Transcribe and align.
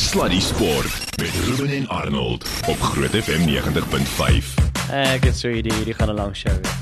Sluddy 0.00 0.40
Sport 0.40 1.16
met 1.16 1.30
Ruben 1.44 1.76
en 1.76 1.88
Arnold 1.88 2.48
op 2.68 2.80
Groot 2.80 3.10
FM 3.10 3.48
90.5. 3.48 4.54
Ek 4.90 5.24
het 5.24 5.36
so 5.36 5.48
'n 5.48 5.54
idee, 5.54 5.72
hierdie 5.72 5.94
gaan 5.94 6.08
'n 6.08 6.14
lang 6.14 6.36
show 6.36 6.52
wees. 6.52 6.72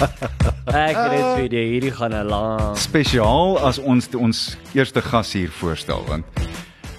Ek 0.88 0.96
het 0.96 1.20
so 1.20 1.36
'n 1.40 1.44
idee, 1.44 1.66
hierdie 1.66 1.92
gaan 1.92 2.12
'n 2.14 2.26
lang. 2.26 2.76
spesiaal 2.76 3.58
as 3.60 3.78
ons 3.78 4.08
ons 4.18 4.56
eerste 4.72 5.02
gas 5.02 5.32
hier 5.32 5.50
voorstel 5.50 6.04
want 6.06 6.24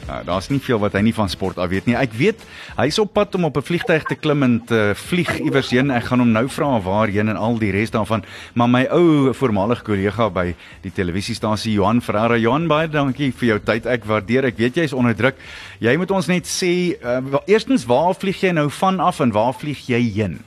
uh, 0.10 0.20
daar's 0.26 0.50
nie 0.50 0.60
veel 0.60 0.80
wat 0.80 0.94
hy 0.94 1.02
nie 1.02 1.14
van 1.14 1.30
sport 1.30 1.58
af 1.58 1.70
weet 1.70 1.86
nie. 1.90 1.96
Ek 1.96 2.14
weet 2.14 2.44
hy's 2.78 3.00
op 3.02 3.14
pad 3.14 3.36
om 3.36 3.46
op 3.46 3.58
'n 3.58 3.66
vliegtyg 3.66 4.04
te 4.10 4.16
klim 4.16 4.44
en 4.44 4.60
te 4.66 4.94
vlieg 4.96 5.40
iewers 5.40 5.72
heen. 5.72 5.92
Ek 5.92 6.04
gaan 6.10 6.20
hom 6.20 6.32
nou 6.32 6.48
vra 6.50 6.80
waarheen 6.82 7.30
en 7.30 7.38
al 7.38 7.58
die 7.58 7.72
res 7.72 7.92
daarvan. 7.92 8.24
Maar 8.54 8.70
my 8.70 8.84
ou 8.92 9.34
voormalige 9.34 9.84
kollega 9.84 10.30
by 10.30 10.56
die 10.82 10.92
televisiestasie 10.92 11.74
Johan 11.74 12.02
Ferreira, 12.02 12.38
Johan 12.38 12.68
baie 12.68 12.88
dankie 12.88 13.32
vir 13.32 13.48
jou 13.48 13.60
tyd. 13.60 13.86
Ek 13.86 14.06
waardeer. 14.06 14.46
Ek 14.46 14.58
weet 14.58 14.76
jy's 14.76 14.94
onder 14.94 15.16
druk. 15.16 15.36
Jy 15.80 15.98
moet 15.98 16.12
ons 16.12 16.28
net 16.28 16.46
sê 16.46 16.96
uh, 17.04 17.40
eerstens 17.46 17.86
waar 17.86 18.14
vlieg 18.14 18.42
jy 18.42 18.52
nou 18.52 18.70
van 18.70 19.00
af 19.00 19.20
en 19.20 19.32
waar 19.32 19.54
vlieg 19.54 19.88
jy 19.88 20.02
heen? 20.16 20.40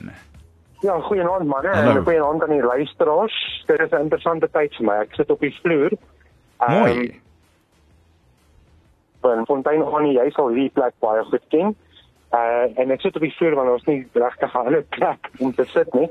Ja, 0.81 1.01
goeienaand 1.01 1.47
manne. 1.47 1.69
Hallo. 1.75 1.99
En 1.99 2.05
goeienaand 2.05 2.43
aan 2.43 2.55
die 2.55 2.63
luisteraars. 2.63 3.65
Dit 3.67 3.81
is 3.81 3.91
'n 3.91 4.03
interessante 4.03 4.49
tyd 4.53 4.75
vir 4.77 4.87
my. 4.87 5.01
Ek 5.03 5.15
sit 5.15 5.31
op 5.31 5.41
die 5.41 5.55
vloer. 5.63 5.91
Mooi. 6.69 7.21
Um, 9.25 9.45
Fontein 9.47 9.83
Honey, 9.83 10.15
jy 10.15 10.31
sal 10.31 10.53
hierdie 10.53 10.71
plek 10.71 10.95
baie 11.03 11.25
goed 11.31 11.45
ken. 11.51 11.75
Uh 12.37 12.69
en 12.79 12.93
ek 12.93 13.01
sit 13.01 13.17
op 13.17 13.25
die 13.25 13.33
vloer 13.35 13.57
want 13.57 13.71
ons 13.73 13.87
nie 13.89 14.07
regtig 14.15 14.55
'n 14.55 14.67
ander 14.67 14.85
plek 14.97 15.31
om 15.41 15.53
te 15.53 15.65
sit 15.65 15.95
nie. 15.95 16.09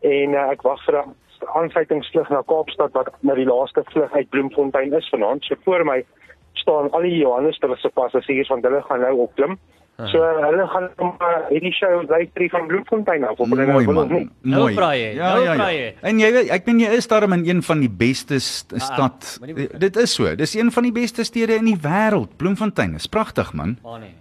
En 0.00 0.34
uh, 0.34 0.50
ek 0.54 0.62
wag 0.62 0.84
vir 0.86 1.02
'n 1.02 1.14
aansluitingsvlug 1.54 2.30
na 2.30 2.42
Kaapstad 2.46 2.92
wat 2.92 3.10
na 3.20 3.34
die 3.34 3.48
laaste 3.48 3.82
vlug 3.92 4.12
uit 4.12 4.30
Bloemfontein 4.30 4.92
is 4.92 5.08
vanaand. 5.08 5.44
So 5.44 5.54
voor 5.64 5.84
my 5.84 6.04
staan 6.52 6.90
al 6.90 7.02
die 7.02 7.18
Johannesburgse 7.18 7.90
passasiers 7.94 8.48
want 8.48 8.64
hulle 8.64 8.82
gaan 8.82 9.00
nou 9.00 9.16
opklim. 9.26 9.58
So 9.96 10.20
uh, 10.20 10.42
hulle 10.44 10.66
gaan 10.68 10.90
uh, 11.00 11.28
hierdie 11.48 11.72
show 11.72 12.02
luister 12.04 12.50
van 12.52 12.66
Bloemfontein 12.68 13.24
af 13.24 13.38
op 13.40 13.48
hulle 13.48 13.64
nou 13.64 13.78
wil 13.78 13.88
of 13.88 13.94
man. 13.94 14.12
nie. 14.12 14.28
Nou 14.44 14.66
Mooi. 14.66 14.74
praai 14.76 14.98
jy, 15.00 15.12
nou 15.16 15.44
praai 15.56 15.76
jy. 15.78 15.86
En 16.10 16.20
jy 16.20 16.28
weet, 16.34 16.50
ek 16.52 16.66
ben 16.68 16.82
jy 16.82 16.90
is 16.98 17.08
daarom 17.08 17.32
in 17.32 17.46
een 17.48 17.62
van 17.64 17.80
die 17.80 17.88
beste 17.88 18.36
st 18.38 18.76
stad. 18.76 19.30
moenie 19.40 19.56
begin. 19.56 19.80
Dit 19.86 19.96
is 19.96 20.12
so. 20.12 20.34
Dis 20.36 20.52
een 20.54 20.72
van 20.72 20.82
die 20.82 20.92
beste 20.92 21.24
stede 21.24 21.56
in 21.56 21.64
die 21.64 21.78
wêreld. 21.80 22.36
Bloemfontein 22.36 22.94
is 23.00 23.08
pragtig 23.08 23.54
man. 23.56 23.78
Maar 23.82 24.04
nee. 24.04 24.12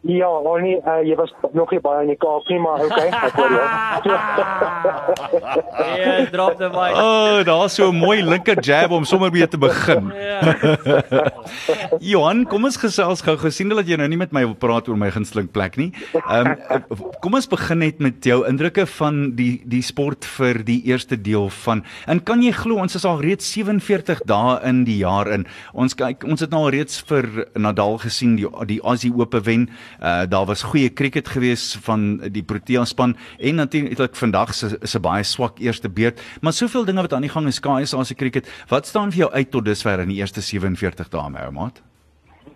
Ja, 0.00 0.28
Honey, 0.28 0.80
uh, 0.80 1.02
jy 1.04 1.12
was 1.18 1.28
nog 1.52 1.68
nie 1.74 1.80
baie 1.84 2.06
in 2.06 2.14
die 2.14 2.16
Kaap 2.16 2.46
nie, 2.48 2.56
maar 2.56 2.80
okay, 2.86 3.10
ek 3.12 3.34
hoor 3.36 3.52
jou. 3.52 3.66
Ja, 6.00 6.24
drop 6.32 6.56
the 6.56 6.68
mic. 6.72 6.94
O, 6.96 7.04
oh, 7.04 7.40
daar's 7.44 7.74
so 7.74 7.90
'n 7.90 7.96
mooi 7.96 8.22
linker 8.22 8.56
jab 8.64 8.90
om 8.90 9.04
sommer 9.04 9.30
weer 9.30 9.48
te 9.48 9.58
begin. 9.58 10.12
Ja. 10.14 10.54
Johan, 12.12 12.44
kom 12.48 12.64
ons 12.64 12.76
gesels 12.80 13.20
gou 13.20 13.36
gesien 13.36 13.68
dat 13.68 13.86
jy 13.86 13.96
nou 13.96 14.08
nie 14.08 14.16
met 14.16 14.32
my 14.32 14.44
wil 14.44 14.54
praat 14.54 14.88
oor 14.88 14.96
my 14.96 15.10
gunsteling 15.10 15.50
plek 15.52 15.76
nie. 15.76 15.92
Ehm 16.14 16.56
um, 16.70 16.94
kom 17.22 17.34
ons 17.34 17.48
begin 17.48 17.78
net 17.78 18.00
met 18.00 18.24
jou 18.24 18.46
indrukke 18.48 18.86
van 18.86 19.36
die 19.36 19.60
die 19.64 19.82
sport 19.82 20.24
vir 20.24 20.64
die 20.64 20.80
eerste 20.88 21.20
deel 21.20 21.50
van. 21.64 21.84
En 22.06 22.22
kan 22.22 22.42
jy 22.42 22.52
glo 22.52 22.80
ons 22.80 22.94
is 22.94 23.04
al 23.04 23.20
reeds 23.20 23.52
47 23.52 24.24
dae 24.24 24.60
in 24.64 24.84
die 24.84 24.98
jaar 25.04 25.28
in. 25.28 25.46
Ons 25.72 25.94
kyk 25.94 26.24
ons 26.24 26.40
het 26.40 26.50
nou 26.50 26.64
al 26.64 26.70
reeds 26.70 27.00
vir 27.04 27.46
Nadal 27.54 27.98
gesien 27.98 28.36
die 28.36 28.48
die 28.66 28.80
Aussie 28.80 29.12
Ope 29.12 29.40
wen. 29.44 29.68
Uh 29.98 30.28
daar 30.30 30.46
was 30.46 30.62
goeie 30.62 30.92
cricket 30.92 31.28
gewees 31.28 31.78
van 31.82 32.20
die 32.32 32.42
Protea 32.42 32.84
span 32.84 33.16
en 33.38 33.54
natuurlik 33.54 34.16
vandag 34.16 34.54
se 34.54 34.78
is 34.80 34.94
'n 34.96 35.00
baie 35.00 35.22
swak 35.22 35.58
eerste 35.58 35.88
beurt, 35.88 36.20
maar 36.40 36.52
soveel 36.52 36.84
dinge 36.84 37.00
wat 37.00 37.12
aan 37.12 37.26
die 37.26 37.30
gang 37.30 37.46
is, 37.46 37.60
KSA 37.60 38.04
se 38.04 38.14
cricket. 38.14 38.64
Wat 38.68 38.86
staan 38.86 39.10
vir 39.10 39.18
jou 39.18 39.32
uit 39.32 39.50
tot 39.50 39.64
dusver 39.64 40.00
in 40.00 40.08
die 40.08 40.16
eerste 40.16 40.40
47 40.40 41.08
dae, 41.08 41.30
my 41.30 41.40
ou 41.40 41.52
maat? 41.52 41.82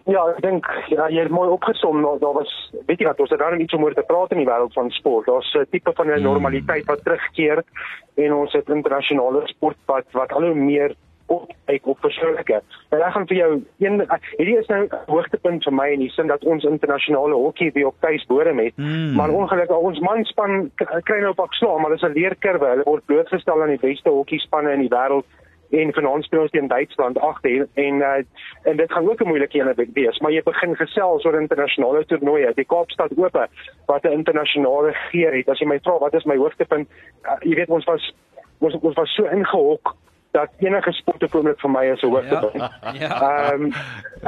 Ja, 0.04 0.20
ek 0.28 0.42
dink 0.44 0.66
ja, 0.92 1.06
jy 1.08 1.22
het 1.24 1.32
mooi 1.32 1.48
opgesom. 1.48 2.02
Nou, 2.04 2.18
daar 2.20 2.34
was 2.36 2.50
weet 2.86 3.00
jy 3.00 3.06
wat, 3.08 3.20
ons 3.24 3.30
het 3.32 3.40
daar 3.40 3.56
iets 3.56 3.72
om 3.72 3.86
oor 3.86 3.94
te 3.96 4.04
praat 4.04 4.34
in 4.36 4.42
die 4.42 4.48
wêreld 4.48 4.74
van 4.76 4.90
sport. 4.90 5.26
Daar's 5.26 5.54
'n 5.56 5.64
tipe 5.70 5.92
van 5.96 6.10
'n 6.10 6.22
normaliteit 6.22 6.84
wat 6.84 7.04
terugkeer 7.04 7.64
en 8.14 8.32
ons 8.32 8.52
het 8.52 8.68
internasionale 8.68 9.42
sport 9.46 9.76
wat 9.86 10.04
wat 10.12 10.32
al 10.32 10.44
hoe 10.44 10.54
meer 10.54 10.94
opkyk 11.26 11.86
op 11.86 12.00
persoonlike. 12.00 12.60
En 12.88 13.00
ek 13.00 13.12
gaan 13.12 13.26
vir 13.26 13.36
jou 13.36 13.50
een 13.78 14.02
hierdie 14.36 14.58
is 14.58 14.66
nou 14.66 14.82
'n 14.84 14.98
hoogtepunt 15.06 15.64
vir 15.64 15.74
my 15.74 15.88
in 15.92 16.00
die 16.00 16.10
sin 16.10 16.26
dat 16.26 16.44
ons 16.44 16.64
internasionale 16.64 17.34
hokkie 17.34 17.70
weer 17.72 17.86
op 17.86 18.00
tuisbodem 18.00 18.58
het. 18.58 18.76
Mm. 18.76 19.14
Maar 19.14 19.30
ongelukkig 19.30 19.76
ons 19.76 20.00
manspan 20.00 20.70
kry 21.02 21.20
nou 21.20 21.34
pak 21.34 21.52
slaag, 21.54 21.78
maar 21.80 21.90
dis 21.90 22.02
'n 22.02 22.12
leerkurwe. 22.12 22.66
Hulle 22.66 22.84
word 22.84 23.06
blootgestel 23.06 23.62
aan 23.62 23.76
die 23.76 23.88
beste 23.88 24.10
hokkiespanne 24.10 24.72
in 24.72 24.80
die 24.80 24.94
wêreld 24.96 25.24
en 25.80 25.92
vanaand 25.92 26.24
speel 26.24 26.40
ons 26.40 26.50
teen 26.50 26.68
Duitsland 26.68 27.18
agter 27.18 27.66
en 27.74 27.94
uh, 27.94 28.12
en 28.62 28.76
dit 28.76 28.92
gaan 28.92 29.10
ook 29.10 29.20
'n 29.20 29.28
moeilike 29.28 29.58
ene 29.58 29.74
wees 29.92 30.18
maar 30.18 30.32
jy 30.32 30.42
begin 30.42 30.76
gesels 30.76 31.24
oor 31.24 31.40
internasionale 31.40 32.04
toernooie 32.04 32.52
die 32.54 32.64
Kaapstad 32.64 33.10
Ope 33.16 33.48
wat 33.86 34.04
'n 34.04 34.12
internasionale 34.12 34.92
geer 34.92 35.34
het 35.34 35.48
as 35.48 35.58
jy 35.58 35.66
my 35.66 35.78
vra 35.82 35.98
wat 35.98 36.14
is 36.14 36.24
my 36.24 36.36
hoogtepunt 36.36 36.88
uh, 37.22 37.36
jy 37.40 37.54
weet 37.54 37.68
ons 37.68 37.84
was 37.84 38.14
ons 38.58 38.74
ons 38.74 38.94
was 38.94 39.14
so 39.14 39.24
ingehok 39.24 39.96
dat 40.34 40.50
enige 40.58 40.92
sport 40.92 41.22
op 41.22 41.34
oomblik 41.38 41.60
vir 41.62 41.70
my 41.70 41.84
is 41.92 42.02
'n 42.02 42.10
hoogtepunt 42.10 42.70
Ja. 43.02 43.14
Ehm 43.28 43.70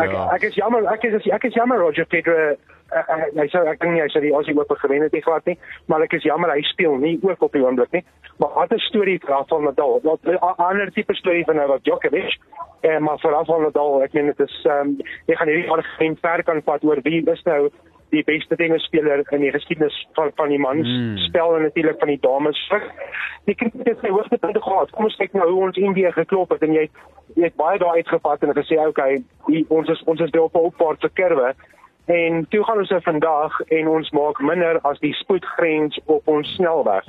ek 0.05 0.11
Ja. 0.13 0.31
ek 0.37 0.43
is 0.49 0.55
jammer 0.55 0.87
ek 0.93 1.05
is 1.05 1.27
ek 1.27 1.45
is 1.45 1.55
jammer 1.55 1.79
Roger 1.79 2.07
Federer 2.07 2.57
uh, 2.93 2.99
uh, 3.15 3.25
hy 3.41 3.47
sê 3.51 3.63
ek 3.73 3.81
dink 3.81 3.93
nie 3.93 4.03
hy 4.05 4.11
sê 4.15 4.21
die 4.23 4.35
Aussie 4.35 4.55
Ope 4.59 4.77
gewen 4.83 5.03
het 5.03 5.13
nie 5.13 5.23
glad 5.23 5.47
nie 5.47 5.59
maar 5.87 6.03
ek 6.03 6.13
is 6.19 6.23
jammer 6.23 6.51
hy 6.55 6.63
speel 6.63 6.95
nie 6.97 7.19
ook 7.23 7.43
op 7.43 7.53
die 7.53 7.65
oomblik 7.65 7.93
nie 7.93 8.05
maar 8.39 8.55
wat 8.55 8.73
'n 8.73 8.79
storie 8.89 9.19
vir 9.19 9.31
Rafael 9.35 9.63
Nadal 9.63 10.01
wat 10.05 10.21
'n 10.25 10.39
ander 10.69 10.93
tipe 10.93 11.15
storie 11.15 11.45
van 11.45 11.57
Novak 11.57 11.83
Djokovic 11.85 12.39
eh 12.83 12.99
maar 12.99 13.19
vir 13.19 13.31
Rafael 13.33 13.61
Nadal 13.61 14.03
ek 14.03 14.13
meen 14.15 14.27
dit 14.27 14.41
is 14.41 14.65
ehm 14.65 14.81
um, 14.81 14.97
jy 15.27 15.35
gaan 15.37 15.49
hierdie 15.49 15.71
argument 15.71 16.19
ver 16.21 16.43
kan 16.43 16.63
vat 16.63 16.85
oor 16.85 16.99
wie 17.03 17.31
is 17.31 17.43
nou 17.45 17.71
die 18.11 18.23
beste 18.25 18.57
tennisspeler 18.57 19.25
in 19.31 19.41
die 19.41 19.51
geskiedenis 19.51 20.07
van 20.15 20.31
van 20.37 20.49
die 20.49 20.59
mans 20.59 20.87
Mm. 20.87 21.17
spel 21.17 21.57
en 21.57 21.63
natuurlik 21.63 21.99
van 21.99 22.09
die 22.09 22.21
dames. 22.21 22.69
Die 23.45 23.55
kriket 23.55 23.87
het 23.87 23.99
sy 24.01 24.09
hoogtepunte 24.09 24.63
gehad. 24.63 24.91
Kom 24.91 25.05
ons 25.05 25.17
kyk 25.17 25.33
nou 25.33 25.51
hoe 25.51 25.63
ons 25.63 25.77
Indië 25.77 26.13
geklop 26.13 26.51
het 26.51 26.63
en 26.63 26.73
jy 26.73 26.89
jy 27.35 27.43
het 27.43 27.57
baie 27.57 27.79
daai 27.79 27.97
uitgevat 27.97 28.43
en 28.43 28.55
gesê 28.55 28.79
okay, 28.87 29.23
die, 29.47 29.65
ons 29.69 29.89
is 29.89 30.03
ons 30.05 30.21
is 30.21 30.31
weer 30.31 30.43
op 30.43 30.55
'n 30.55 30.59
opwaartse 30.71 31.09
kurwe. 31.15 31.55
En 32.07 32.47
toe 32.49 32.65
gaan 32.65 32.79
ons 32.79 32.91
nou 32.91 33.01
vandag 33.03 33.61
en 33.61 33.89
ons 33.89 34.11
maak 34.11 34.39
minder 34.41 34.81
as 34.81 34.99
die 34.99 35.13
spoedgrens 35.15 35.99
op 36.05 36.29
ons 36.29 36.55
snelweg. 36.55 37.05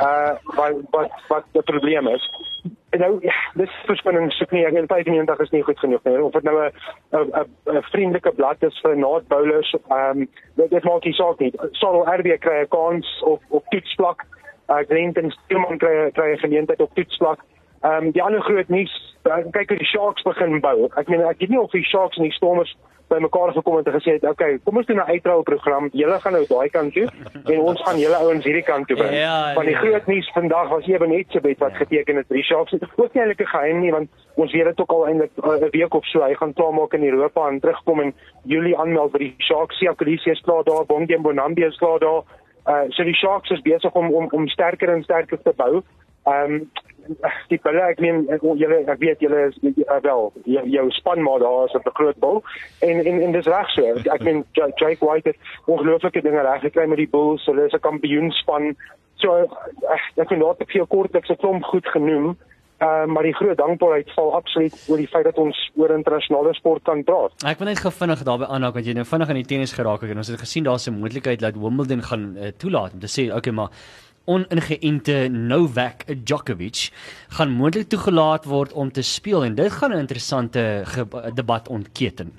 Uh 0.00 0.32
wat 0.56 0.74
wat 0.90 1.10
wat 1.28 1.44
die 1.52 1.62
probleem 1.62 2.08
is. 2.08 2.30
En 2.90 2.98
nou 2.98 3.18
ja, 3.20 3.34
dis 3.54 3.72
verskoning 3.86 4.32
soek 4.32 4.52
nie 4.54 4.62
ek 4.66 4.76
in 4.78 4.86
95 4.86 5.40
is 5.42 5.50
nie 5.50 5.62
goed 5.66 5.78
genoeg 5.82 6.04
nie. 6.06 6.22
Of 6.22 6.32
dit 6.32 6.46
nou 6.46 6.56
'n 6.60 6.70
'n 7.18 7.76
'n 7.76 7.82
vriendelike 7.90 8.32
blad 8.38 8.62
is 8.62 8.78
vir 8.82 8.96
naad 8.96 9.26
bowlers, 9.28 9.74
ehm 9.88 10.20
um, 10.20 10.28
dit, 10.54 10.70
dit 10.70 10.84
maak 10.84 11.04
nie 11.04 11.12
saak 11.12 11.38
nie. 11.38 11.52
Sal 11.72 12.06
RB 12.06 12.38
kry 12.38 12.62
'n 12.62 12.68
kans 12.68 13.22
op 13.22 13.42
op 13.48 13.64
toetsvlak. 13.68 14.24
Uh 14.68 14.82
Glenton 14.88 15.30
Steelman 15.30 15.78
kry 15.78 16.10
kry 16.10 16.32
'n 16.32 16.38
geleentheid 16.38 16.80
op 16.80 16.94
toetsvlak. 16.94 17.40
Ehm 17.86 18.04
um, 18.04 18.12
die 18.12 18.22
ander 18.22 18.42
groot 18.42 18.68
nuus, 18.68 18.92
uh, 19.28 19.44
kyk 19.54 19.68
hoe 19.68 19.78
die 19.78 19.86
Sharks 19.86 20.24
begin 20.26 20.60
bou. 20.64 20.88
Ek 20.98 21.10
meen 21.12 21.22
ek 21.22 21.38
weet 21.42 21.52
nie 21.52 21.60
of 21.60 21.70
die 21.70 21.84
Sharks 21.86 22.18
en 22.18 22.26
die 22.26 22.34
Stormers 22.34 22.72
by 23.12 23.20
mekaar 23.22 23.52
gekom 23.54 23.76
het 23.78 23.86
en 23.86 23.94
gesê 23.94 24.16
het, 24.16 24.24
"Oké, 24.24 24.32
okay, 24.32 24.58
kom 24.64 24.76
ons 24.76 24.86
doen 24.86 24.96
'n 24.96 25.10
uitrol 25.12 25.42
program. 25.42 25.88
Julle 25.92 26.20
gaan 26.20 26.32
nou 26.32 26.46
daai 26.48 26.68
kant 26.70 26.92
toe 26.92 27.06
en 27.52 27.60
ons 27.60 27.82
gaan 27.82 27.98
julle 27.98 28.16
ouens 28.16 28.44
hierdie 28.44 28.64
kant 28.64 28.86
toe 28.88 28.96
bring." 28.96 29.14
Ja, 29.14 29.54
Want 29.54 29.66
die 29.66 29.76
nee. 29.76 29.84
groot 29.84 30.06
nuus 30.06 30.30
vandag 30.34 30.68
was 30.68 30.84
so 31.28 31.40
bet 31.40 31.58
wat 31.58 31.76
geteken 31.76 32.16
het 32.16 32.26
vir 32.26 32.36
die 32.36 32.44
Sharks. 32.44 32.70
Dit 32.70 32.82
is 32.82 32.88
ook 32.96 33.14
nie 33.14 33.22
eintlik 33.22 33.40
'n 33.40 33.56
geheim 33.56 33.80
nie 33.80 33.92
want 33.92 34.08
ons 34.34 34.52
weet 34.52 34.64
dit 34.64 34.80
ook 34.80 34.90
al 34.90 35.06
eintlik 35.06 35.30
uh, 35.44 35.66
'n 35.66 35.70
week 35.70 35.94
of 35.94 36.04
so. 36.06 36.22
Hy 36.22 36.34
gaan 36.34 36.52
klaarmaak 36.52 36.94
in 36.94 37.04
Europa 37.04 37.48
en 37.48 37.60
terugkom 37.60 38.00
in 38.00 38.14
Julie 38.44 38.78
aanmeld 38.78 39.10
vir 39.10 39.20
die 39.20 39.34
Sharks. 39.38 39.78
Sia 39.78 39.92
Kolisi 39.92 40.30
is 40.30 40.40
klaar 40.40 40.64
daar, 40.64 40.86
Bongie 40.86 41.20
Bonambi 41.20 41.64
is 41.64 41.76
klaar 41.76 41.98
daar. 41.98 42.22
Uh 42.66 42.84
so 42.88 43.04
die 43.04 43.14
Sharks 43.14 43.50
is 43.50 43.60
besig 43.60 43.92
om 43.92 44.14
om 44.14 44.28
om 44.30 44.48
sterker 44.48 44.88
en 44.88 45.02
sterker 45.02 45.42
te 45.42 45.52
bou. 45.56 45.82
Ehm 46.24 46.52
um, 46.52 46.70
die 47.48 47.60
bulle 47.62 47.80
ek 47.80 48.00
meen 48.00 48.26
eh, 48.28 48.38
julle 48.42 48.78
ek 48.86 48.98
weet 48.98 49.20
julle 49.20 49.46
is 49.48 49.56
uh, 49.62 50.00
wel 50.02 50.32
jou, 50.44 50.64
jou 50.68 50.90
span 50.90 51.22
maar 51.22 51.38
daar 51.38 51.64
is 51.66 51.74
'n 51.74 51.90
groot 51.94 52.18
bul 52.18 52.42
en 52.80 53.04
en 53.06 53.20
en 53.22 53.32
dis 53.32 53.46
reg 53.46 53.70
so. 53.70 53.84
Ek 54.14 54.22
meen 54.22 54.44
Ja- 54.52 54.70
Jake 54.76 55.04
White 55.06 55.28
het 55.28 55.36
ongelooflike 55.66 56.22
dinge 56.22 56.42
reg 56.42 56.60
gekry 56.60 56.86
met 56.86 56.98
die 56.98 57.08
Bulls. 57.08 57.44
Hulle 57.46 57.66
is 57.66 57.72
'n 57.72 57.80
kampioenspan. 57.80 58.76
So 59.16 59.32
uh, 59.32 60.00
ek 60.16 60.28
vind 60.28 60.40
daar 60.42 60.56
te 60.56 60.64
veel 60.66 60.86
kortliks 60.86 61.28
'n 61.30 61.36
klomp 61.36 61.64
goed 61.64 61.86
genoem. 61.88 62.36
Uh, 62.78 63.06
maar 63.06 63.22
die 63.22 63.32
groot 63.34 63.56
dankbaarheid 63.56 64.10
val 64.12 64.34
absoluut 64.36 64.74
oor 64.88 64.98
die 65.00 65.08
feit 65.08 65.24
dat 65.24 65.38
ons 65.40 65.56
oor 65.80 65.90
internasionale 65.94 66.52
sport 66.54 66.82
kan 66.84 67.04
praat. 67.04 67.32
Ek 67.48 67.56
wil 67.58 67.68
net 67.68 67.80
gou 67.80 67.92
vinnig 67.92 68.20
daarby 68.22 68.44
aanhaak 68.44 68.74
want 68.76 68.84
jy 68.86 68.92
nou 68.92 69.04
vinnig 69.08 69.28
aan 69.28 69.40
die 69.40 69.48
tennis 69.48 69.72
geraak 69.72 70.00
het 70.04 70.10
en 70.10 70.20
ons 70.20 70.28
het 70.28 70.40
gesien 70.40 70.64
daar's 70.64 70.86
'n 70.86 70.98
moontlikheid 71.00 71.40
dat 71.40 71.56
Wimbledon 71.56 72.02
gaan 72.02 72.36
uh, 72.36 72.52
toelaat 72.58 72.92
om 72.92 73.00
te 73.00 73.08
sê 73.08 73.32
okay 73.32 73.52
maar 73.52 73.70
oningeënte 74.26 75.28
Novak 75.30 76.04
Djokovic 76.06 76.90
gaan 77.38 77.54
moontlik 77.56 77.88
toegelaat 77.88 78.44
word 78.44 78.72
om 78.72 78.90
te 78.92 79.02
speel 79.02 79.44
en 79.44 79.54
dit 79.54 79.72
gaan 79.72 79.92
'n 79.92 79.98
interessante 79.98 80.84
debat 81.34 81.68
ontketen. 81.68 82.32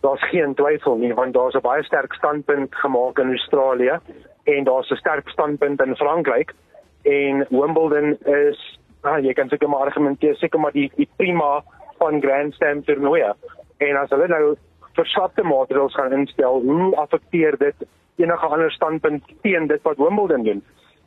daar's 0.00 0.28
geen 0.28 0.54
twyfel 0.54 0.96
nie 0.96 1.14
want 1.14 1.34
daar's 1.34 1.54
'n 1.54 1.60
baie 1.60 1.82
sterk 1.82 2.12
standpunt 2.14 2.74
gemaak 2.74 3.18
in 3.18 3.28
Australië 3.28 3.98
en 4.44 4.64
daar's 4.64 4.90
'n 4.90 4.96
sterk 4.96 5.28
standpunt 5.28 5.80
in 5.80 5.96
Frankryk 5.96 6.54
en 7.02 7.46
Wimbledon 7.48 8.18
is 8.24 8.78
ah, 9.00 9.18
jy 9.18 9.32
kan 9.32 9.48
seker 9.48 9.68
maar 9.68 9.86
argumenteer 9.86 10.36
seker 10.36 10.60
maar 10.60 10.72
die 10.72 10.90
die 10.96 11.08
prima 11.16 11.62
van 11.98 12.20
Grand 12.20 12.54
Slam 12.54 12.84
toernooie 12.84 13.34
En 13.76 13.96
as 13.98 14.12
hulle 14.14 14.28
nou 14.30 14.54
verslapte 14.94 15.42
maatreëls 15.42 15.96
gaan 15.98 16.14
instel, 16.14 16.62
hoe 16.62 16.94
affekteer 17.02 17.58
dit 17.58 17.86
enige 18.16 18.46
ander 18.46 18.72
standpunt 18.72 19.24
teen 19.42 19.66
dit 19.66 19.82
wat 19.82 19.96
Wimbledon 19.96 20.42
doen? 20.42 20.62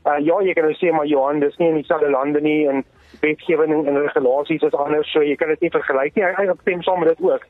Uh, 0.05 0.19
ja, 0.23 0.39
jy 0.41 0.53
kan 0.53 0.63
nou 0.63 0.75
sê 0.79 0.91
maar 0.91 1.05
Johan, 1.05 1.39
dis 1.39 1.57
nie 1.57 1.67
in 1.67 1.81
dieselfde 1.81 2.09
lande 2.09 2.41
nie 2.41 2.67
en 2.67 2.83
wetgewing 3.21 3.87
en 3.87 4.01
regulasies 4.01 4.63
is 4.63 4.73
anders, 4.73 5.11
so 5.11 5.23
jy 5.23 5.35
kan 5.35 5.49
dit 5.49 5.61
nie 5.61 5.73
vergelyk 5.73 6.15
nie. 6.15 6.23
Ek 6.23 6.61
stem 6.61 6.83
saam 6.83 7.03
met 7.03 7.11
dit 7.15 7.25
ook. 7.27 7.43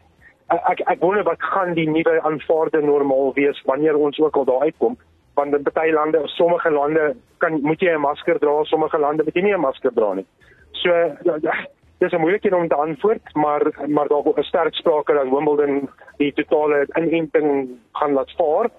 Ek 0.49 0.71
ek, 0.71 0.81
ek 0.87 1.03
wonder 1.03 1.23
wat 1.27 1.43
gaan 1.43 1.73
die 1.73 1.89
nuwe 1.89 2.21
aanvaarde 2.21 2.81
normaal 2.81 3.33
wees 3.35 3.61
wanneer 3.65 3.97
ons 3.97 4.19
ook 4.19 4.35
al 4.35 4.45
daar 4.45 4.69
uitkom 4.69 4.97
want 5.37 5.53
in 5.53 5.65
baie 5.73 5.93
lande, 5.93 6.21
sommige 6.25 6.69
lande 6.73 7.15
kan 7.37 7.59
moet 7.61 7.81
jy 7.81 7.93
'n 7.93 8.01
masker 8.01 8.39
dra, 8.39 8.63
sommige 8.63 8.97
lande 8.97 9.23
moet 9.23 9.35
jy 9.35 9.43
nie 9.43 9.53
'n 9.53 9.65
masker 9.67 9.93
dra 9.93 10.13
nie. 10.13 10.25
So 10.71 10.89
ja, 11.23 11.35
ja, 11.41 11.53
dis 11.99 12.13
'n 12.13 12.19
moeilike 12.19 12.55
om 12.55 12.67
te 12.67 12.75
antwoord, 12.75 13.35
maar 13.35 13.61
maar 13.87 14.07
daar 14.07 14.39
is 14.39 14.47
sterk 14.47 14.75
sprake 14.75 15.13
dat 15.13 15.29
Wimbledon 15.29 15.89
die 16.17 16.33
totale 16.33 16.87
inenting 16.95 17.69
gaan 17.91 18.13
laat 18.13 18.31
vaar. 18.37 18.69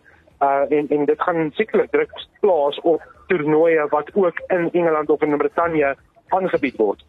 Uh 0.40 0.70
en 0.70 0.88
en 0.88 1.04
dit 1.04 1.22
gaan 1.22 1.50
sekerlik 1.54 1.90
druk 1.90 2.10
plaas 2.40 2.80
op 2.80 3.02
toernooie 3.26 3.86
wat 3.88 4.10
ook 4.14 4.42
in 4.46 4.68
Engeland 4.72 5.10
of 5.10 5.22
in 5.22 5.36
Brittanje 5.36 5.96
aangebied 6.28 6.76
word. 6.76 7.04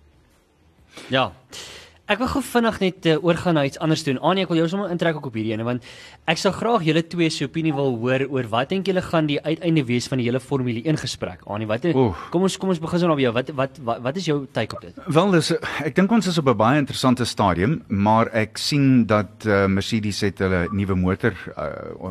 Ja. 1.08 1.32
Ek 2.10 2.18
wil 2.18 2.26
gou 2.32 2.40
vinnig 2.42 2.78
net 2.82 3.06
uh, 3.06 3.20
oorgaan 3.22 3.54
na 3.54 3.64
iets 3.68 3.78
anders 3.86 4.02
doen. 4.02 4.18
Anie, 4.26 4.42
ek 4.42 4.50
wil 4.50 4.64
jou 4.64 4.70
sommer 4.72 4.90
intrek 4.90 5.20
op 5.22 5.36
hierdie 5.38 5.52
ene 5.54 5.66
want 5.68 5.84
ek 6.32 6.40
sou 6.42 6.50
graag 6.56 6.82
julle 6.88 7.04
twee 7.06 7.30
se 7.30 7.46
opinie 7.46 7.70
wil 7.78 7.92
hoor 8.02 8.24
oor 8.34 8.48
wat 8.50 8.72
dink 8.72 8.88
julle 8.90 9.04
gaan 9.06 9.28
die 9.30 9.38
uiteinde 9.38 9.84
wees 9.86 10.08
van 10.10 10.18
die 10.18 10.26
hele 10.26 10.42
Formule 10.42 10.82
1 10.82 10.98
gesprek. 10.98 11.44
Anie, 11.46 11.68
wat 11.70 11.86
Oef. 11.94 12.24
kom 12.34 12.48
ons 12.48 12.56
kom 12.58 12.74
ons 12.74 12.82
begin 12.82 13.06
nou 13.06 13.18
by 13.20 13.28
jou. 13.28 13.34
Wat 13.36 13.52
wat 13.60 13.78
wat, 13.86 14.02
wat 14.08 14.18
is 14.18 14.26
jou 14.26 14.40
take 14.58 14.74
op 14.74 14.88
dit? 14.88 14.98
Wel, 15.06 15.36
dis 15.38 15.52
ek 15.86 16.00
dink 16.00 16.16
ons 16.18 16.32
is 16.32 16.40
op 16.42 16.50
'n 16.50 16.58
baie 16.58 16.80
interessante 16.82 17.28
stadium, 17.30 17.84
maar 17.88 18.34
ek 18.34 18.58
sien 18.58 19.06
dat 19.06 19.46
uh, 19.46 19.68
Mercedes 19.70 20.24
het 20.26 20.42
hulle 20.42 20.66
nuwe 20.74 20.98
motor 20.98 21.38
uh, 21.62 22.10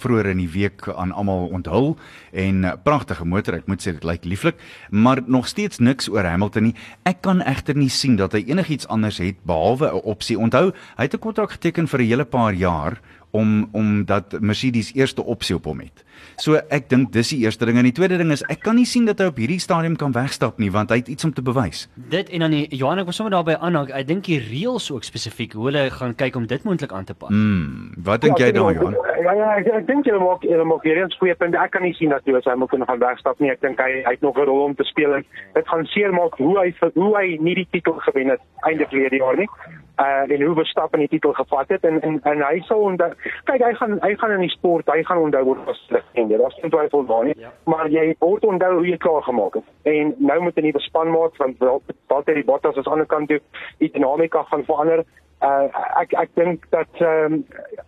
vroeër 0.00 0.32
in 0.32 0.40
die 0.46 0.48
week 0.48 0.88
aan 0.88 1.12
almal 1.12 1.52
onthul 1.52 1.98
en 2.32 2.64
uh, 2.64 2.72
pragtige 2.82 3.28
motor, 3.28 3.60
ek 3.60 3.68
moet 3.68 3.84
sê 3.84 3.92
dit 3.92 4.04
lyk 4.04 4.24
lieflik, 4.24 4.56
maar 4.88 5.20
nog 5.26 5.44
steeds 5.44 5.76
niks 5.78 6.08
oor 6.08 6.24
Hamilton 6.24 6.70
nie. 6.70 6.74
Ek 7.04 7.20
kan 7.20 7.44
egter 7.44 7.76
nie 7.76 7.92
sien 7.92 8.16
dat 8.16 8.32
hy 8.32 8.40
enigiets 8.48 8.88
anders 8.88 9.20
het 9.20 9.25
behalwe 9.42 9.86
'n 9.86 10.00
opsie. 10.04 10.38
Onthou, 10.38 10.72
hy 10.96 11.02
het 11.02 11.14
'n 11.14 11.18
kontrak 11.18 11.50
geteken 11.50 11.88
vir 11.88 12.00
'n 12.00 12.06
hele 12.06 12.24
paar 12.24 12.54
jaar 12.54 13.00
om 13.30 13.68
om 13.72 14.04
dat 14.04 14.40
Mercedes 14.40 14.94
eerste 14.94 15.24
opsie 15.24 15.54
op 15.54 15.64
hom 15.64 15.80
het. 15.80 16.04
So 16.36 16.60
ek 16.70 16.88
dink 16.92 17.12
dis 17.12 17.32
die 17.32 17.40
eerste 17.44 17.66
ding 17.68 17.78
en 17.80 17.88
die 17.88 17.94
tweede 17.96 18.18
ding 18.20 18.32
is 18.34 18.44
ek 18.52 18.62
kan 18.64 18.76
nie 18.76 18.86
sien 18.88 19.06
dat 19.08 19.20
hy 19.22 19.30
op 19.30 19.40
hierdie 19.40 19.60
stadium 19.62 19.96
kan 19.96 20.12
wegstap 20.12 20.58
nie 20.62 20.70
want 20.72 20.90
hy 20.90 21.00
het 21.00 21.08
iets 21.12 21.24
om 21.24 21.32
te 21.32 21.42
bewys. 21.42 21.86
Dit 22.12 22.30
en 22.30 22.44
dan 22.44 22.56
die 22.56 22.66
Johan 22.76 23.00
ek 23.02 23.10
was 23.10 23.16
sommer 23.20 23.34
daarby 23.36 23.56
aan 23.60 23.76
ek 23.86 24.06
dink 24.08 24.24
die 24.28 24.40
reëls 24.40 24.90
ook 24.92 25.04
spesifiek 25.04 25.56
hoe 25.56 25.70
hulle 25.70 25.86
gaan 25.90 26.14
kyk 26.14 26.36
om 26.36 26.46
dit 26.46 26.64
moontlik 26.64 26.92
aan 26.92 27.04
te 27.04 27.14
pas. 27.14 27.30
Mm, 27.30 27.94
wat 28.04 28.22
dink 28.24 28.38
ja, 28.38 28.46
jy 28.46 28.56
daar 28.58 28.74
Johan? 28.74 28.98
Ja 29.24 29.32
ja 29.34 29.48
ek, 29.58 29.70
ek 29.80 29.86
dink 29.88 30.06
jy 30.06 30.18
maak 30.20 30.44
jy 30.44 30.60
maak 30.64 30.84
eens 30.86 31.16
goeie 31.20 31.34
punt. 31.34 31.56
Ek 31.56 31.72
kan 31.74 31.82
nie 31.82 31.94
sien 31.98 32.12
dat 32.14 32.26
hy 32.26 32.54
moet 32.56 32.70
kan 32.70 32.84
gaan 32.86 33.02
wegstap 33.02 33.40
nie. 33.40 33.50
Ek 33.50 33.62
dink 33.64 33.80
hy 33.80 34.02
hy 34.04 34.14
het 34.16 34.22
nog 34.22 34.38
'n 34.38 34.46
rol 34.46 34.64
om 34.70 34.74
te 34.74 34.84
speel 34.84 35.16
en 35.16 35.24
dit 35.54 35.68
gaan 35.68 35.86
seer 35.86 36.12
maak 36.12 36.36
hoe 36.38 36.58
hy 36.58 36.74
hoe 36.94 37.12
hy 37.16 37.36
nie 37.40 37.54
die 37.54 37.68
titel 37.70 37.96
gewen 38.06 38.28
het 38.28 38.40
einde 38.68 38.86
verlede 38.90 39.16
jaar 39.16 39.36
nie 39.36 39.48
uh 39.96 40.30
en 40.32 40.42
hoe 40.42 40.54
Verstappen 40.54 41.00
die 41.00 41.08
titel 41.08 41.32
gevat 41.32 41.68
het 41.68 41.84
en 41.84 42.00
en, 42.00 42.20
en 42.22 42.42
hy 42.44 42.60
sal 42.68 42.82
onthou 42.90 43.10
kyk 43.48 43.62
hy 43.64 43.72
gaan 43.80 43.98
hy 44.02 44.12
gaan 44.20 44.34
in 44.34 44.44
die 44.44 44.52
sport 44.52 44.90
hy 44.92 45.02
gaan 45.08 45.22
onthou 45.24 45.44
word 45.44 45.70
as 45.72 45.80
sleg 46.06 46.22
en 46.22 46.28
dit 46.28 46.40
was 46.40 46.56
nie 46.62 46.70
twyfel 46.70 47.06
daar 47.06 47.24
nie 47.24 47.34
ja. 47.38 47.52
maar 47.64 47.88
jy 47.90 48.14
word 48.18 48.44
onthou 48.44 48.72
hoe 48.74 48.86
jy 48.86 48.96
klaar 48.96 49.22
gemaak 49.22 49.54
het. 49.54 49.64
En 49.82 50.14
nou 50.18 50.40
moet 50.42 50.56
'n 50.56 50.62
nuwe 50.62 50.80
span 50.80 51.10
maak 51.10 51.36
want 51.36 51.58
wat 51.58 52.26
het 52.26 52.34
die 52.34 52.44
Bottas 52.44 52.76
aan 52.76 52.82
die 52.82 52.92
ander 52.92 53.06
kant 53.06 53.28
toe 53.28 53.40
die 53.78 53.90
dinamika 53.90 54.42
gaan 54.42 54.64
verander. 54.64 55.04
Uh 55.42 55.68
ek 56.00 56.12
ek 56.12 56.30
dink 56.34 56.64
dat 56.70 56.88
um, 57.00 57.44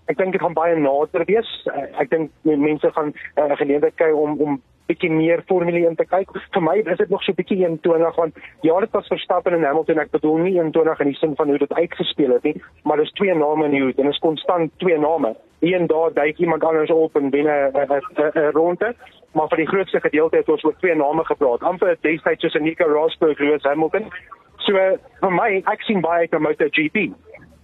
ek 0.06 0.16
dink 0.16 0.32
dit 0.32 0.40
gaan 0.40 0.52
baie 0.52 0.76
nader 0.76 1.24
wees. 1.24 1.66
Uh, 1.66 1.86
ek 2.00 2.10
dink 2.10 2.30
mense 2.42 2.90
gaan 2.92 3.12
'n 3.36 3.50
uh, 3.50 3.56
geleentheid 3.56 3.94
kry 3.94 4.10
om 4.10 4.40
om 4.40 4.62
bietjie 4.88 5.10
meer 5.12 5.42
formule 5.46 5.84
in 5.86 5.96
te 5.98 6.06
kyk. 6.08 6.32
Vir 6.54 6.64
my 6.64 6.76
is 6.80 7.00
dit 7.00 7.10
nog 7.12 7.22
so 7.24 7.36
bietjie 7.36 7.60
21 7.62 8.16
want 8.16 8.40
ja, 8.66 8.78
dit 8.80 8.96
was 8.96 9.10
Verstappen 9.12 9.56
en 9.56 9.66
Hamilton. 9.68 10.00
Ek 10.04 10.14
bedoel 10.14 10.40
nie 10.46 10.54
21 10.56 11.04
in 11.04 11.12
die 11.12 11.18
sin 11.20 11.36
van 11.36 11.52
hoe 11.52 11.60
dit 11.60 11.76
uitgespeel 11.76 12.34
het 12.36 12.48
nie, 12.48 12.56
maar 12.84 13.02
dis 13.02 13.12
twee 13.20 13.34
name 13.34 13.68
in 13.68 13.76
die 13.76 13.84
hoed 13.84 14.00
en 14.00 14.10
is 14.12 14.24
konstant 14.24 14.72
twee 14.82 14.98
name. 14.98 15.34
Een 15.60 15.88
daar 15.90 16.12
duik 16.14 16.38
iemand 16.38 16.64
anders 16.64 16.90
op 16.94 17.16
en 17.16 17.30
binne 17.30 17.70
'n 17.74 18.50
ronde. 18.54 18.94
Maar 19.32 19.48
vir 19.48 19.56
die 19.56 19.68
grootste 19.68 20.00
gedeelte 20.00 20.36
het 20.36 20.48
ons 20.48 20.64
oor 20.64 20.76
twee 20.78 20.94
name 20.94 21.24
gepraat. 21.24 21.62
Amper 21.62 21.96
destyds 22.00 22.40
soos 22.40 22.62
Nico 22.62 22.84
Rosberg, 22.84 23.38
Lewis 23.38 23.62
Hamilton. 23.62 24.10
So 24.56 24.72
vir 25.20 25.32
my, 25.32 25.62
ek 25.66 25.82
sien 25.82 26.00
baie 26.00 26.26
uit 26.26 26.30
na 26.30 26.38
MotoGP. 26.38 26.96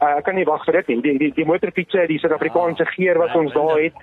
Uh, 0.02 0.16
ek 0.18 0.24
kan 0.24 0.34
nie 0.34 0.44
wag 0.44 0.64
vir 0.64 0.72
dit 0.72 0.86
nie. 0.86 1.00
Die 1.02 1.18
die 1.18 1.30
die 1.32 1.46
motorfietsse, 1.48 2.06
die 2.06 2.18
Suid-Afrikaanse 2.18 2.86
geer 2.92 3.18
wat 3.18 3.34
ons 3.34 3.52
daar 3.52 3.78
het, 3.80 3.94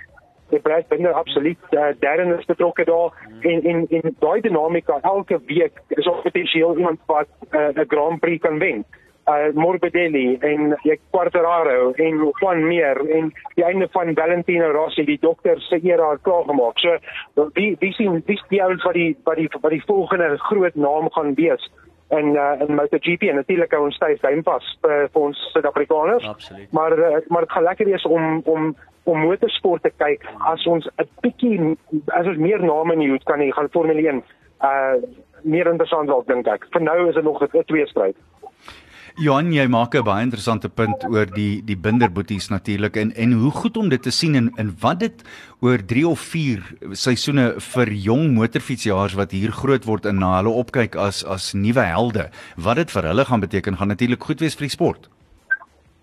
die 0.52 0.60
Brad 0.60 0.88
Binder 0.90 1.14
absoluut 1.14 1.58
uh, 1.72 1.92
Darren 2.00 2.40
is 2.40 2.46
betrokke 2.46 2.86
daar 2.86 3.12
en 3.42 3.64
en 3.64 3.86
en 3.90 4.16
daai 4.20 4.42
dinamika 4.42 5.00
elke 5.02 5.40
week 5.46 5.82
is 5.88 6.08
op 6.08 6.24
potensieel 6.24 6.78
iemand 6.78 7.00
wat 7.06 7.28
uh, 7.52 7.68
'n 7.68 7.80
uh, 7.80 7.86
Grand 7.88 8.20
Prix 8.20 8.42
kan 8.42 8.60
wen. 8.60 8.86
Uh 9.30 9.54
Morbidelli 9.54 10.38
en 10.40 10.78
die 10.84 11.00
Quartararo 11.12 11.92
en 11.92 12.32
Juan 12.40 12.68
Mir 12.68 12.98
en 13.18 13.34
die 13.54 13.64
einde 13.64 13.88
van 13.92 14.16
Valentino 14.16 14.72
Rossi 14.72 15.06
die 15.06 15.20
dokter 15.22 15.62
se 15.62 15.80
era 15.84 16.18
klaar 16.22 16.44
gemaak. 16.44 16.80
So 16.80 16.98
wie 17.54 17.76
wie 17.80 17.94
sien 17.94 18.24
wie 18.26 18.64
ouens 18.64 18.84
wat 18.84 18.94
die 18.94 19.18
wat 19.24 19.36
die 19.36 19.50
wat 19.62 19.72
die 19.72 19.84
volgende 19.86 20.38
groot 20.38 20.76
naam 20.76 21.12
gaan 21.12 21.34
wees 21.36 21.70
en 22.12 22.36
uh, 22.36 22.54
in 22.60 22.76
MotoGP 22.76 23.30
en 23.32 23.36
natuurlik 23.40 23.74
ons 23.80 23.96
styf 23.96 24.20
vas 24.22 24.78
vir, 24.82 25.08
vir 25.14 25.22
ons 25.22 25.44
Suid-Afrikaners. 25.54 26.28
Maar 26.72 26.98
uh, 26.98 27.20
maar 27.28 27.46
dit 27.48 27.52
gaan 27.52 27.64
lekker 27.64 27.86
wees 27.86 28.06
om 28.06 28.42
om 28.46 28.76
om 29.04 29.20
motorsport 29.20 29.84
te 29.84 29.92
kyk 29.98 30.26
as 30.52 30.66
ons 30.68 30.88
'n 30.98 31.08
bietjie 31.22 31.78
as 32.08 32.28
ons 32.28 32.38
meer 32.38 32.62
name 32.64 32.94
in 32.94 33.00
die 33.00 33.10
hoed 33.10 33.24
kan 33.24 33.40
hê 33.40 33.50
gaan 33.52 33.70
Formule 33.70 34.08
1 34.10 34.24
uh 34.62 34.96
meer 35.44 35.68
interessant 35.68 36.08
dalk 36.08 36.28
dink 36.28 36.48
ek. 36.48 36.68
Vir 36.74 36.82
nou 36.82 37.08
is 37.10 37.16
dit 37.16 37.24
nog 37.24 37.42
'n 37.42 37.64
twee 37.66 37.88
stryd. 37.88 38.16
Johan, 39.20 39.52
jy 39.52 39.68
maak 39.68 39.96
'n 39.96 40.04
baie 40.04 40.24
interessante 40.24 40.70
punt 40.70 41.04
oor 41.04 41.26
die 41.26 41.62
die 41.66 41.76
binderboeties 41.76 42.48
natuurlik 42.50 42.96
en 42.96 43.12
en 43.16 43.32
hoe 43.34 43.52
goed 43.52 43.78
om 43.78 43.90
dit 43.90 44.02
te 44.02 44.12
sien 44.12 44.36
en 44.36 44.52
en 44.58 44.76
wat 44.80 45.00
dit 45.00 45.24
oor 45.60 45.78
3 45.78 46.08
of 46.08 46.20
4 46.20 46.64
seisoene 46.94 47.60
vir 47.60 47.92
jong 47.92 48.34
motorfietsjaars 48.34 49.14
wat 49.14 49.32
hier 49.32 49.52
groot 49.52 49.86
word 49.86 50.06
en 50.06 50.20
na 50.20 50.38
hulle 50.38 50.56
opkyk 50.64 50.96
as 50.96 51.24
as 51.26 51.54
nuwe 51.54 51.84
helde. 51.84 52.30
Wat 52.56 52.76
dit 52.76 52.92
vir 52.92 53.04
hulle 53.04 53.26
gaan 53.26 53.40
beteken, 53.40 53.78
gaan 53.78 53.88
natuurlik 53.88 54.24
goed 54.24 54.40
wees 54.40 54.56
vir 54.56 54.68
die 54.68 54.78
sport. 54.78 55.10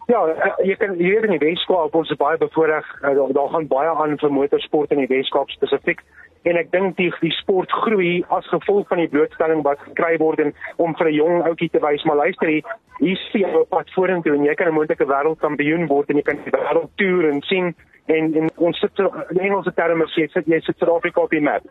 Ja, 0.09 0.23
eh, 0.27 0.53
jy 0.65 0.75
kan 0.81 0.95
hier 0.97 1.25
in 1.25 1.35
die 1.35 1.43
Weskaap 1.43 1.95
ons 1.95 2.09
is 2.09 2.17
baie 2.17 2.39
bevoordeel. 2.41 2.81
Eh, 3.03 3.11
daar, 3.17 3.33
daar 3.37 3.49
gaan 3.53 3.67
baie 3.69 3.89
aan 3.89 4.15
vir 4.19 4.31
motorsport 4.33 4.91
in 4.91 5.03
die 5.03 5.11
Weskaap 5.11 5.51
spesifiek 5.53 6.01
en 6.49 6.57
ek 6.57 6.71
dink 6.73 6.97
die 6.97 7.11
die 7.21 7.33
sport 7.37 7.73
groei 7.83 8.23
as 8.33 8.47
gevolg 8.49 8.89
van 8.89 9.03
die 9.03 9.11
blootstelling 9.13 9.61
wat 9.67 9.83
gekry 9.85 10.15
word 10.23 10.41
en 10.41 10.55
om 10.77 10.95
vir 10.97 11.11
'n 11.11 11.15
jong 11.15 11.43
ouetjie 11.51 11.69
te 11.75 11.83
wys 11.85 12.05
maar 12.09 12.17
luister 12.17 12.49
hier 12.49 12.65
hier 13.01 13.21
sien 13.33 13.45
jy 13.53 13.65
pad 13.69 13.91
vorentoe 13.93 14.33
en 14.35 14.45
jy 14.45 14.55
kan 14.55 14.69
'n 14.69 14.79
moontlike 14.79 15.05
wêreldkampioen 15.05 15.87
word 15.89 16.09
en 16.11 16.17
jy 16.17 16.23
kan 16.23 16.41
die 16.45 16.57
wêreld 16.57 16.91
toer 16.97 17.29
en 17.29 17.43
sien 17.43 17.75
en 18.07 18.35
en 18.35 18.51
ons 18.57 18.79
sit 18.79 18.99
in 18.99 19.41
Engelse 19.41 19.75
terme 19.75 20.07
sê 20.07 20.25
jy 20.25 20.29
sit 20.29 20.47
jy 20.47 20.61
sit 20.61 20.79
Suid-Afrika 20.79 21.21
op 21.21 21.31
die 21.31 21.45
map. 21.45 21.63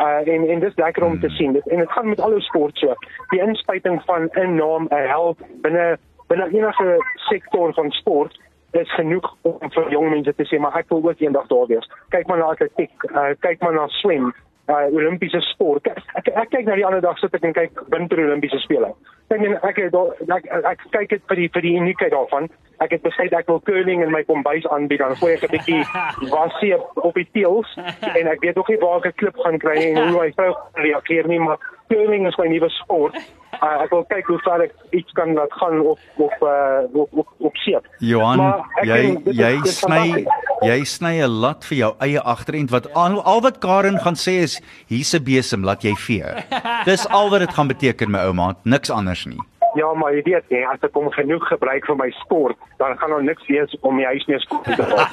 Uh 0.00 0.26
en 0.26 0.48
en 0.50 0.60
dis 0.60 0.76
lekker 0.76 1.04
om 1.04 1.20
te 1.20 1.28
sien. 1.28 1.52
Dit 1.52 1.68
en 1.68 1.78
dit 1.78 1.90
gaan 1.90 2.08
met 2.08 2.20
al 2.20 2.34
ons 2.34 2.46
sport 2.46 2.78
so. 2.78 2.94
Die 3.30 3.40
inspuiting 3.40 4.02
van 4.02 4.30
'n 4.34 4.56
naam, 4.56 4.88
'n 4.90 5.06
held 5.06 5.38
binne 5.62 5.98
binne 6.28 6.48
enige 6.52 6.96
sektor 7.28 7.74
van 7.74 7.90
sport 7.90 8.40
is 8.74 8.94
genoeg 8.94 9.26
om 9.42 9.70
vir 9.70 9.90
jong 9.94 10.10
mense 10.10 10.34
te 10.34 10.46
sê 10.50 10.58
maar 10.58 10.76
ek 10.78 10.88
wil 10.90 11.04
ook 11.04 11.20
eendag 11.22 11.46
daar 11.50 11.68
wees. 11.70 11.86
Kyk 12.14 12.26
maar 12.26 12.40
na 12.40 12.50
atletiek, 12.54 13.06
uh, 13.10 13.30
kyk 13.40 13.62
maar 13.62 13.76
na 13.76 13.86
swem, 14.00 14.32
uh, 14.66 14.86
Olimpiese 14.90 15.40
sport. 15.40 15.86
Ek, 15.86 16.02
ek 16.20 16.30
ek 16.34 16.50
kyk 16.56 16.66
na 16.66 16.78
die 16.80 16.86
ander 16.86 17.04
dag 17.04 17.18
sit 17.20 17.34
ek 17.34 17.46
en 17.46 17.56
kyk 17.56 17.84
winter 17.94 18.22
Olimpiese 18.24 18.58
spele. 18.64 18.90
Ek 19.30 19.40
meen 19.40 19.56
ek 19.62 19.78
ek, 19.86 19.94
ek, 20.38 20.48
ek 20.72 20.86
kyk 20.96 21.14
dit 21.14 21.26
vir 21.30 21.42
die 21.42 21.50
vir 21.54 21.66
die 21.68 21.76
uniekheid 21.80 22.14
daarvan. 22.16 22.50
Ek 22.78 22.90
het 22.90 23.02
besluit 23.02 23.32
ek 23.32 23.46
wil 23.46 23.60
curling 23.60 24.02
in 24.02 24.10
my 24.10 24.24
kombuis 24.24 24.66
aanbied 24.66 24.98
dan 24.98 25.16
gooi 25.16 25.34
ek 25.34 25.44
'n 25.44 25.52
bietjie 25.56 25.82
wasie 26.34 26.74
op 26.94 27.14
die 27.14 27.28
teels 27.32 27.70
en 28.00 28.26
ek 28.26 28.40
weet 28.40 28.56
nog 28.56 28.68
nie 28.68 28.78
waar 28.78 28.98
ek 28.98 29.14
'n 29.14 29.18
klip 29.22 29.36
gaan 29.44 29.58
kry 29.58 29.78
en 29.92 30.08
hoe 30.08 30.20
my 30.20 30.32
vrou 30.32 30.54
reageer 30.74 31.28
nie 31.28 31.38
maar 31.38 31.58
curling 31.88 32.26
is 32.26 32.36
my 32.38 32.46
nuwe 32.48 32.70
sport. 32.82 33.16
Uh, 33.62 33.84
ek 33.84 33.92
wil 33.94 34.02
kyk 34.10 34.26
hoe 34.26 34.38
ver 34.42 34.64
ek 34.66 34.72
iets 34.98 35.14
kan 35.16 35.34
laat 35.36 35.52
gaan 35.60 35.78
op 35.86 36.00
op 36.18 36.42
uh, 36.42 36.82
op 36.92 37.12
op, 37.22 37.28
op 37.48 37.56
seep. 37.62 37.86
Johan, 38.02 38.42
jy 38.82 39.00
dit, 39.22 39.30
jy 39.38 39.52
sny 39.70 40.24
jy 40.64 40.78
sny 40.88 41.14
'n 41.22 41.38
lat 41.44 41.64
vir 41.68 41.78
jou 41.78 41.92
eie 42.02 42.20
agterend 42.20 42.74
wat 42.74 42.90
al, 42.94 43.20
al 43.22 43.40
wat 43.46 43.60
Karen 43.62 44.00
gaan 44.00 44.18
sê 44.18 44.42
is 44.42 44.60
hier's 44.90 45.14
'n 45.14 45.24
besem, 45.24 45.64
laat 45.64 45.82
jy 45.86 45.94
vee. 45.94 46.26
Dis 46.90 47.06
al 47.08 47.30
wat 47.30 47.46
dit 47.46 47.54
gaan 47.54 47.68
beteken 47.68 48.10
my 48.10 48.26
ouma, 48.26 48.54
niks 48.64 48.90
anders 48.90 49.26
nie. 49.26 49.40
Ja, 49.74 49.90
maar 49.94 50.14
jy 50.14 50.22
weet 50.22 50.50
nie, 50.54 50.62
as 50.70 50.82
ek 50.86 50.94
hom 50.94 51.10
genoeg 51.10 51.42
gebruik 51.50 51.86
vir 51.88 51.96
my 51.98 52.10
sport, 52.22 52.58
dan 52.78 52.94
gaan 52.98 53.10
daar 53.10 53.24
niks 53.24 53.46
wees 53.50 53.72
om 53.82 53.96
die 53.98 54.06
huis 54.06 54.26
mee 54.30 54.38
skoon 54.38 54.62
te 54.62 54.86
maak. 54.94 55.10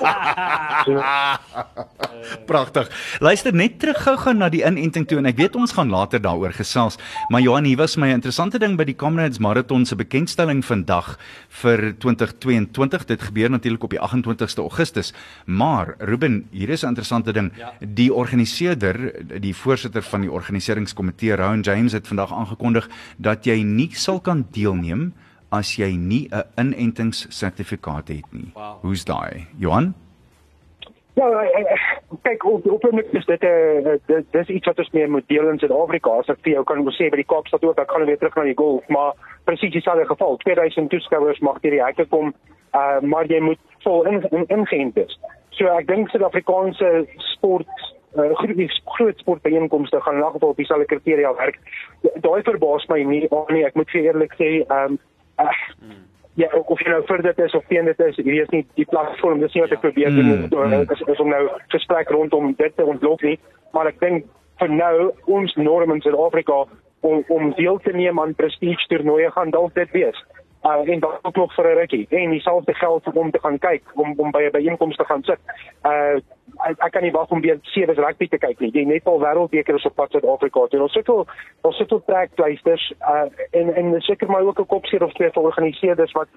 Pragtig. 2.49 2.91
Luister 3.21 3.55
net 3.57 3.79
terug 3.81 3.97
gou-gou 4.05 4.33
na 4.37 4.49
die 4.53 4.61
inenting 4.67 5.07
toe 5.09 5.17
en 5.21 5.29
ek 5.29 5.39
weet 5.39 5.57
ons 5.57 5.73
gaan 5.73 5.89
later 5.89 6.21
daaroor 6.21 6.53
gesels, 6.53 6.99
maar 7.33 7.41
Johan, 7.41 7.65
hier 7.65 7.79
was 7.81 7.97
my 7.97 8.11
interessante 8.13 8.61
ding 8.61 8.77
by 8.77 8.85
die 8.85 8.95
Comrades 8.97 9.41
Marathon 9.41 9.85
se 9.89 9.97
bekendstelling 9.97 10.61
vandag 10.65 11.15
vir 11.61 11.95
2022. 12.03 13.07
Dit 13.09 13.25
gebeur 13.31 13.49
natuurlik 13.49 13.83
op 13.87 13.95
die 13.95 14.01
28ste 14.01 14.61
Augustus. 14.61 15.13
Maar 15.45 15.95
Ruben, 15.99 16.45
hier 16.51 16.69
is 16.69 16.83
'n 16.83 16.93
interessante 16.93 17.33
ding. 17.33 17.51
Ja. 17.57 17.73
Die 17.79 18.13
organiseerder, 18.13 19.13
die 19.41 19.55
voorsitter 19.55 20.01
van 20.01 20.21
die 20.21 20.31
organiseringskomitee, 20.31 21.35
Rowan 21.35 21.61
James 21.61 21.91
het 21.93 22.07
vandag 22.07 22.33
aangekondig 22.33 22.89
dat 23.17 23.45
jy 23.45 23.63
nie 23.63 23.89
sal 23.93 24.19
kan 24.19 24.45
deelneem 24.53 25.11
as 25.51 25.75
jy 25.75 25.95
nie 25.97 26.29
'n 26.31 26.43
inentingssertifikaat 26.57 28.07
het 28.07 28.27
nie. 28.31 28.51
Wow. 28.53 28.79
Hoe's 28.81 29.05
daai? 29.05 29.47
Johan? 29.57 29.93
Ja, 31.13 31.27
kyk 32.23 32.45
op 32.45 32.65
op 32.71 32.91
net 32.91 33.07
is 33.11 33.25
dit 33.25 33.43
'n 33.43 33.45
uh, 33.45 33.97
dit 34.05 34.25
dis 34.31 34.47
iets 34.47 34.65
wat 34.65 34.79
ons 34.79 34.91
meer 34.91 35.09
moet 35.09 35.27
deel 35.27 35.49
in 35.49 35.59
Suid-Afrika. 35.59 36.09
As 36.09 36.29
ek 36.29 36.37
vir 36.41 36.53
jou 36.53 36.63
kan 36.63 36.77
sê 36.91 37.09
by 37.09 37.15
die 37.15 37.31
Kaapstad 37.33 37.63
ook, 37.63 37.79
ek 37.79 37.91
gaan 37.91 38.05
weer 38.05 38.17
terug 38.17 38.35
na 38.35 38.43
die 38.43 38.57
golf, 38.57 38.87
maar 38.87 39.13
presies 39.43 39.71
dieselfde 39.71 40.05
geval. 40.05 40.37
2000 40.37 40.89
toeskouers 40.89 41.39
mag 41.39 41.57
hier 41.61 41.71
die 41.71 41.83
hekke 41.83 42.05
kom, 42.05 42.33
uh, 42.73 42.99
maar 43.01 43.25
jy 43.25 43.39
moet 43.39 43.59
vol 43.83 44.03
in 44.05 44.45
ingeënt 44.47 44.93
wees. 44.93 45.19
So 45.49 45.67
ek 45.67 45.87
dink 45.87 46.09
Suid-Afrikaanse 46.09 47.05
sport 47.17 47.67
uh, 48.15 48.29
groot 48.41 48.79
groot 48.97 49.17
sportbijeenkomste 49.17 50.01
gaan 50.01 50.23
geval 50.23 50.49
op 50.49 50.57
dieselfde 50.57 50.85
kriteria 50.85 51.33
werk. 51.35 51.59
Daai 52.01 52.41
verbaas 52.43 52.87
my 52.87 53.03
nie, 53.03 53.27
nie. 53.49 53.65
Ek 53.65 53.75
moet 53.75 53.89
vir 53.89 54.07
eerlik 54.09 54.33
sê, 54.39 54.53
ehm 54.67 54.95
um, 54.95 55.01
uh, 55.39 55.59
hmm 55.79 56.07
ja 56.39 56.47
of 56.65 56.79
jy 56.79 56.91
nou 56.91 57.01
vir 57.07 57.23
dit 57.25 57.39
is 57.43 57.55
of 57.57 57.65
teen 57.67 57.87
dit 57.89 58.03
is 58.05 58.19
hierdie 58.19 58.41
is 58.43 58.51
nie 58.55 58.61
die 58.79 58.87
platform 58.87 59.41
dis 59.43 59.55
nie 59.55 59.63
wat 59.65 59.73
ek 59.75 59.83
probeer 59.83 60.13
doen 60.15 60.29
mm, 60.29 60.45
mm. 60.51 60.93
is, 60.95 61.01
is 61.13 61.23
om 61.23 61.31
nou 61.31 61.41
gesprek 61.73 62.11
rondom 62.15 62.53
dit 62.59 62.75
te 62.77 62.85
ontlok 62.87 63.25
nie 63.27 63.37
maar 63.75 63.89
ek 63.91 63.99
dink 64.03 64.29
vir 64.61 64.71
nou 64.71 65.09
ons 65.37 65.55
norme 65.59 65.97
in 65.97 66.03
Suid-Afrika 66.05 66.63
om 67.07 67.25
om 67.35 67.51
deel 67.57 67.81
te 67.83 67.93
neem 67.97 68.21
aan 68.21 68.37
prestige 68.39 68.87
toernooie 68.93 69.31
gaan 69.35 69.51
dalk 69.51 69.75
dit 69.75 69.91
wees 69.97 70.23
uh, 70.63 70.93
en 70.93 70.99
dan 70.99 71.11
ook 71.21 71.35
nog 71.35 71.53
vir 71.53 71.65
'n 71.65 71.77
rukkie 71.77 72.07
en 72.09 72.29
dieselfde 72.29 72.73
geld 72.73 73.13
om 73.13 73.31
te 73.31 73.39
gaan 73.39 73.59
kyk 73.59 73.83
om 73.93 74.13
om 74.17 74.31
by 74.31 74.41
'n 74.41 74.51
byeenkoms 74.51 74.95
te 74.95 75.05
gaan 75.05 75.23
sit. 75.23 75.39
Uh 75.83 76.19
ek, 76.67 76.77
ek 76.77 76.91
kan 76.91 77.01
nie 77.01 77.11
wag 77.11 77.29
om 77.29 77.41
weer 77.41 77.57
sewe 77.61 77.93
rugby 77.93 78.27
te 78.27 78.37
kyk 78.37 78.59
nie. 78.59 78.71
Die 78.71 78.85
Nepal 78.85 79.19
wêreldbeker 79.19 79.75
is 79.75 79.85
op 79.85 79.95
pad 79.95 80.11
Suid-Afrika 80.11 80.65
toe. 80.67 80.81
Ons 80.81 80.91
sukkel 80.91 81.27
ons 81.61 81.77
sukkel 81.77 82.01
trekpleisters 82.05 82.93
uh 82.99 83.25
en 83.51 83.75
en 83.75 84.01
seker 84.01 84.29
maar 84.29 84.41
ook 84.41 84.59
'n 84.59 84.65
kopseer 84.65 85.03
of 85.03 85.13
twee 85.13 85.31
vir 85.31 85.43
organiseerders 85.43 86.11
wat 86.11 86.27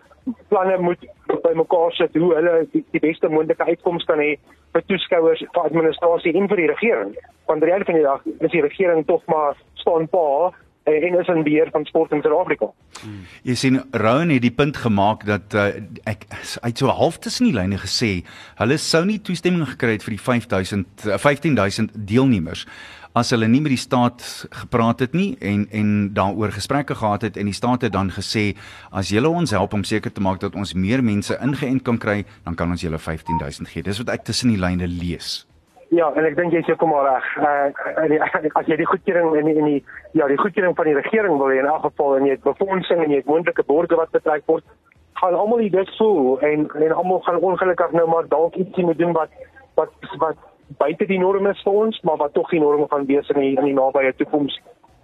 planne 0.49 0.79
moet 0.79 1.07
bymekaar 1.43 1.93
sit 1.93 2.15
hoe 2.15 2.35
hulle 2.35 2.67
die, 2.73 2.85
die 2.91 3.01
beste 3.01 3.29
moontlike 3.29 3.65
uitkomste 3.65 4.13
kan 4.13 4.21
hê 4.23 4.39
vir 4.73 4.83
toeskouers, 4.87 5.45
vir 5.53 5.63
administrasie 5.63 6.35
en 6.35 6.49
vir 6.49 6.57
die 6.57 6.73
regering. 6.73 7.17
Want 7.47 7.61
die 7.61 7.69
reality 7.69 7.93
van 7.93 8.01
die 8.01 8.09
dag 8.09 8.23
is 8.39 8.51
die 8.51 8.63
regering 8.63 9.07
tog 9.07 9.23
maar 9.27 9.57
staan 9.75 10.09
pa 10.09 10.53
en 10.85 11.19
is 11.21 11.29
in 11.29 11.43
beheer 11.43 11.69
van 11.73 11.85
sport 11.85 12.13
in 12.13 12.21
Suid-Afrika. 12.23 12.71
Hmm. 13.01 13.23
Jy 13.43 13.55
sien 13.55 13.81
Rowan 13.91 14.33
het 14.35 14.43
die 14.45 14.53
punt 14.53 14.77
gemaak 14.77 15.25
dat 15.29 15.55
uh, 15.57 15.71
ek 16.09 16.27
uit 16.61 16.79
so 16.79 16.93
half 16.93 17.19
tussen 17.25 17.49
die 17.49 17.57
lyne 17.57 17.79
gesê 17.81 18.25
hulle 18.61 18.77
sou 18.81 19.05
nie 19.09 19.21
toestemming 19.25 19.69
gekry 19.75 19.97
het 19.97 20.05
vir 20.05 20.17
die 20.19 20.21
5000 20.21 21.09
uh, 21.09 21.17
15000 21.21 21.97
deelnemers 22.09 22.67
as 23.15 23.31
hulle 23.31 23.47
nie 23.49 23.63
met 23.63 23.71
die 23.71 23.81
staat 23.81 24.25
gepraat 24.51 25.05
het 25.05 25.13
nie 25.15 25.37
en 25.41 25.65
en 25.71 25.91
daaroor 26.17 26.53
gesprekke 26.53 26.99
gehad 26.99 27.23
het 27.23 27.37
en 27.41 27.49
die 27.49 27.57
staat 27.57 27.87
het 27.87 27.95
dan 27.95 28.11
gesê 28.13 28.53
as 28.91 29.13
julle 29.15 29.31
ons 29.31 29.55
help 29.55 29.73
om 29.73 29.85
seker 29.87 30.13
te 30.13 30.25
maak 30.25 30.43
dat 30.43 30.59
ons 30.59 30.75
meer 30.75 31.05
mense 31.05 31.39
ingeënt 31.41 31.87
kan 31.87 31.99
kry 31.99 32.25
dan 32.45 32.59
kan 32.59 32.71
ons 32.71 32.83
julle 32.83 32.99
15000 32.99 33.69
gee. 33.71 33.83
Dis 33.83 34.03
wat 34.03 34.11
ek 34.19 34.25
tussen 34.25 34.51
die 34.51 34.61
lyne 34.61 34.91
lees. 34.91 35.45
Ja, 35.95 36.09
en 36.17 36.27
ek 36.27 36.35
dink 36.39 36.55
jy 36.55 36.63
sê 36.67 36.75
kom 36.79 36.91
maar 36.91 37.07
reg. 37.07 37.27
Uh 37.39 38.57
as 38.59 38.71
jy 38.71 38.79
die 38.81 38.89
goedkeuring 38.89 39.35
in 39.39 39.51
die, 39.51 39.55
in 39.61 39.69
die 39.69 39.83
ja, 40.19 40.27
die 40.31 40.39
goedkeuring 40.41 40.75
van 40.79 40.89
die 40.91 40.97
regering 40.97 41.37
wil 41.39 41.53
hê 41.53 41.61
in 41.63 41.71
elk 41.71 41.85
geval 41.87 42.17
en 42.17 42.27
jy 42.27 42.35
het 42.35 42.47
befondsing 42.47 43.05
en 43.05 43.15
jy 43.15 43.21
het 43.23 43.31
moontlike 43.31 43.67
borgers 43.69 44.01
wat 44.01 44.17
betrek 44.17 44.47
word, 44.51 44.65
gaan 45.21 45.37
almal 45.39 45.63
dit 45.77 45.93
voel 45.99 46.41
en 46.49 46.67
en 46.81 46.97
almal 46.97 47.23
gaan 47.27 47.39
ongelukkig 47.51 47.95
nou 47.99 48.09
maar 48.11 48.27
dalk 48.29 48.59
ietsie 48.59 48.85
moet 48.85 48.99
doen 48.99 49.15
wat 49.15 49.31
wat 49.79 49.93
wat 50.23 50.41
buite 50.81 51.07
die 51.07 51.21
norme 51.21 51.53
is 51.53 51.63
vir 51.63 51.79
ons, 51.85 52.01
maar 52.03 52.17
wat 52.17 52.35
tog 52.35 52.51
die 52.51 52.61
norme 52.61 52.87
gaan 52.91 53.07
wees 53.07 53.29
in 53.35 53.41
die, 53.41 53.53
in 53.55 53.69
die 53.69 53.77
nabye 53.77 54.15
toekoms 54.19 54.59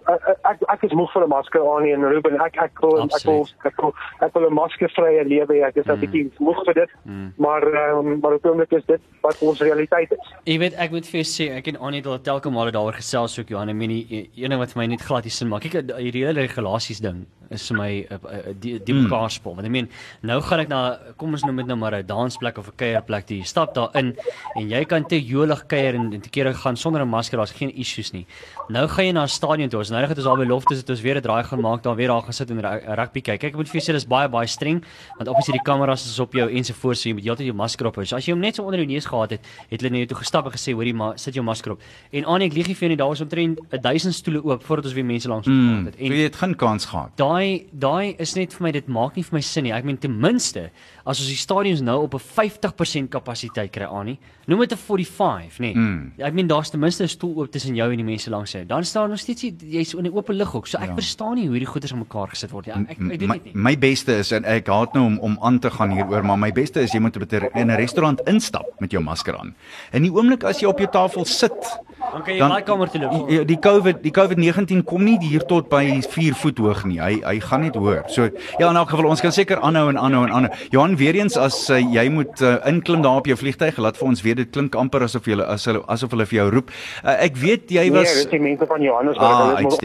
ek 0.07 0.63
ek 0.73 0.83
is 0.87 0.93
moeg 0.97 1.11
vir 1.13 1.23
'n 1.23 1.29
masker 1.29 1.61
aan 1.61 1.85
en 1.85 2.07
Ruben. 2.09 2.39
Ek 2.41 2.57
ek 2.57 2.81
wil 2.81 3.03
ek 3.03 3.25
wil 3.25 3.47
ek 3.65 3.81
wil 3.81 3.93
ek 4.21 4.33
wil 4.33 4.47
'n 4.47 4.53
maskervrye 4.53 5.23
lewe 5.27 5.53
hê. 5.53 5.67
Ek 5.67 5.75
is 5.75 5.85
'n 5.85 5.95
mm. 5.95 6.01
bietjie 6.01 6.31
moeg 6.39 6.63
vir 6.65 6.73
dit. 6.73 6.89
Mm. 7.05 7.33
maar 7.37 7.63
um, 7.63 8.19
maar 8.19 8.33
op 8.33 8.45
oomblik 8.45 8.71
is 8.71 8.85
dit 8.85 9.01
wat 9.21 9.37
ons 9.41 9.61
realiteit 9.61 10.11
is. 10.11 10.33
Jy 10.45 10.57
weet 10.59 10.73
ek 10.73 10.91
moet 10.91 11.05
vir 11.05 11.21
jou 11.21 11.27
sê 11.27 11.51
ek 11.57 11.67
en 11.67 11.77
Annie 11.77 12.01
het 12.01 12.07
al 12.07 12.21
telke 12.21 12.49
male 12.49 12.71
daaroor 12.71 12.93
gesels 12.93 13.39
ook 13.39 13.49
Johan 13.49 13.69
en 13.69 13.77
menie 13.77 14.29
een 14.35 14.49
ding 14.49 14.59
wat 14.59 14.73
vir 14.73 14.81
my 14.81 14.87
net 14.87 15.01
glad 15.01 15.23
nie 15.23 15.31
sin 15.31 15.47
maak. 15.47 15.61
Kyk 15.61 15.93
hierdie 15.97 16.25
hele 16.25 16.41
regulasies 16.41 16.99
ding 16.99 17.25
is 17.51 17.67
vir 17.69 17.77
my 17.77 17.91
uh, 18.09 18.15
uh, 18.15 18.53
die 18.53 18.79
die 18.79 18.93
mm. 18.93 19.09
kaarspel 19.09 19.55
want 19.55 19.65
ek 19.67 19.71
meen 19.71 19.89
nou 20.21 20.39
gaan 20.41 20.59
ek 20.59 20.69
na 20.69 20.81
kom 21.17 21.33
ons 21.33 21.43
noem 21.45 21.57
dit 21.63 21.67
nou 21.67 21.77
maar 21.77 21.95
'n 21.95 22.07
dansplek 22.07 22.57
of 22.57 22.67
'n 22.67 22.77
kuierplek 22.77 23.29
jy 23.29 23.43
stap 23.43 23.73
daar 23.75 23.89
in 23.95 24.15
en 24.55 24.69
jy 24.69 24.83
kan 24.85 25.03
te 25.05 25.19
jolig 25.19 25.65
kuier 25.67 25.95
en 25.95 26.21
te 26.21 26.29
kere 26.29 26.53
gaan 26.53 26.77
sonder 26.77 27.01
'n 27.01 27.09
masker 27.09 27.37
daar's 27.37 27.51
geen 27.51 27.71
issues 27.75 28.11
nie. 28.13 28.25
Nou 28.69 28.87
gaan 28.87 29.05
jy 29.05 29.11
na 29.11 29.23
'n 29.23 29.27
stadion 29.27 29.69
toe. 29.69 29.79
Ons 29.79 29.91
nou 29.91 30.01
het 30.01 30.17
ons 30.17 30.27
al 30.27 30.37
by 30.37 30.45
lofte 30.45 30.75
sit 30.75 30.89
ons 30.89 31.01
weer 31.01 31.17
'n 31.17 31.21
draai 31.21 31.43
gaan 31.43 31.61
maak 31.61 31.83
daar 31.83 31.95
weer 31.95 32.07
daar 32.07 32.23
gesit 32.23 32.49
en 32.51 32.59
rugby 32.95 33.21
kyk. 33.21 33.39
Kyk 33.39 33.51
ek 33.51 33.55
moet 33.55 33.69
vir 33.69 33.81
julle 33.81 33.89
sê 33.89 33.93
dis 33.93 34.07
baie 34.07 34.29
baie 34.29 34.47
streng 34.47 34.83
want 35.17 35.27
obviously 35.27 35.53
die 35.53 35.63
kameras 35.63 36.05
is 36.05 36.19
op 36.19 36.33
jou 36.33 36.47
ensovoorts 36.49 37.01
so 37.01 37.09
jy 37.09 37.15
moet 37.15 37.23
heeltyd 37.23 37.47
jou 37.47 37.55
masker 37.55 37.87
op 37.87 37.95
hou. 37.95 38.05
So 38.05 38.15
as 38.15 38.25
jy 38.25 38.33
hom 38.33 38.41
net 38.41 38.55
so 38.55 38.63
onder 38.63 38.79
jou 38.79 38.87
neus 38.87 39.05
gehad 39.05 39.31
het 39.31 39.41
het 39.69 39.81
hulle 39.81 39.91
net 39.91 40.09
toe 40.09 40.17
gestap 40.17 40.45
en 40.45 40.51
gesê 40.51 40.73
hoorie 40.73 40.93
maar 40.93 41.17
sit 41.17 41.33
jou 41.33 41.43
masker 41.43 41.71
op. 41.71 41.81
En 42.11 42.25
aan 42.25 42.41
ek 42.41 42.53
lieg 42.53 42.67
nie 42.67 42.75
vir 42.75 42.87
jou 42.87 42.89
nie 42.89 42.97
daar 42.97 43.11
was 43.13 43.21
omtrent 43.21 43.59
1000 43.69 44.13
stoele 44.13 44.43
oop 44.43 44.63
voordat 44.63 44.85
ons 44.85 44.93
weer 44.93 45.05
mense 45.05 45.27
langs 45.27 45.47
mm, 45.47 45.67
gehad 45.67 45.85
het. 45.85 45.95
En 45.99 46.05
jy 46.11 46.23
het 46.23 46.35
geen 46.35 46.55
kans 46.55 46.85
gehad? 46.85 47.11
Daai 47.15 47.40
daai 47.71 48.15
is 48.21 48.35
net 48.37 48.55
vir 48.55 48.65
my 48.67 48.71
dit 48.75 48.87
maak 48.91 49.17
nie 49.17 49.25
vir 49.27 49.37
my 49.37 49.43
sin 49.45 49.67
nie. 49.67 49.73
Ek 49.75 49.87
meen 49.87 49.99
ten 50.01 50.17
minste 50.21 50.69
as 51.03 51.19
ons 51.19 51.27
die 51.27 51.37
stadions 51.37 51.81
nou 51.81 52.01
op 52.03 52.13
'n 52.13 52.19
50% 52.19 53.09
kapasiteit 53.09 53.71
kry 53.71 53.85
aan 53.85 54.05
nie 54.05 54.19
noem 54.51 54.59
dit 54.59 54.71
'n 54.71 54.77
45 54.77 55.59
nê? 55.59 55.73
Nee. 55.73 55.73
mm. 55.73 56.11
ek 56.17 56.33
meen 56.33 56.47
daar's 56.47 56.69
ten 56.69 56.79
minste 56.79 57.03
'n 57.03 57.07
stoel 57.07 57.35
oop 57.35 57.51
tussen 57.51 57.75
jou 57.75 57.89
en 57.91 57.97
die 57.97 58.05
mense 58.05 58.29
langs 58.29 58.51
jou. 58.51 58.65
Dan 58.65 58.83
staan 58.85 59.09
nog 59.09 59.19
steeds 59.19 59.41
jy's 59.41 59.93
in 59.93 60.03
die 60.03 60.13
oop 60.13 60.29
lig 60.29 60.55
ook 60.55 60.67
so 60.67 60.77
ek 60.77 60.87
ja. 60.87 60.93
verstaan 60.93 61.35
nie 61.35 61.45
hoe 61.45 61.55
hierdie 61.57 61.71
goeders 61.71 61.91
aan 61.93 61.99
mekaar 61.99 62.27
gesit 62.27 62.51
word. 62.51 62.65
Ja 62.65 62.75
ek, 62.75 62.89
ek 62.89 62.97
weet 62.99 63.19
dit 63.19 63.43
nie. 63.43 63.51
my 63.53 63.77
beste 63.77 64.17
is 64.17 64.31
en 64.31 64.43
ek 64.43 64.67
haat 64.67 64.93
nou 64.93 65.05
om 65.05 65.19
om 65.19 65.37
aan 65.41 65.59
te 65.59 65.69
gaan 65.69 65.91
hieroor 65.91 66.25
maar 66.25 66.37
my 66.37 66.51
beste 66.51 66.81
is 66.81 66.91
jy 66.91 66.99
moet 66.99 67.15
in 67.15 67.71
'n 67.71 67.75
restaurant 67.75 68.21
instap 68.25 68.65
met 68.79 68.91
jou 68.91 69.03
masker 69.03 69.37
aan. 69.37 69.55
In 69.91 70.01
die 70.03 70.11
oomblik 70.11 70.43
as 70.43 70.59
jy 70.59 70.67
op 70.67 70.79
jou 70.79 70.89
tafel 70.89 71.25
sit 71.25 71.79
dan 72.11 72.23
kan 72.23 72.33
jy 72.33 72.39
daai 72.39 72.63
kamer 72.63 72.89
toe 72.89 73.01
loop. 73.01 73.29
die, 73.29 73.45
die 73.45 73.59
covid 73.59 74.01
die 74.03 74.11
covid-19 74.11 74.83
kom 74.83 75.03
nie 75.03 75.17
hier 75.21 75.45
tot 75.45 75.69
by 75.69 76.01
4 76.01 76.35
voet 76.35 76.57
hoog 76.57 76.83
nie. 76.85 76.99
Hy 76.99 77.21
hy 77.23 77.39
gaan 77.39 77.61
net 77.61 77.75
hoor. 77.75 78.03
So 78.07 78.29
ja 78.59 78.69
in 78.69 78.75
elk 78.75 78.89
geval 78.89 79.05
ons 79.05 79.21
kan 79.21 79.31
seker 79.31 79.61
aanhou 79.61 79.89
en 79.89 79.97
aanhou 79.97 80.25
en 80.25 80.33
aanhou. 80.33 80.51
Johan 80.71 80.90
weer 80.97 81.15
eens 81.15 81.37
as 81.37 81.69
uh, 81.69 81.79
jy 81.79 82.09
moet 82.09 82.41
uh, 82.41 82.57
inklim 82.65 83.01
daar 83.01 83.21
op 83.21 83.27
jou 83.27 83.37
vliegtyg 83.37 83.77
laat 83.77 83.97
vir 83.97 84.07
ons 84.07 84.21
weet 84.21 84.37
dit 84.37 84.51
klink 84.51 84.75
amper 84.75 85.03
asof 85.03 85.27
jy 85.27 85.39
as 85.41 85.65
hulle 85.65 85.83
asof 85.87 86.11
hulle 86.11 86.25
vir 86.25 86.37
jou 86.41 86.49
roep 86.51 86.71
uh, 87.03 87.17
ek 87.17 87.37
weet 87.37 87.71
jy 87.71 87.87
nee, 87.89 87.91
was 87.91 88.09
nee 88.09 88.23
dis 88.23 88.31
die 88.31 88.39
mense 88.39 88.65
van 88.65 88.81
Johannesburg 88.81 89.27
ah, 89.27 89.55
hulle 89.55 89.61
moet 89.61 89.81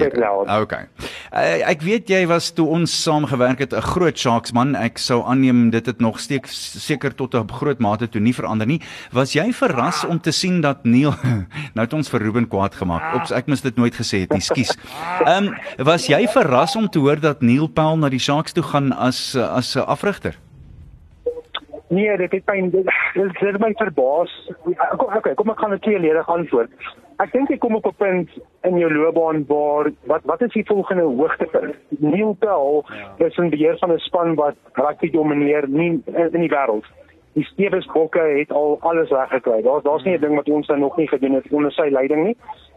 Ah, 0.47 0.61
okay. 0.61 0.87
Uh, 1.33 1.63
ek 1.67 1.83
weet 1.85 2.11
jy 2.11 2.23
was 2.31 2.51
toe 2.57 2.67
ons 2.73 2.93
saam 2.93 3.27
gewerk 3.29 3.61
het 3.63 3.75
'n 3.75 3.83
groot 3.83 4.19
Sharks 4.19 4.53
man. 4.53 4.75
Ek 4.77 4.99
sou 4.99 5.23
aanneem 5.25 5.71
dit 5.71 5.87
het 5.87 6.01
nog 6.01 6.21
steek 6.21 6.47
seker 6.47 7.15
tot 7.15 7.35
'n 7.35 7.49
groot 7.49 7.79
mate 7.79 8.09
toe 8.09 8.21
nie 8.21 8.35
verander 8.35 8.67
nie. 8.67 8.81
Was 9.13 9.33
jy 9.33 9.53
verras 9.53 10.05
om 10.05 10.21
te 10.21 10.33
sien 10.33 10.61
dat 10.61 10.85
Neil 10.85 11.15
nou 11.75 11.85
het 11.85 11.93
ons 11.93 12.09
vir 12.09 12.21
Ruben 12.21 12.49
kwaad 12.49 12.75
gemaak. 12.75 13.15
Ops, 13.15 13.33
ek 13.33 13.47
mis 13.47 13.61
dit 13.61 13.77
nooit 13.77 13.95
gesê 13.95 14.21
het 14.21 14.33
nie. 14.33 14.41
Skus. 14.41 14.77
Ehm 15.27 15.49
um, 15.49 15.55
was 15.85 16.07
jy 16.07 16.27
verras 16.29 16.77
om 16.77 16.89
te 16.89 16.99
hoor 16.99 17.21
dat 17.21 17.43
Neil 17.43 17.67
Paul 17.67 17.97
na 17.97 18.09
die 18.09 18.21
Sharks 18.21 18.53
toe 18.53 18.63
gaan 18.63 18.93
as 18.93 19.37
as 19.37 19.77
'n 19.77 19.87
afrigter? 19.87 20.46
Nee, 21.89 22.17
dit 22.17 22.31
het 22.31 22.45
pyn. 22.45 22.71
Dit 22.71 23.39
het 23.39 23.59
my 23.59 23.73
verbaas. 23.79 24.33
Okay, 24.97 25.35
kom 25.35 25.51
ek 25.51 25.59
gaan 25.59 25.71
net 25.71 25.83
tweeledig 25.83 26.29
antwoord. 26.29 26.71
Ek 27.23 27.31
dink 27.33 27.49
jy 27.49 27.57
kom 27.63 27.77
op 27.79 27.87
'n 27.87 27.95
punt 27.97 28.31
in 28.63 28.79
jou 28.79 28.93
loopbaan 28.93 29.45
waar 29.47 29.91
wat 30.05 30.25
wat 30.25 30.43
is 30.43 30.53
die 30.53 30.67
volgende 30.67 31.03
hoogtepunt? 31.03 31.75
Neil 31.89 32.37
Pell 32.39 32.83
ja. 33.19 33.27
is 33.27 33.39
'n 33.39 33.49
beheer 33.49 33.79
van 33.79 33.93
'n 33.93 33.99
span 33.99 34.35
wat 34.35 34.57
rugby 34.73 35.11
domineer 35.11 35.69
nie 35.69 36.03
in, 36.05 36.33
in 36.33 36.41
die 36.41 36.51
wêreld. 36.51 36.85
Die 37.33 37.45
Stewes 37.45 37.87
Bokke 37.87 38.21
het 38.21 38.53
al 38.53 38.79
alles 38.81 39.11
weggekry. 39.11 39.63
Daar's 39.63 39.83
daar's 39.83 40.05
nie 40.05 40.17
'n 40.17 40.21
ding 40.21 40.35
wat 40.35 40.49
ons 40.49 40.67
dan 40.67 40.81
nog 40.81 40.97
nie 40.97 41.09
gedoen 41.09 41.35
het 41.35 41.53
onder 41.53 41.73
sy 41.73 41.89
leiding 41.91 42.25
nie. 42.25 42.37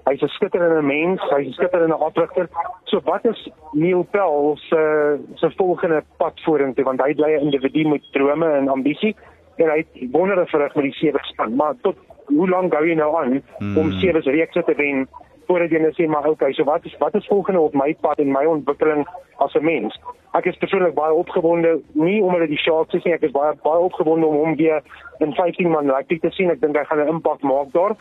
Hy's 0.10 0.22
'n 0.26 0.28
skitterende 0.34 0.82
mens, 0.82 1.22
hy's 1.30 1.48
'n 1.48 1.54
skitterende 1.54 1.96
afrigter. 1.96 2.50
So 2.86 3.00
wat 3.06 3.26
is 3.26 3.50
Neil 3.74 4.04
Pell 4.12 4.58
se 4.70 5.20
se 5.36 5.52
volgende 5.58 6.04
pad 6.18 6.42
vorentoe 6.46 6.84
want 6.84 7.02
hy 7.02 7.14
bly 7.14 7.32
'n 7.36 7.46
individu 7.48 7.90
met 7.90 8.12
drome 8.12 8.50
en 8.50 8.68
ambisie 8.68 9.16
en 9.58 9.70
hy 9.70 9.78
het 9.78 10.12
wondere 10.12 10.46
verrig 10.46 10.76
met 10.76 10.84
die 10.84 10.94
sewe 10.94 11.20
span, 11.22 11.56
maar 11.56 11.74
tot 11.82 11.96
hoe 12.26 12.50
lank 12.50 12.74
gou 12.74 12.86
jy 12.86 12.96
nou 12.96 13.16
aan 13.18 13.42
hmm. 13.58 13.78
om 13.78 13.92
sewe 13.92 14.20
reekse 14.20 14.64
te 14.64 14.76
wen 14.76 15.08
voordat 15.50 15.72
jy 15.74 15.82
net 15.82 15.98
sê 15.98 16.06
maar 16.08 16.28
okay, 16.30 16.54
so 16.54 16.64
wat 16.64 16.86
is 16.86 16.96
wat 17.02 17.16
is 17.16 17.28
volgende 17.28 17.60
op 17.60 17.74
my 17.74 17.96
pad 18.02 18.20
en 18.20 18.32
my 18.32 18.46
ontwikkeling 18.46 19.08
as 19.38 19.54
'n 19.56 19.66
mens? 19.66 20.00
Ek 20.38 20.46
is 20.46 20.58
persoonlik 20.62 20.94
baie 20.94 21.14
opgewonde, 21.14 21.80
nie 21.94 22.22
omdat 22.24 22.40
dit 22.40 22.50
die 22.50 22.64
Sharks 22.64 22.94
is 22.94 23.04
nie, 23.04 23.14
ek 23.14 23.26
is 23.26 23.32
baie 23.32 23.54
baie 23.64 23.82
opgewonde 23.82 24.26
om 24.26 24.36
hom 24.36 24.56
weer 24.56 24.82
in 25.20 25.34
15 25.34 25.70
man 25.70 25.90
rugby 25.90 26.20
te 26.20 26.30
sien. 26.30 26.52
Ek 26.52 26.62
dink 26.62 26.78
hy 26.78 26.84
gaan 26.84 27.00
'n 27.00 27.14
impak 27.16 27.42
maak 27.42 27.72
daar. 27.74 27.96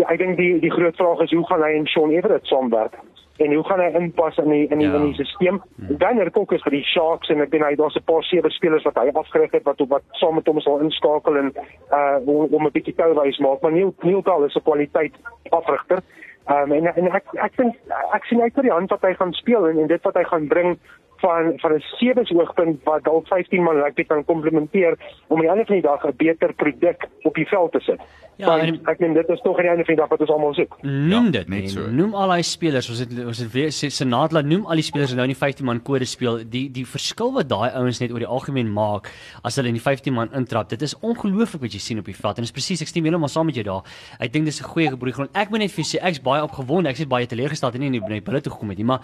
Ja, 0.00 0.08
ek 0.08 0.18
dink 0.22 0.38
die 0.40 0.58
die 0.62 0.72
groot 0.72 0.96
vraag 0.96 1.20
is 1.26 1.32
hoe 1.36 1.46
gaan 1.46 1.62
hy 1.62 1.74
en 1.76 1.88
Shaun 1.88 2.14
Everett 2.16 2.46
saamwerk? 2.48 2.96
en 3.40 3.54
hoe 3.54 3.64
gaan 3.64 3.80
hy 3.80 3.88
inpas 3.96 4.36
in 4.36 4.50
die 4.52 4.66
in 4.68 4.82
die, 4.82 4.86
ja. 4.88 4.94
in 4.94 5.06
die 5.08 5.14
stelsel? 5.14 5.60
Dan 6.02 6.18
het 6.20 6.36
ook 6.36 6.52
is 6.52 6.62
vir 6.66 6.76
die 6.76 6.84
Sharks 6.84 7.30
en 7.32 7.40
ek 7.40 7.52
dink 7.54 7.64
hy 7.64 7.74
daar's 7.78 7.96
'n 7.96 8.04
paar 8.04 8.24
sewe 8.28 8.50
spelers 8.50 8.84
wat 8.84 9.00
hy 9.00 9.08
afgerig 9.22 9.52
het 9.56 9.64
wat 9.64 9.80
wat 9.88 10.04
saam 10.20 10.34
met 10.34 10.46
hom 10.46 10.60
sal 10.60 10.80
inskakel 10.84 11.36
en 11.36 11.52
uh 11.98 12.18
om, 12.26 12.52
om 12.52 12.66
'n 12.66 12.72
bietjie 12.76 12.94
touwys 12.94 13.38
maak, 13.38 13.62
maar 13.62 13.72
Neil 13.72 13.94
Neil 14.02 14.22
Dahl 14.22 14.44
is 14.44 14.56
'n 14.56 14.66
kwaliteit 14.68 15.14
afrigter. 15.50 16.02
Um 16.48 16.72
en 16.72 16.86
en 16.94 17.12
ek 17.14 17.24
ek 17.32 17.56
dink 17.56 17.74
ek 18.12 18.24
sien 18.24 18.42
uit 18.42 18.54
vir 18.54 18.62
die 18.62 18.76
hand 18.76 18.90
wat 18.90 19.02
hy 19.02 19.14
gaan 19.14 19.32
speel 19.32 19.68
en, 19.68 19.78
en 19.78 19.86
dit 19.86 20.02
wat 20.02 20.14
hy 20.14 20.24
gaan 20.24 20.46
bring 20.46 20.78
van 21.20 21.52
van 21.62 21.72
'n 21.74 21.84
sewe 21.98 22.22
oogpunt 22.34 22.84
wat 22.84 23.04
dalk 23.04 23.26
15 23.26 23.62
man 23.62 23.76
rugby 23.76 24.04
kan 24.04 24.24
komplementeer 24.24 24.98
om 25.26 25.36
aan 25.36 25.42
die 25.42 25.50
einde 25.50 25.64
van 25.64 25.74
die 25.74 25.88
dag 25.90 26.06
'n 26.06 26.16
beter 26.16 26.54
produk 26.54 27.08
op 27.22 27.34
die 27.34 27.48
veld 27.48 27.72
te 27.72 27.80
sit. 27.80 28.00
Ja, 28.40 28.58
en, 28.58 28.78
ek 28.88 29.00
meen 29.02 29.12
dit 29.12 29.28
is 29.28 29.40
tog 29.44 29.58
aan 29.58 29.66
die 29.66 29.70
einde 29.70 29.84
van 29.84 29.94
die 29.94 30.00
dag 30.00 30.08
wat 30.12 30.22
ons 30.24 30.30
almal 30.32 30.54
soek. 30.56 30.76
Noem 30.82 31.24
ja, 31.28 31.30
dit 31.30 31.48
net 31.48 31.70
so. 31.70 31.86
Noem 31.92 32.14
al 32.16 32.32
daai 32.32 32.42
spelers, 32.46 32.88
ons 32.92 33.02
het 33.02 33.12
ons 33.24 33.38
het 33.38 33.50
weer 33.52 33.72
Senat 33.72 34.32
laat 34.32 34.48
noem 34.48 34.64
al 34.66 34.80
die 34.80 34.86
spelers 34.86 35.12
wat 35.12 35.20
nou 35.20 35.26
in 35.28 35.34
die 35.34 35.42
15 35.42 35.66
man 35.68 35.82
kode 35.82 36.08
speel. 36.08 36.40
Die 36.48 36.70
die 36.72 36.86
verskil 36.86 37.32
wat 37.36 37.48
daai 37.48 37.68
ouens 37.80 38.00
net 38.00 38.14
oor 38.14 38.22
die 38.22 38.30
algemeen 38.38 38.72
maak 38.72 39.10
as 39.42 39.56
hulle 39.60 39.68
in 39.68 39.76
die 39.76 39.84
15 39.84 40.14
man 40.16 40.32
intrap. 40.36 40.70
Dit 40.72 40.82
is 40.82 40.96
ongelooflik 41.00 41.66
wat 41.66 41.76
jy 41.76 41.82
sien 41.84 42.00
op 42.00 42.08
die 42.08 42.16
veld 42.16 42.40
en 42.40 42.46
dit 42.46 42.50
is 42.50 42.56
presies 42.56 42.80
ek 42.80 42.88
stem 42.88 43.04
heeltemal 43.04 43.28
saam 43.28 43.50
met 43.50 43.60
jou 43.60 43.66
daar. 43.66 43.84
Ek 44.18 44.32
dink 44.32 44.48
dis 44.48 44.60
'n 44.60 44.68
goeie 44.72 44.88
gebroeigrond. 44.88 45.30
Ek 45.34 45.50
moet 45.50 45.60
net 45.60 45.72
vir 45.72 45.84
sê 45.84 46.00
ek's 46.00 46.22
baie 46.22 46.42
opgewonde. 46.42 46.88
Ek 46.88 46.96
sê 46.96 47.06
baie 47.06 47.26
teleurgesteld 47.26 47.74
en 47.74 47.80
nie 47.80 47.92
in 47.92 48.00
die 48.08 48.20
bulle 48.20 48.40
toe 48.40 48.52
gekom 48.52 48.70
het 48.70 48.78
nie, 48.78 48.86
maar 48.86 49.00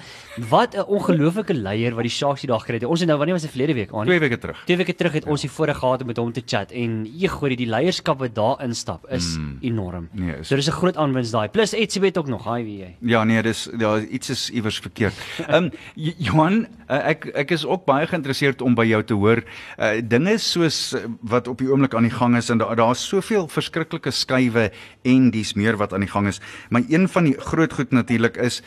wat 0.51 0.75
'n 0.75 0.87
ongelooflike 0.89 1.55
leier 1.55 1.95
wat 1.95 2.05
die 2.07 2.13
Sharks 2.15 2.45
die 2.45 2.51
dag 2.51 2.65
gekry 2.65 2.81
het. 2.81 2.87
Ons 2.89 3.03
het 3.05 3.11
nou 3.11 3.19
wanneer 3.21 3.37
was 3.37 3.47
dit 3.47 3.53
verlede 3.55 3.77
week 3.77 3.93
aan? 3.93 4.09
Twee 4.09 4.23
weke 4.23 4.39
terug. 4.43 4.63
Twee 4.69 4.81
weke 4.81 4.95
terug 4.95 5.17
het 5.19 5.27
ja. 5.27 5.31
ons 5.35 5.45
die 5.45 5.51
voorreg 5.51 5.81
gehad 5.83 6.05
om 6.05 6.11
met 6.13 6.21
hom 6.23 6.33
te 6.37 6.43
chat 6.47 6.73
en 6.77 6.99
jy 7.07 7.31
gooi 7.33 7.55
die 7.59 7.69
leierskap 7.71 8.23
wat 8.23 8.35
daar 8.37 8.63
instap 8.65 9.07
is 9.15 9.35
mm. 9.37 9.59
enorm. 9.71 10.09
Nee, 10.13 10.39
is... 10.41 10.49
So 10.49 10.57
dis 10.57 10.69
'n 10.71 10.79
groot 10.79 10.97
aanwinst 10.97 11.33
daai. 11.33 11.49
Plus 11.49 11.75
Etsybet 11.75 12.19
ook 12.19 12.29
nog, 12.33 12.45
hi 12.45 12.63
wie 12.65 12.79
jy. 12.79 12.91
Ja, 13.01 13.25
nee, 13.25 13.43
dis 13.43 13.69
ja, 13.79 13.99
iets 14.01 14.31
is 14.31 14.51
iewers 14.51 14.79
verkeerd. 14.79 15.15
Ehm 15.47 15.65
um, 15.65 15.71
Johan, 15.95 16.67
uh, 16.89 17.09
ek 17.13 17.27
ek 17.35 17.51
is 17.51 17.67
ook 17.67 17.85
baie 17.85 18.07
geïnteresseerd 18.07 18.63
om 18.63 18.75
by 18.75 18.87
jou 18.87 19.03
te 19.05 19.15
hoor 19.15 19.43
uh 19.79 19.95
dinge 20.03 20.39
soos 20.39 20.95
uh, 20.95 21.07
wat 21.21 21.49
op 21.49 21.59
die 21.59 21.71
oomblik 21.71 21.95
aan 21.95 22.07
die 22.07 22.15
gang 22.15 22.37
is 22.37 22.51
en 22.51 22.59
daar's 22.59 22.77
daar 22.77 22.97
soveel 22.97 23.49
verskriklike 23.49 24.11
skuwe 24.11 24.71
en 25.05 25.31
dis 25.31 25.55
meer 25.55 25.77
wat 25.77 25.93
aan 25.93 26.05
die 26.05 26.11
gang 26.11 26.29
is. 26.29 26.41
Maar 26.71 26.83
een 26.89 27.09
van 27.09 27.25
die 27.25 27.35
groot 27.39 27.73
goed 27.73 27.91
natuurlik 27.91 28.37
is 28.37 28.63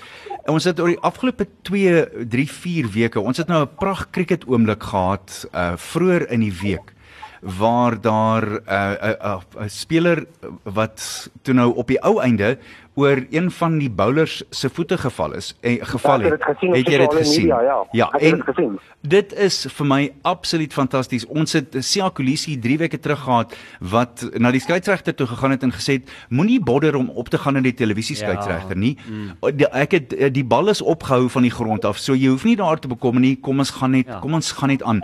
ons 0.49 0.63
het 0.63 0.79
oor 0.79 0.91
die 0.93 1.01
afgelope 1.05 1.47
2 1.67 2.25
3 2.29 2.47
4 2.49 2.89
weke, 2.93 3.21
ons 3.29 3.37
het 3.37 3.47
nou 3.47 3.61
'n 3.63 3.75
pragt 3.77 4.09
cricket 4.09 4.47
oomblik 4.49 4.83
gehad 4.83 5.45
uh 5.53 5.73
vroeër 5.77 6.29
in 6.33 6.39
die 6.39 6.55
week 6.61 6.93
waar 7.41 8.01
daar 8.01 8.43
'n 8.43 8.61
uh, 8.67 8.91
'n 8.91 9.17
uh, 9.21 9.37
'n 9.55 9.63
uh, 9.63 9.67
speler 9.67 10.25
wat 10.63 11.29
toe 11.41 11.53
nou 11.53 11.75
op 11.75 11.87
die 11.87 12.01
ou 12.01 12.21
einde 12.21 12.57
oor 12.99 13.21
een 13.31 13.49
van 13.51 13.77
die 13.79 13.89
bowlers 13.89 14.41
se 14.49 14.69
voete 14.69 14.97
geval 14.97 15.33
is 15.39 15.53
en 15.61 15.79
eh, 15.79 15.87
geval 15.87 16.25
het. 16.27 16.45
Het 16.49 16.87
jy 16.87 16.97
dit 16.97 17.13
gesien? 17.13 17.47
Media, 17.47 17.61
ja, 17.61 17.77
ja 17.91 18.09
en 18.19 18.39
dit 18.39 18.43
gesien. 18.51 18.79
Dit 19.01 19.33
is 19.33 19.61
vir 19.77 19.87
my 19.87 19.99
absoluut 20.27 20.73
fantasties. 20.75 21.25
Ons 21.31 21.55
het 21.55 21.77
Sia 21.85 22.09
Kolisi 22.11 22.57
3 22.59 22.77
weke 22.83 22.99
terug 22.99 23.21
gehad 23.23 23.55
wat 23.79 24.25
na 24.35 24.51
die 24.51 24.59
skeieregter 24.63 25.15
toe 25.15 25.27
gegaan 25.29 25.55
het 25.55 25.63
en 25.63 25.71
gesê 25.75 25.99
het 25.99 26.11
moenie 26.29 26.59
bodder 26.59 26.97
om 26.99 27.09
op 27.09 27.29
te 27.31 27.39
gaan 27.39 27.59
in 27.61 27.63
die 27.63 27.73
televisie 27.73 28.17
skeieregter 28.19 28.75
ja. 28.75 28.81
nie. 28.83 28.95
Mm. 29.07 29.63
Ek 29.71 29.95
het 29.95 30.15
eh, 30.17 30.31
die 30.33 30.43
bal 30.43 30.73
is 30.73 30.81
opgehou 30.81 31.29
van 31.31 31.47
die 31.47 31.53
grond 31.53 31.87
af. 31.87 32.01
So 32.01 32.17
jy 32.17 32.33
hoef 32.33 32.43
nie 32.47 32.57
daar 32.59 32.79
te 32.79 32.91
bekom 32.91 33.21
nie. 33.23 33.35
Kom 33.39 33.63
ons 33.63 33.71
gaan 33.79 33.95
net 33.95 34.11
ja. 34.11 34.19
kom 34.23 34.35
ons 34.35 34.51
gaan 34.59 34.73
net 34.73 34.83
aan. 34.83 35.03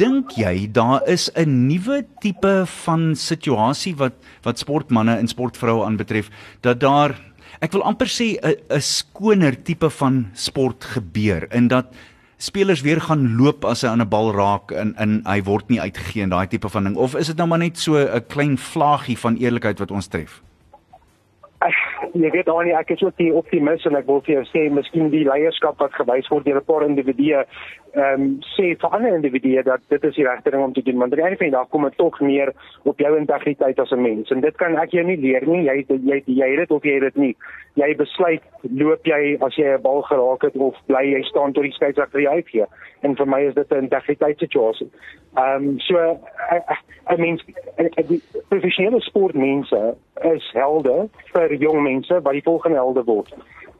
Dink 0.00 0.34
jy 0.40 0.66
daar 0.72 1.06
is 1.06 1.30
'n 1.36 1.68
nuwe 1.68 2.02
tipe 2.20 2.64
van 2.82 3.14
situasie 3.14 3.94
wat 3.96 4.18
wat 4.42 4.58
sportmense 4.58 5.18
en 5.18 5.28
sportvroue 5.28 5.84
aanbetref 5.84 6.30
dat 6.60 6.80
daar 6.80 7.14
ek 7.60 7.72
wil 7.72 7.82
amper 7.82 8.06
sê 8.06 8.36
'n 8.42 8.56
'n 8.70 8.80
skoner 8.80 9.62
tipe 9.62 9.90
van 9.90 10.30
sport 10.34 10.84
gebeur 10.84 11.48
in 11.52 11.68
dat 11.68 11.94
spelers 12.36 12.82
weer 12.82 13.00
gaan 13.00 13.36
loop 13.36 13.64
as 13.64 13.82
hy 13.82 13.88
aan 13.88 14.02
'n 14.02 14.08
bal 14.08 14.32
raak 14.32 14.72
en 14.72 14.94
in 14.98 15.22
hy 15.26 15.42
word 15.42 15.68
nie 15.68 15.80
uitgegee 15.80 16.22
en 16.22 16.30
daai 16.30 16.46
tipe 16.46 16.68
van 16.68 16.84
ding 16.84 16.96
of 16.96 17.14
is 17.14 17.26
dit 17.26 17.36
nou 17.36 17.48
maar 17.48 17.58
net 17.58 17.78
so 17.78 17.96
'n 17.96 18.26
klein 18.28 18.58
vlaaggie 18.58 19.18
van 19.18 19.36
eerlikheid 19.36 19.78
wat 19.78 19.90
ons 19.90 20.08
tref? 20.08 20.42
jy 22.14 22.30
weet 22.30 22.46
dan 22.46 22.68
ek 22.68 22.90
is 22.90 23.02
ook 23.02 23.16
die 23.16 23.32
optimis 23.34 23.84
en 23.88 23.96
ek 23.96 24.06
wil 24.06 24.20
vir 24.26 24.36
jou 24.36 24.44
sê 24.50 24.66
miskien 24.72 25.10
die 25.12 25.24
leierskap 25.26 25.80
wat 25.82 25.94
gewys 25.96 26.28
word 26.32 26.44
deur 26.44 26.60
'n 26.60 26.68
paar 26.68 26.84
individue 26.84 27.44
ehm 27.96 28.22
um, 28.22 28.38
sê 28.54 28.74
vir 28.80 28.94
ander 28.96 29.14
individue 29.16 29.62
dat 29.64 29.80
dit 29.88 30.02
is 30.04 30.14
die 30.14 30.26
regte 30.26 30.50
ding 30.50 30.62
om 30.62 30.72
te 30.72 30.82
doen 30.82 30.98
want 31.00 31.12
aan 31.12 31.18
die 31.18 31.24
einde 31.24 31.38
van 31.40 31.50
die 31.50 31.56
dag 31.56 31.68
kom 31.68 31.86
dit 31.88 31.96
tog 31.96 32.20
neer 32.20 32.52
op 32.84 32.98
jou 33.00 33.12
integriteit 33.16 33.78
as 33.80 33.90
'n 33.90 34.02
mens. 34.02 34.30
En 34.30 34.40
dit 34.40 34.56
kan 34.56 34.76
ek 34.76 34.90
jou 34.90 35.04
nie 35.04 35.16
leer 35.16 35.46
nie. 35.48 35.62
Jy 35.64 35.84
jy 35.88 36.22
jy 36.26 36.50
het 36.50 36.58
dit 36.58 36.70
of 36.70 36.84
jy 36.84 36.94
het 36.94 37.02
dit 37.02 37.16
nie. 37.16 37.36
Jy 37.74 37.96
besluit 37.96 38.42
loop 38.62 39.06
jy 39.06 39.36
as 39.40 39.56
jy 39.56 39.68
'n 39.74 39.82
bal 39.82 40.02
geraak 40.02 40.42
het 40.42 40.56
of 40.56 40.74
bly 40.86 41.04
jy 41.04 41.22
staan 41.22 41.52
tot 41.52 41.62
die 41.62 41.72
skeieregter 41.72 42.20
jou 42.20 42.34
uitgee 42.34 42.66
en 43.02 43.16
vir 43.16 43.26
my 43.26 43.40
is 43.40 43.54
dit 43.54 43.72
'n 43.72 43.82
integriteitssituasie 43.88 44.90
ehm 45.36 45.68
um, 45.68 45.80
so 45.80 46.18
I 47.10 47.16
mean 47.16 47.40
die 48.08 48.22
professionele 48.48 49.00
sportmense 49.00 49.96
is 50.24 50.50
helde 50.52 51.08
vir 51.32 51.54
jong 51.54 51.82
mense 51.82 52.20
wat 52.22 52.32
die 52.32 52.42
volgende 52.42 52.76
helde 52.76 53.04
word. 53.04 53.34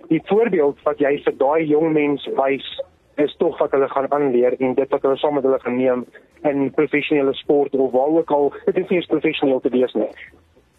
Die 0.09 0.23
voorbeeld 0.29 0.83
wat 0.85 1.01
jy 1.01 1.17
vir 1.25 1.37
daai 1.41 1.65
jong 1.65 1.93
mens 1.93 2.29
wys 2.37 2.69
is 3.17 3.37
tog 3.37 3.59
wat 3.59 3.71
hulle 3.71 3.89
gaan 3.89 4.13
aanleer 4.13 4.57
en 4.61 4.75
dit 4.75 4.89
wat 4.89 5.03
hulle 5.03 5.17
saam 5.17 5.35
met 5.35 5.45
hulle 5.45 5.61
geneem 5.61 6.05
in 6.43 6.71
professionele 6.71 7.35
sport 7.35 7.75
of 7.75 7.93
waar 7.93 8.13
ook 8.19 8.31
al 8.31 8.53
dit 8.65 8.77
is 8.77 8.89
nie 8.89 9.07
professioneel 9.07 9.61
te 9.61 9.73
wees 9.73 9.93
nie. 9.93 10.11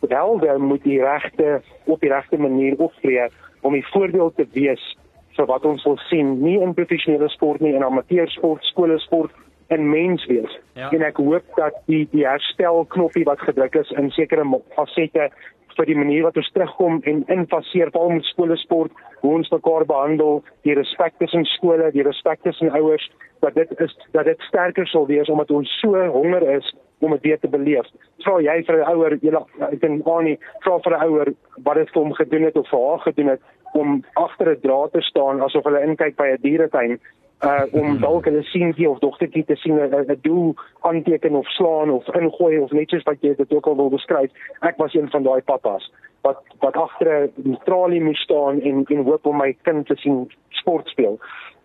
Helde 0.07 0.57
moet 0.57 0.83
die 0.83 1.01
regte 1.03 1.61
op 1.85 1.99
die 1.99 2.09
regte 2.09 2.37
manier 2.37 2.77
optree 2.77 3.27
om 3.61 3.75
'n 3.75 3.83
voorbeeld 3.91 4.35
te 4.35 4.47
wees 4.53 4.97
vir 5.35 5.45
wat 5.45 5.65
ons 5.65 5.83
wil 5.83 5.97
sien 5.97 6.41
nie 6.41 6.59
in 6.61 6.73
professionele 6.73 7.29
sport 7.29 7.59
nie 7.59 7.73
in 7.73 7.83
amateursport, 7.83 8.63
skoolsport 8.63 9.31
en 9.67 9.89
mens 9.89 10.25
wees. 10.25 10.59
Ja. 10.73 10.91
En 10.91 11.01
ek 11.01 11.17
hoop 11.17 11.43
dat 11.55 11.75
die 11.85 12.07
die 12.11 12.25
herstel 12.27 12.85
knoppie 12.85 13.25
wat 13.27 13.39
gedruk 13.39 13.75
is 13.75 13.91
in 13.91 14.11
sekere 14.11 14.45
fasette 14.75 15.29
vir 15.77 15.85
die 15.85 15.97
manier 15.97 16.25
wat 16.25 16.37
ons 16.41 16.49
terugkom 16.55 17.01
en 17.09 17.23
infaseer 17.33 17.91
val 17.93 18.09
met 18.09 18.25
skole 18.31 18.57
sport, 18.57 18.91
hoe 19.21 19.35
ons 19.37 19.51
mekaar 19.53 19.85
behandel, 19.85 20.41
die 20.65 20.75
respek 20.77 21.13
tussen 21.21 21.45
skole, 21.53 21.91
die 21.93 22.05
respek 22.05 22.41
tussen 22.45 22.73
ouers, 22.73 23.05
dat 23.45 23.53
dit 23.53 23.73
is 23.83 23.93
dat 24.15 24.25
dit 24.25 24.41
sterker 24.49 24.87
sal 24.89 25.05
wees 25.09 25.29
omdat 25.29 25.53
ons 25.53 25.79
so 25.81 26.07
honger 26.15 26.45
is 26.57 26.73
om 27.05 27.13
dit 27.13 27.29
weer 27.29 27.39
te 27.39 27.49
beleef. 27.53 27.85
Vra 28.25 28.39
jy 28.41 28.63
vir 28.65 28.79
'n 28.79 28.89
ouer, 28.95 29.17
jy 29.21 29.33
ek 29.71 29.81
dink 29.81 30.07
Annie, 30.07 30.39
vra 30.65 30.79
vir 30.79 30.97
'n 30.97 31.03
ouer 31.05 31.33
wat 31.63 31.75
dit 31.75 31.89
vir 31.93 32.01
hom 32.03 32.13
gedoen 32.13 32.43
het 32.43 32.57
of 32.57 32.69
vir 32.69 32.79
haar 32.87 32.99
gedoen 32.99 33.29
het 33.29 33.41
om 33.73 34.03
agter 34.15 34.49
'n 34.51 34.61
draad 34.61 34.91
te 34.91 35.01
staan 35.01 35.41
asof 35.41 35.63
hulle 35.63 35.83
inkyk 35.83 36.15
by 36.15 36.27
'n 36.33 36.41
dieretuin 36.41 36.99
uh 37.41 37.63
om 37.71 37.85
hmm. 37.85 37.99
dalk 37.99 38.25
'n 38.25 38.41
seentjie 38.41 38.89
of 38.89 38.99
dogtertjie 38.99 39.45
te 39.45 39.55
sien 39.55 39.77
'n 39.77 40.19
doel 40.21 40.55
aanteken 40.81 41.35
of 41.35 41.47
slaan 41.47 41.89
of 41.89 42.07
ingooi 42.15 42.57
of 42.57 42.71
net 42.71 42.89
soos 42.89 43.03
wat 43.03 43.21
jy 43.21 43.35
dit 43.35 43.53
ook 43.53 43.65
al 43.65 43.75
wil 43.75 43.89
beskryf. 43.89 44.31
Ek 44.59 44.77
was 44.77 44.93
een 44.93 45.09
van 45.09 45.23
daai 45.23 45.41
pappas 45.41 45.91
wat 46.21 46.41
wat 46.59 46.75
agter 46.75 47.29
'n 47.43 47.57
tralie 47.63 48.01
moes 48.01 48.19
staan 48.19 48.61
en 48.61 48.85
en 48.85 49.03
hoop 49.03 49.25
om 49.25 49.37
my 49.37 49.57
kind 49.61 49.85
te 49.87 49.95
sien 49.95 50.31
sport 50.49 50.87
speel. 50.87 51.19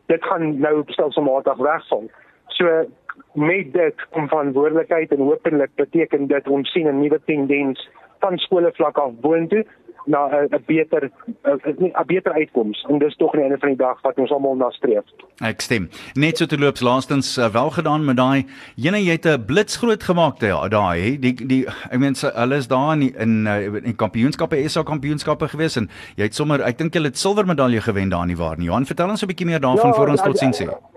Dit 0.07 0.25
gaan 0.25 0.59
nou 0.61 0.83
stelselmatig 0.87 1.57
wegval. 1.57 2.11
So 2.47 2.85
met 3.33 3.73
dit 3.73 3.95
kom 4.11 4.29
verantwoordelikheid 4.29 5.13
en 5.13 5.19
hopelik 5.19 5.71
beteken 5.75 6.27
dit 6.27 6.49
ons 6.49 6.73
sien 6.73 6.89
'n 6.89 7.01
nuwe 7.01 7.21
tendens 7.25 7.89
van 8.19 8.39
skole 8.39 8.73
vlak 8.73 8.99
af 8.99 9.13
boontoe 9.21 9.67
na 10.07 10.29
'n 10.29 10.63
beter 10.67 11.11
'n 11.45 12.07
beter 12.07 12.33
uitkoms 12.33 12.87
en 12.89 12.99
dis 12.99 13.17
tog 13.17 13.33
aan 13.33 13.41
die 13.41 13.49
einde 13.49 13.59
van 13.59 13.69
die 13.69 13.79
dag 13.79 14.01
wat 14.03 14.19
ons 14.19 14.31
almal 14.31 14.57
na 14.57 14.71
streef. 14.71 15.05
Ek 15.41 15.61
stem. 15.61 15.89
Net 16.15 16.37
so 16.37 16.47
te 16.47 16.59
loop 16.59 16.81
laastens 16.81 17.39
uh, 17.39 17.49
wel 17.49 17.71
gedaan 17.71 18.05
met 18.05 18.17
daai 18.17 18.47
jene 18.75 19.05
jy 19.05 19.13
het 19.13 19.27
'n 19.27 19.45
blits 19.45 19.77
groot 19.77 20.03
gemaak 20.03 20.39
daai 20.39 20.69
daai 20.69 21.19
die 21.19 21.35
die 21.35 21.67
ek 21.91 21.99
meen 21.99 22.15
hulle 22.15 22.57
is 22.57 22.69
daar 22.69 22.93
in 22.93 23.15
in, 23.17 23.47
uh, 23.47 23.85
in 23.85 23.97
kampioenskappe 23.97 24.69
SA 24.69 24.83
kampioenskappe 24.83 25.49
gewees 25.49 25.77
en 25.77 25.89
jy 26.17 26.23
het 26.23 26.35
sommer 26.35 26.61
ek 26.61 26.79
dink 26.79 26.95
jy 26.95 27.03
het 27.03 27.19
silwer 27.19 27.47
medalje 27.47 27.81
gewen 27.81 28.09
daar 28.09 28.23
in 28.23 28.35
die 28.35 28.37
waar 28.37 28.59
nie. 28.59 28.67
Johan 28.67 28.87
vertel 28.87 29.09
ons 29.09 29.23
'n 29.23 29.27
bietjie 29.27 29.47
meer 29.47 29.61
daarvan 29.61 29.91
ja, 29.91 29.95
voor 29.95 30.09
ons 30.09 30.23
tot 30.23 30.39
sien 30.39 30.53
sê. 30.53 30.65
Ja, 30.65 30.92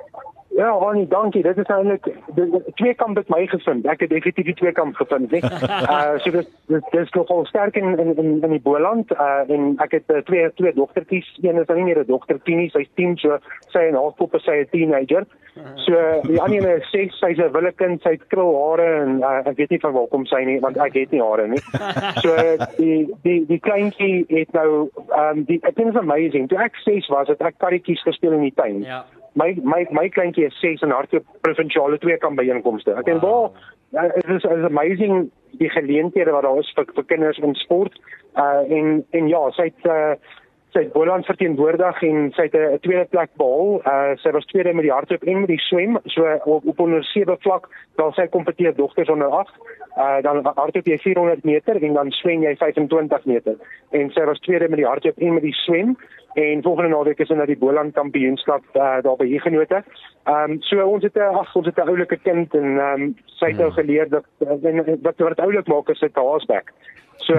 Annie, 0.64 1.08
dankie. 1.08 1.42
Dit 1.44 1.58
is 1.58 1.68
eintlik 1.68 2.08
twee 2.80 2.94
kamp 2.94 3.18
het 3.18 3.30
my 3.30 3.42
gevind. 3.52 3.86
Ek 3.92 4.06
het 4.06 4.10
definitief 4.10 4.46
die 4.46 4.56
twee 4.56 4.72
kamp 4.72 4.96
gevind, 4.96 5.32
nee. 5.32 5.44
Uh 5.44 6.16
so 6.24 6.32
dis 6.32 6.48
dis 6.72 6.86
dis 6.94 7.12
nogal 7.18 7.46
sterk 7.46 7.76
in 7.76 7.98
in 8.00 8.14
in, 8.16 8.50
die 8.50 8.62
Boland. 8.64 9.12
Uh 9.12 9.44
en 9.52 9.74
ek 9.84 9.98
het 9.98 10.14
uh, 10.16 10.22
twee 10.30 10.48
twee 10.54 10.74
dogtertjies. 10.74 11.28
Een 11.42 11.60
is 11.60 11.68
nou 11.68 11.78
nie 11.80 11.88
meer 11.90 12.00
'n 12.04 12.08
dogtertjie 12.08 12.56
nie, 12.56 12.70
sy's 12.70 12.88
10, 12.96 13.18
so 13.18 13.40
sy 13.74 13.84
en 13.90 14.00
haar 14.00 14.16
pop 14.16 14.36
is 14.36 14.48
sy 14.48 14.62
'n 14.62 14.70
teenager. 14.72 15.28
So 15.76 16.22
die 16.28 16.42
ander 16.42 16.70
een 16.70 16.82
is 16.82 16.90
6, 16.92 17.20
sy's 17.20 17.38
'n 17.40 17.52
wille 17.52 17.72
kind, 17.72 18.02
sy 18.02 18.16
het 18.16 18.28
krul 18.28 18.56
hare 18.56 18.88
en 19.04 19.20
uh, 19.24 19.44
ek 19.52 19.58
weet 19.58 19.70
nie 19.70 19.80
van 19.80 19.94
waar 19.94 20.08
kom 20.08 20.26
sy 20.26 20.44
nie, 20.44 20.60
want 20.60 20.78
ek 20.78 20.94
het 20.94 21.12
nie 21.12 21.22
hare 21.22 21.48
nie. 21.48 21.62
So 22.24 22.32
die 22.78 23.12
die 23.24 23.46
die 23.46 23.60
kleintjie 23.60 24.26
het 24.28 24.52
nou 24.54 24.90
um, 25.12 25.44
die 25.44 25.60
ek 25.64 25.76
dink 25.76 25.92
is 25.92 26.00
amazing. 26.00 26.48
Toe 26.48 26.64
ek 26.64 26.76
6 26.88 27.08
was, 27.08 27.28
het 27.28 27.42
ek 27.42 27.60
karretjies 27.60 28.02
gespeel 28.08 28.40
in 28.40 28.48
die 28.48 28.56
tuin. 28.56 28.82
Ja. 28.82 29.04
My 29.36 29.54
my 29.64 29.86
my 29.92 30.10
kleintjie 30.10 30.46
is 30.46 30.60
6 30.60 30.82
en 30.82 30.92
hardloop 30.96 31.26
provinsiale 31.42 31.98
twee 31.98 32.18
kan 32.18 32.36
byeenkomste. 32.36 32.96
Ek 32.96 33.06
dink 33.06 33.22
Wow. 33.22 33.52
waar 33.92 34.16
it 34.18 34.26
is 34.30 34.44
is 34.44 34.64
amazing 34.64 35.30
die 35.60 35.70
geleenthede 35.70 36.32
wat 36.32 36.44
daar 36.44 36.60
is 36.60 36.72
vir 36.76 36.86
vir 36.96 37.06
kinders 37.06 37.38
in 37.38 37.56
sport. 37.56 38.00
Uh 38.36 38.64
en 38.78 39.06
en 39.12 39.28
ja, 39.28 39.44
sy 39.52 39.70
het 39.72 39.86
uh 39.86 40.16
sy 40.76 40.82
het 40.84 40.92
Boland 40.92 41.26
verteenwoordig 41.26 42.02
en 42.04 42.32
sy 42.36 42.50
het 42.50 42.56
'n 42.56 42.80
tweede 42.84 43.06
plek 43.06 43.30
behaal. 43.40 43.80
Uh 43.86 44.16
sy 44.24 44.32
was 44.32 44.46
tweede 44.46 44.74
met 44.74 44.84
die 44.84 44.92
hardloop 44.92 45.24
en 45.24 45.40
met 45.40 45.48
die 45.50 45.60
swem. 45.70 45.98
So 46.06 46.28
op, 46.44 46.66
op 46.66 46.80
onder 46.80 47.04
7 47.04 47.38
vlak, 47.40 47.70
dan 47.96 48.12
sy 48.14 48.28
kompeteer 48.28 48.76
dogters 48.76 49.10
onder 49.10 49.28
8. 49.28 49.54
Uh 49.98 50.22
dan 50.22 50.44
hardloop 50.44 50.86
jy 50.86 50.98
400 50.98 51.44
meter 51.44 51.84
en 51.84 51.94
dan 51.94 52.12
swem 52.12 52.42
jy 52.42 52.56
25 52.56 53.26
meter. 53.26 53.56
En 53.92 54.10
sy 54.12 54.24
was 54.26 54.40
tweede 54.40 54.70
met 54.70 54.78
die 54.78 54.88
hardloop 54.88 55.18
en 55.18 55.34
met 55.34 55.44
die 55.44 55.54
swem. 55.54 55.98
En 56.36 56.62
volgende 56.62 56.90
naweek 56.90 57.20
is 57.20 57.30
hulle 57.32 57.40
na 57.40 57.48
die 57.48 57.58
Boland 57.58 57.94
kampioenskap 57.96 58.64
uh, 58.74 58.98
daar 59.04 59.16
by 59.16 59.28
Huguenote. 59.30 59.84
Ehm 60.28 60.52
um, 60.52 60.58
so 60.68 60.84
ons 60.84 61.04
het 61.04 61.16
'n 61.16 61.38
ag 61.42 61.56
ons 61.56 61.66
het 61.66 61.78
'n 61.80 61.88
oulike 61.88 62.18
kind 62.18 62.54
en 62.54 62.78
ehm 62.78 63.02
um, 63.02 63.16
sy 63.26 63.46
het 63.46 63.58
nou 63.58 63.72
geleer 63.72 64.10
dat 64.10 64.26
uh, 64.40 64.70
en 64.70 65.00
wat 65.02 65.18
wat 65.18 65.40
oulik 65.40 65.68
maak 65.68 65.90
is 65.90 66.00
sy 66.00 66.10
haasbek. 66.14 66.74
So 67.18 67.34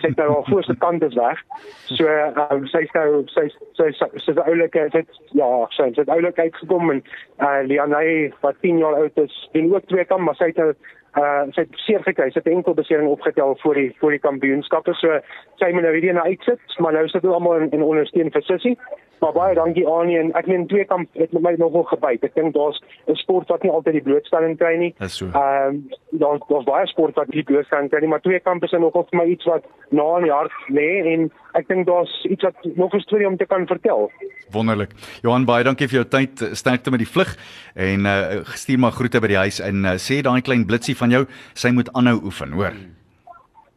sy 0.00 0.08
het 0.08 0.16
nou 0.16 0.32
haar 0.32 0.50
voorste 0.50 0.76
kant 0.76 1.02
is 1.02 1.14
weg. 1.14 1.38
So 1.84 2.06
ehm 2.06 2.40
um, 2.50 2.66
sy's 2.66 2.90
nou 2.92 3.22
sy's 3.26 3.54
sy's 3.72 4.02
sy's 4.14 4.34
'n 4.36 4.48
oulike 4.50 4.88
het 4.90 5.20
ja, 5.30 5.66
sy 5.70 5.92
het 5.94 6.08
oulik 6.08 6.38
uitgekom 6.38 6.90
en 6.90 7.04
uh 7.38 7.60
Lianay 7.62 8.32
wat 8.40 8.56
10 8.60 8.78
jaar 8.78 8.94
oud 8.94 9.16
is, 9.18 9.48
doen 9.52 9.74
ook 9.74 9.86
twee 9.86 10.04
kan, 10.04 10.24
maar 10.24 10.34
sy 10.34 10.44
het 10.44 10.56
nou 10.56 10.74
uh 11.18 11.42
sy 11.54 11.64
het 11.64 11.78
seer 11.86 12.02
gekry. 12.06 12.30
Sy 12.30 12.38
het 12.38 12.46
'n 12.46 12.56
enkel 12.60 12.74
besering 12.74 13.08
opgetel 13.08 13.56
voor 13.62 13.74
die 13.74 13.94
voor 13.98 14.10
die 14.10 14.24
kampioenskappe. 14.28 14.94
So 14.94 15.20
sy 15.56 15.70
moet 15.72 15.82
nou 15.82 16.00
weer 16.00 16.14
na 16.14 16.22
uitsit, 16.22 16.60
maar 16.78 16.92
nou 16.92 17.08
sit 17.08 17.22
hulle 17.22 17.34
almal 17.34 17.60
in, 17.60 17.70
in 17.70 17.82
ondersteun 17.82 18.30
vir 18.30 18.42
Sissie. 18.42 18.78
Maar 19.20 19.32
baie 19.32 19.54
dankie 19.54 19.86
Annie 19.86 20.18
en 20.18 20.32
ek 20.32 20.46
meen 20.46 20.66
twee 20.66 20.84
kamp 20.84 21.08
het 21.12 21.32
met 21.32 21.42
my 21.42 21.54
nogal 21.58 21.82
gebyt. 21.82 22.24
Ek 22.24 22.34
dink 22.34 22.54
daar's 22.54 22.80
'n 23.06 23.14
sport 23.14 23.48
wat 23.48 23.62
nie 23.62 23.72
altyd 23.72 23.92
die 23.92 24.02
blootstelling 24.02 24.56
kry 24.56 24.76
nie. 24.76 24.94
Dis 24.98 25.16
so. 25.16 25.26
Ehm 25.26 25.68
um, 25.68 25.88
daar's 26.10 26.40
daar's 26.48 26.64
baie 26.64 26.86
sport 26.86 27.14
wat 27.14 27.28
nie 27.28 27.42
blootstelling 27.42 27.90
kry 27.90 28.00
nie, 28.00 28.08
maar 28.08 28.20
twee 28.20 28.40
kamp 28.40 28.64
is 28.64 28.70
nogal 28.70 29.06
vir 29.10 29.18
my 29.18 29.24
iets 29.24 29.44
wat 29.44 29.64
na 29.90 30.16
in 30.16 30.22
die 30.22 30.32
hart 30.32 30.52
lê 30.68 31.12
en 31.12 31.32
ek 31.54 31.68
dink 31.68 31.86
daar's 31.86 32.24
iets 32.24 32.42
wat 32.42 32.54
nog 32.76 32.94
'n 32.94 33.00
storie 33.00 33.26
om 33.26 33.36
te 33.36 33.46
kan 33.46 33.66
vertel. 33.66 34.10
Wonderlik. 34.50 34.90
Johan 35.22 35.44
baie 35.44 35.64
dankie 35.64 35.88
vir 35.88 35.94
jou 36.04 36.08
tyd. 36.08 36.56
Sterkte 36.56 36.90
met 36.90 36.98
die 37.00 37.08
vlug 37.08 37.36
en 37.74 38.06
uh 38.06 38.44
stuur 38.44 38.78
maar 38.78 38.92
groete 38.92 39.20
by 39.20 39.26
die 39.26 39.36
huis 39.36 39.60
en 39.60 39.84
uh, 39.84 39.90
sê 39.96 40.22
daai 40.22 40.40
klein 40.42 40.66
blitsie 40.66 40.96
van 40.96 41.10
jou, 41.10 41.26
sy 41.54 41.70
moet 41.70 41.92
aanhou 41.92 42.20
oefen, 42.24 42.52
hoor. 42.52 42.72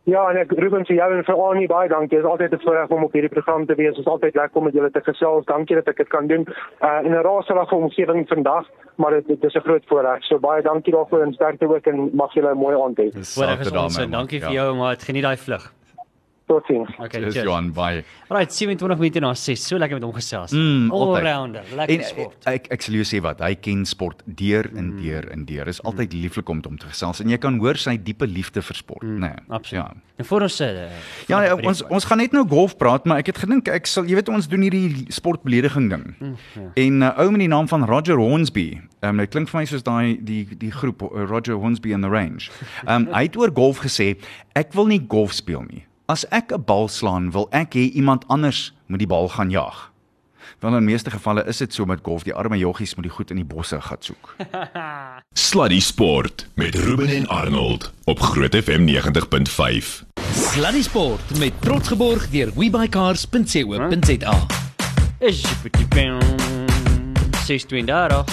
Ja, 0.05 0.29
en 0.29 0.36
ek 0.38 0.51
roep 0.51 0.73
vir 0.88 0.95
jou 0.97 1.13
en 1.15 1.23
vir 1.23 1.36
Annie 1.49 1.67
baie 1.67 1.88
dankie. 1.89 2.17
Dit 2.17 2.25
is 2.25 2.31
altyd 2.31 2.51
'n 2.51 2.59
voorreg 2.63 2.89
om 2.89 3.03
op 3.03 3.13
hierdie 3.13 3.29
program 3.31 3.65
te 3.65 3.75
wees. 3.75 3.95
Dit 3.95 3.99
is 4.05 4.12
altyd 4.12 4.36
lekker 4.36 4.57
om 4.57 4.63
met 4.63 4.73
julle 4.73 4.91
te 4.91 4.99
gesels. 5.01 5.45
Dankie 5.45 5.75
dat 5.75 5.88
ek 5.88 5.97
dit 5.97 6.07
kan 6.09 6.27
doen. 6.27 6.43
Uh 6.81 6.99
in 7.05 7.12
'n 7.12 7.21
raserige 7.23 7.75
omgewing 7.75 8.27
vandag, 8.27 8.67
maar 8.97 9.12
dit, 9.12 9.27
dit 9.27 9.43
is 9.43 9.53
'n 9.55 9.59
groot 9.59 9.83
voorreg. 9.88 10.23
So 10.23 10.39
baie 10.39 10.62
dankie 10.62 10.93
daarvoor 10.93 11.21
en 11.21 11.33
sterkte 11.33 11.67
ook 11.75 11.86
en 11.88 12.09
mag 12.13 12.33
julle 12.33 12.51
'n 12.51 12.57
mooi 12.57 12.75
aand 12.75 12.97
hê. 12.97 13.07
Voorreg 13.13 13.59
is 13.59 13.71
ons. 13.71 13.97
man. 13.97 14.12
Dankie 14.12 14.39
vir 14.41 14.51
Ja. 14.51 14.63
jou, 14.63 14.75
maar 14.75 14.95
geniet 14.99 15.23
daai 15.23 15.38
vlug. 15.38 15.73
Totsiens. 16.53 16.89
Okay, 16.99 17.21
Dis. 17.25 17.35
Johan 17.41 17.71
baie. 17.75 18.03
Right, 18.29 18.53
27 18.53 18.99
minute 18.99 19.19
na 19.23 19.33
6. 19.33 19.65
So 19.67 19.77
lekker 19.81 19.97
met 19.99 20.03
hom 20.07 20.13
gesels. 20.13 20.51
Mm. 20.53 20.91
Allrounder, 20.93 21.63
lekker 21.75 21.97
En 21.99 22.03
sport. 22.05 22.35
eh, 22.45 22.53
ek 22.59 22.67
ek 22.77 22.81
sal 22.85 22.95
jou 22.99 23.03
sê 23.09 23.21
wat, 23.21 23.39
hy 23.41 23.55
ken 23.55 23.85
sport 23.85 24.21
deur 24.25 24.69
en 24.75 24.91
Mm. 24.93 25.01
deur 25.01 25.29
en 25.31 25.45
deur. 25.45 25.67
Is 25.67 25.81
altyd 25.83 26.13
lieflik 26.13 26.49
om 26.49 26.55
met 26.61 26.65
hom 26.65 26.77
te 26.77 26.85
gesels 26.87 27.19
en 27.21 27.29
jy 27.29 27.37
kan 27.37 27.57
hoor 27.59 27.75
sy 27.77 27.97
diepe 27.97 28.27
liefde 28.27 28.61
vir 28.61 28.75
sport, 28.75 29.03
Mm, 29.03 29.19
nê. 29.19 29.33
Nee, 29.33 29.45
Absoluut. 29.49 29.83
Ja. 29.85 29.93
En 30.17 30.25
voor 30.25 30.41
ons. 30.41 30.61
Uh, 30.61 30.67
Ja, 31.27 31.39
nee, 31.39 31.65
ons 31.67 31.81
ons 31.89 32.05
gaan 32.05 32.17
net 32.17 32.31
nou 32.31 32.47
golf 32.47 32.77
praat, 32.77 33.05
maar 33.05 33.17
ek 33.17 33.25
het 33.27 33.37
gedink 33.37 33.67
ek 33.67 33.87
sal 33.87 34.03
jy 34.05 34.15
weet 34.15 34.29
ons 34.29 34.47
doen 34.47 34.61
hierdie 34.61 35.05
sportbelediging 35.11 35.89
ding. 35.89 36.15
Mm, 36.19 36.35
ja. 36.55 36.61
En 36.75 36.97
'n 36.99 37.01
uh, 37.03 37.17
ou 37.19 37.31
met 37.31 37.39
die 37.39 37.47
naam 37.47 37.67
van 37.67 37.85
Roger 37.85 38.17
Hornsby. 38.17 38.79
Ehm 39.01 39.09
um, 39.09 39.17
dit 39.17 39.29
klink 39.29 39.49
vir 39.49 39.59
my 39.59 39.65
soos 39.65 39.83
daai 39.83 40.17
die 40.23 40.47
die 40.57 40.71
groep 40.71 41.01
uh, 41.01 41.25
Roger 41.27 41.55
Hornsby 41.55 41.93
and 41.93 42.03
the 42.03 42.09
Range. 42.09 42.49
Ehm 42.87 43.07
um, 43.07 43.13
hy 43.15 43.23
het 43.23 43.35
oor 43.37 43.49
golf 43.53 43.79
gesê, 43.79 44.15
ek 44.55 44.73
wil 44.73 44.85
nie 44.85 45.01
golf 45.07 45.33
speel 45.33 45.63
nie. 45.67 45.83
As 46.13 46.28
ek 46.30 46.52
'n 46.54 46.62
bal 46.62 46.88
slaan, 46.88 47.32
wil 47.32 47.47
ek 47.49 47.73
hê 47.73 47.89
iemand 47.89 48.28
anders 48.28 48.71
moet 48.86 48.99
die 48.99 49.08
bal 49.08 49.30
gaan 49.30 49.49
jag. 49.49 49.91
Want 50.60 50.76
in 50.76 50.84
meeste 50.86 51.10
gevalle 51.10 51.43
is 51.47 51.58
dit 51.58 51.73
so 51.73 51.86
met 51.86 51.99
golf, 52.04 52.23
die 52.23 52.34
arme 52.34 52.58
joggies 52.58 52.95
moet 52.95 53.04
die 53.04 53.12
goed 53.12 53.30
in 53.32 53.36
die 53.36 53.45
bosse 53.45 53.82
gaan 53.82 53.97
soek. 53.99 54.36
Sluddy 55.47 55.80
Sport 55.80 56.45
met 56.54 56.76
Ruben 56.76 57.08
en 57.08 57.28
Arnold 57.28 57.93
op 58.06 58.19
Groot 58.19 58.56
FM 58.56 58.86
90.5. 58.86 60.06
Sluddy 60.34 60.82
Sport 60.82 61.39
met 61.39 61.54
trots 61.62 61.88
geborg 61.88 62.30
deur 62.30 62.52
webycars.co.za. 62.54 64.36
Is 65.19 65.41
jy 65.41 65.56
bietjie 65.63 65.88
bang 65.88 66.21
632 67.45 68.26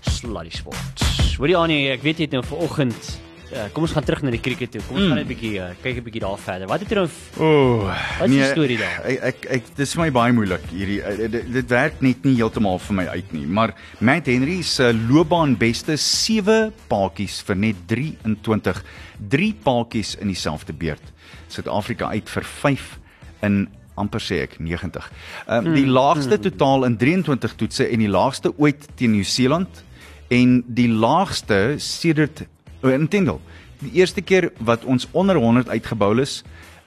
Sluddy 0.00 0.50
Sport. 0.50 1.00
Hoorie 1.38 1.56
Annie, 1.56 1.88
ek 1.88 2.04
weet 2.04 2.18
jy 2.18 2.28
het 2.28 2.36
nou 2.36 2.44
vanoggend 2.44 3.27
uh, 3.52 3.64
kom 3.72 3.82
ons 3.86 3.92
gaan 3.92 4.04
terug 4.04 4.22
na 4.22 4.30
die 4.30 4.40
krieket 4.40 4.70
toe. 4.72 4.80
Kom 4.88 4.96
ons 4.96 5.04
Mm. 5.04 5.08
gaan 5.12 5.18
net 5.18 5.26
'n 5.26 5.32
bietjie 5.34 5.58
uh, 5.60 5.68
kyk 5.82 5.96
'n 5.96 6.04
bietjie 6.04 6.20
daar 6.20 6.38
verder. 6.38 6.66
Wat 6.68 6.80
het 6.80 6.88
jy 6.90 6.94
nou 6.96 7.08
O, 7.38 7.84
Wat 7.86 8.28
is 8.28 8.34
die 8.34 8.44
storie 8.44 8.78
daar? 8.78 9.00
Ek 9.04 9.22
ek, 9.22 9.46
ek 9.50 9.62
dis 9.76 9.94
vir 9.94 10.02
my 10.04 10.10
baie 10.10 10.32
moeilik 10.32 10.64
hierdie 10.70 11.00
eh, 11.02 11.28
dit, 11.30 11.52
dit 11.52 11.68
werk 11.70 12.00
net 12.02 12.24
nie 12.24 12.34
heeltemal 12.36 12.78
vir 12.78 12.94
my 12.94 13.06
uit 13.06 13.32
nie, 13.32 13.46
maar 13.46 13.74
Matt 14.00 14.26
Henry 14.26 14.62
se 14.62 14.92
loopbaan 14.92 15.56
beste 15.56 15.96
7 15.96 16.72
paadjies 16.88 17.42
vir 17.42 17.56
net 17.56 17.76
23 17.86 18.82
3 19.30 19.54
paadjies 19.64 20.16
in 20.20 20.28
dieselfde 20.28 20.72
beurt. 20.72 21.02
Suid-Afrika 21.48 22.08
uit 22.10 22.28
vir 22.28 22.42
5 22.44 22.98
in 23.42 23.68
amper 23.96 24.20
sê 24.20 24.42
ek 24.42 24.58
90. 24.60 25.10
Ehm 25.48 25.66
um, 25.66 25.74
die 25.74 25.86
laagste 25.86 26.38
totaal 26.38 26.84
in 26.84 26.96
23 26.96 27.54
toetse 27.56 27.88
en 27.90 27.98
die 27.98 28.08
laagste 28.08 28.52
ooit 28.58 28.86
teen 28.96 29.10
Nieu-Seeland 29.12 29.82
en 30.30 30.62
die 30.68 30.88
laagste 30.88 31.74
sedert 31.78 32.44
intendel. 32.82 33.40
Die 33.78 33.92
eerste 34.00 34.22
keer 34.22 34.52
wat 34.58 34.84
ons 34.84 35.08
onder 35.10 35.36
100 35.36 35.68
uitgebou 35.68 36.20
is 36.20 36.42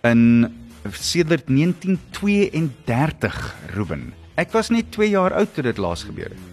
in 0.08 0.54
sedert 0.92 1.48
1932 1.48 3.56
Ruben. 3.76 4.14
Ek 4.36 4.52
was 4.52 4.70
net 4.74 4.92
2 4.92 5.10
jaar 5.10 5.34
oud 5.38 5.54
toe 5.54 5.64
dit 5.64 5.78
laas 5.78 6.04
gebeur 6.08 6.30
het. 6.34 6.51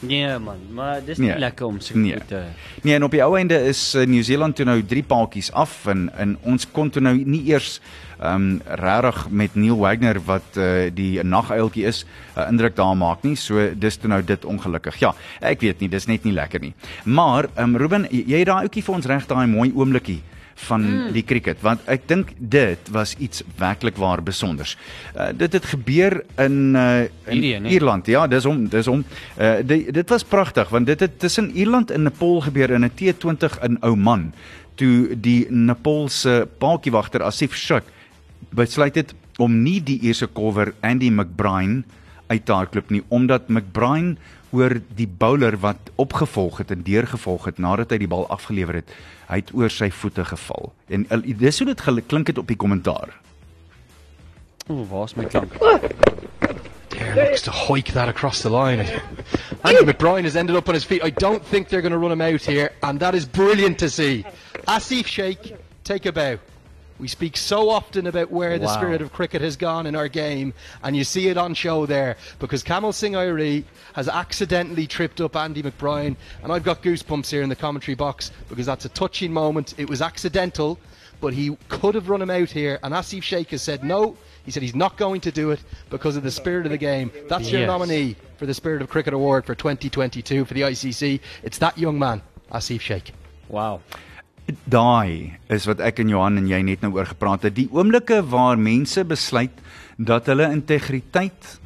Nee 0.00 0.38
man, 0.38 0.58
maar 0.70 1.00
dis 1.04 1.18
Nee. 1.18 1.30
nie 1.30 1.38
lekker 1.38 1.66
om 1.66 1.80
so 1.80 1.96
Nee. 1.98 2.18
te 2.26 2.42
Nee, 2.82 2.94
en 2.94 3.02
op 3.04 3.10
die 3.10 3.22
ou 3.24 3.36
einde 3.36 3.58
is 3.66 3.94
uh, 3.94 4.06
Nieu-Seeland 4.06 4.56
toe 4.56 4.64
nou 4.64 4.82
3 4.82 5.02
paadjies 5.02 5.52
af 5.52 5.86
en 5.86 6.10
en 6.16 6.36
ons 6.42 6.66
kon 6.72 6.90
toe 6.90 7.02
nou 7.02 7.16
nie 7.24 7.42
eers 7.50 7.80
ehm 8.20 8.34
um, 8.34 8.60
regtig 8.66 9.28
met 9.30 9.54
Neil 9.54 9.76
Wagner 9.78 10.20
wat 10.26 10.56
uh, 10.56 10.90
die 10.94 11.22
naguiltjie 11.22 11.84
is, 11.86 12.04
'n 12.36 12.40
uh, 12.40 12.48
indruk 12.50 12.76
daar 12.76 12.96
maak 12.96 13.22
nie. 13.22 13.36
So 13.36 13.70
dis 13.74 13.96
toe 13.96 14.08
nou 14.08 14.22
dit 14.24 14.44
ongelukkig. 14.44 14.96
Ja, 14.98 15.14
ek 15.40 15.60
weet 15.60 15.80
nie, 15.80 15.88
dis 15.88 16.06
net 16.06 16.24
nie 16.24 16.32
lekker 16.32 16.60
nie. 16.60 16.74
Maar 17.04 17.44
ehm 17.54 17.74
um, 17.74 17.76
Ruben, 17.76 18.06
jy 18.10 18.24
jy 18.26 18.38
het 18.38 18.46
daai 18.46 18.62
ouetjie 18.62 18.82
vir 18.82 18.94
ons 18.94 19.06
reg 19.06 19.26
daai 19.26 19.46
mooi 19.46 19.72
oomblikie 19.74 20.22
van 20.66 20.84
mm. 20.84 21.12
die 21.14 21.24
cricket 21.24 21.60
want 21.62 21.84
ek 21.90 22.08
dink 22.10 22.32
dit 22.38 22.90
was 22.94 23.14
iets 23.18 23.42
werklik 23.58 23.96
waar 23.96 24.22
besonders. 24.22 24.76
Uh, 25.14 25.30
dit 25.36 25.52
het 25.52 25.64
gebeur 25.64 26.20
in 26.36 26.74
uh, 26.74 27.06
in 27.30 27.44
hè? 27.64 27.70
Ierland. 27.70 28.06
Ja, 28.06 28.26
dis 28.26 28.44
hom, 28.44 28.66
dis 28.68 28.86
hom. 28.90 29.04
Uh 29.38 29.58
dit 29.62 29.92
dit 29.94 30.08
was 30.08 30.24
pragtig 30.24 30.68
want 30.74 30.86
dit 30.86 31.00
het 31.00 31.18
tussen 31.18 31.50
Ierland 31.54 31.90
en 31.90 32.02
Nepal 32.02 32.40
gebeur 32.40 32.70
in 32.70 32.84
'n 32.84 32.92
T20 32.98 33.62
in 33.62 33.82
Oman 33.82 34.32
toe 34.78 35.18
die 35.18 35.46
Nepalse 35.50 36.48
paadjiewagter 36.58 37.22
Asif 37.26 37.56
Sheikh 37.56 37.86
besluit 38.54 38.94
het 38.94 39.14
om 39.38 39.62
nie 39.62 39.78
die 39.82 39.98
Ierse 40.06 40.26
kolwer 40.26 40.72
Andy 40.80 41.10
McBride 41.10 41.82
uit 42.28 42.44
te 42.44 42.52
hardloop 42.52 42.90
nie 42.90 43.02
omdat 43.08 43.48
McBride 43.48 44.16
oor 44.50 44.78
die 44.96 45.08
bowler 45.08 45.58
wat 45.60 45.90
opgevolg 45.96 46.58
het 46.62 46.70
en 46.70 46.82
deurgevolg 46.82 47.44
het 47.50 47.58
nadat 47.58 47.90
hy 47.92 47.98
die 48.04 48.10
bal 48.10 48.26
afgelewer 48.32 48.80
het, 48.80 48.92
hy 49.28 49.42
het 49.42 49.52
oor 49.54 49.72
sy 49.72 49.90
voete 49.92 50.24
geval. 50.24 50.72
En 50.88 51.06
uh, 51.12 51.20
dis 51.38 51.58
hoe 51.58 51.68
dit 51.68 51.82
klink 52.08 52.32
het 52.32 52.38
op 52.38 52.48
die 52.48 52.56
kommentaar. 52.56 53.12
O, 54.68 54.84
waar's 54.88 55.16
my 55.16 55.24
klank? 55.24 55.52
There 56.88 57.14
looks 57.14 57.42
to 57.42 57.50
hike 57.50 57.92
that 57.92 58.08
across 58.08 58.42
the 58.42 58.50
line. 58.50 58.80
Andy 59.64 59.84
McBride 59.84 60.24
has 60.24 60.36
ended 60.36 60.56
up 60.56 60.68
on 60.68 60.74
his 60.74 60.84
feet. 60.84 61.02
I 61.04 61.10
don't 61.10 61.44
think 61.44 61.68
they're 61.68 61.82
going 61.82 61.92
to 61.92 61.98
run 61.98 62.12
him 62.12 62.20
out 62.20 62.42
here, 62.42 62.72
and 62.82 63.00
that 63.00 63.14
is 63.14 63.26
brilliant 63.26 63.78
to 63.78 63.90
see. 63.90 64.24
Asif 64.66 65.06
Sheikh, 65.06 65.54
take 65.84 66.06
a 66.06 66.12
bow. 66.12 66.38
We 66.98 67.06
speak 67.06 67.36
so 67.36 67.70
often 67.70 68.08
about 68.08 68.30
where 68.30 68.58
the 68.58 68.66
spirit 68.74 69.00
of 69.02 69.12
cricket 69.12 69.40
has 69.40 69.56
gone 69.56 69.86
in 69.86 69.94
our 69.94 70.08
game, 70.08 70.52
and 70.82 70.96
you 70.96 71.04
see 71.04 71.28
it 71.28 71.36
on 71.36 71.54
show 71.54 71.86
there 71.86 72.16
because 72.40 72.62
Kamal 72.64 72.92
Singh 72.92 73.12
Irie 73.12 73.64
has 73.92 74.08
accidentally 74.08 74.86
tripped 74.86 75.20
up 75.20 75.36
Andy 75.36 75.62
McBride, 75.62 76.16
and 76.42 76.52
I've 76.52 76.64
got 76.64 76.82
goosebumps 76.82 77.30
here 77.30 77.42
in 77.42 77.48
the 77.48 77.56
commentary 77.56 77.94
box 77.94 78.32
because 78.48 78.66
that's 78.66 78.84
a 78.84 78.88
touching 78.88 79.32
moment. 79.32 79.74
It 79.78 79.88
was 79.88 80.02
accidental, 80.02 80.76
but 81.20 81.32
he 81.34 81.56
could 81.68 81.94
have 81.94 82.08
run 82.08 82.20
him 82.20 82.30
out 82.30 82.50
here, 82.50 82.80
and 82.82 82.92
Asif 82.92 83.22
Sheikh 83.22 83.50
has 83.50 83.62
said 83.62 83.84
no. 83.84 84.16
He 84.44 84.50
said 84.50 84.62
he's 84.64 84.74
not 84.74 84.96
going 84.96 85.20
to 85.20 85.30
do 85.30 85.50
it 85.52 85.60
because 85.90 86.16
of 86.16 86.24
the 86.24 86.30
spirit 86.32 86.66
of 86.66 86.72
the 86.72 86.78
game. 86.78 87.12
That's 87.28 87.50
your 87.52 87.60
Yes. 87.60 87.68
nominee 87.68 88.16
for 88.38 88.46
the 88.46 88.54
Spirit 88.54 88.82
of 88.82 88.88
Cricket 88.88 89.12
Award 89.14 89.44
for 89.44 89.54
2022 89.54 90.44
for 90.44 90.54
the 90.54 90.62
ICC. 90.62 91.20
It's 91.42 91.58
that 91.58 91.76
young 91.78 91.98
man, 91.98 92.22
Asif 92.50 92.80
Sheikh. 92.80 93.12
Wow. 93.48 93.82
Daai 94.64 95.36
is 95.52 95.66
wat 95.68 95.80
ek 95.84 95.98
en 96.00 96.08
Johan 96.08 96.38
en 96.40 96.46
jy 96.48 96.60
net 96.64 96.80
nou 96.84 96.94
oor 96.96 97.08
gepraat 97.10 97.42
het. 97.48 97.54
Die 97.56 97.68
oomblikke 97.72 98.22
waar 98.30 98.58
mense 98.58 99.04
besluit 99.04 99.52
dat 99.98 100.26
hulle 100.30 100.48
integriteit 100.54 101.58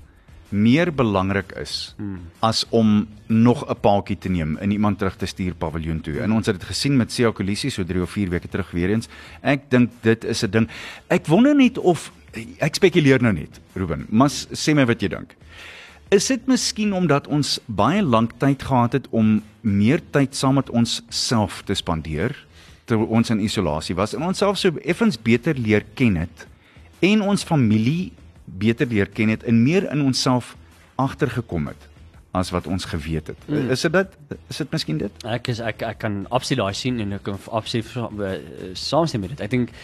meer 0.53 0.91
belangrik 0.93 1.55
is 1.57 1.95
hmm. 1.97 2.19
as 2.45 2.65
om 2.71 3.07
nog 3.29 3.65
'n 3.71 3.79
paaltjie 3.81 4.19
te 4.19 4.29
neem 4.29 4.57
en 4.57 4.71
iemand 4.71 4.99
terug 4.99 5.17
te 5.17 5.27
stuur 5.27 5.55
paviljoen 5.55 6.01
toe. 6.01 6.21
En 6.21 6.33
ons 6.33 6.47
het 6.47 6.59
dit 6.59 6.69
gesien 6.69 6.97
met 6.97 7.13
Sia 7.13 7.31
Kolisi 7.31 7.71
so 7.71 7.85
3 7.85 8.03
of 8.03 8.11
4 8.11 8.29
weke 8.29 8.49
terug 8.49 8.71
weer 8.71 8.91
eens. 8.91 9.09
Ek 9.41 9.71
dink 9.71 9.91
dit 10.03 10.25
is 10.25 10.43
'n 10.45 10.51
ding. 10.51 10.69
Ek 11.09 11.27
wonder 11.27 11.55
net 11.55 11.79
of 11.79 12.13
ek 12.59 12.75
spekuleer 12.75 13.23
nou 13.23 13.33
net, 13.33 13.61
Ruben, 13.75 14.07
maar 14.09 14.31
s- 14.31 14.47
sê 14.53 14.75
my 14.75 14.85
wat 14.87 15.01
jy 15.01 15.09
dink. 15.09 15.37
Is 16.11 16.27
dit 16.27 16.47
miskien 16.47 16.93
omdat 16.93 17.27
ons 17.27 17.61
baie 17.67 18.03
lank 18.03 18.33
tyd 18.39 18.63
gehad 18.63 18.93
het 18.93 19.07
om 19.11 19.43
meer 19.61 20.01
tyd 20.11 20.35
saam 20.37 20.55
met 20.55 20.71
ons 20.71 21.03
self 21.09 21.63
te 21.65 21.75
spandeer 21.75 22.37
terwyl 22.93 23.09
ons 23.09 23.33
in 23.33 23.41
isolasie 23.41 23.97
was 23.97 24.13
en 24.17 24.27
ons 24.29 24.43
self 24.45 24.61
so 24.61 24.83
effens 24.85 25.17
beter 25.17 25.57
leer 25.57 25.87
ken 25.99 26.21
het 26.21 26.45
en 27.03 27.25
ons 27.25 27.47
familie 27.47 28.13
beter 28.45 28.87
leer 28.91 29.09
ken 29.09 29.33
het 29.33 29.47
en 29.49 29.63
meer 29.65 29.89
in 29.91 30.05
onsself 30.05 30.53
agtergekom 31.01 31.71
het 31.73 31.89
as 32.33 32.49
wat 32.51 32.67
ons 32.67 32.87
geweet 32.89 33.27
het. 33.29 33.41
Mm. 33.47 33.71
Is 33.71 33.83
dit 33.85 33.93
dit? 33.93 34.15
Is 34.49 34.57
dit 34.63 34.71
miskien 34.73 34.99
dit? 35.03 35.25
Ek 35.29 35.51
is 35.53 35.61
ek 35.61 35.83
ek 35.85 35.99
kan 36.01 36.23
absoluut 36.33 36.63
daai 36.63 36.79
sien 36.79 37.01
en 37.05 37.13
ek 37.19 37.27
kan 37.27 37.37
absoluut 37.53 37.91
uh, 37.93 38.31
saamstem 38.79 39.21
met 39.21 39.35
dit. 39.35 39.43
Ek 39.45 39.53
dink 39.53 39.75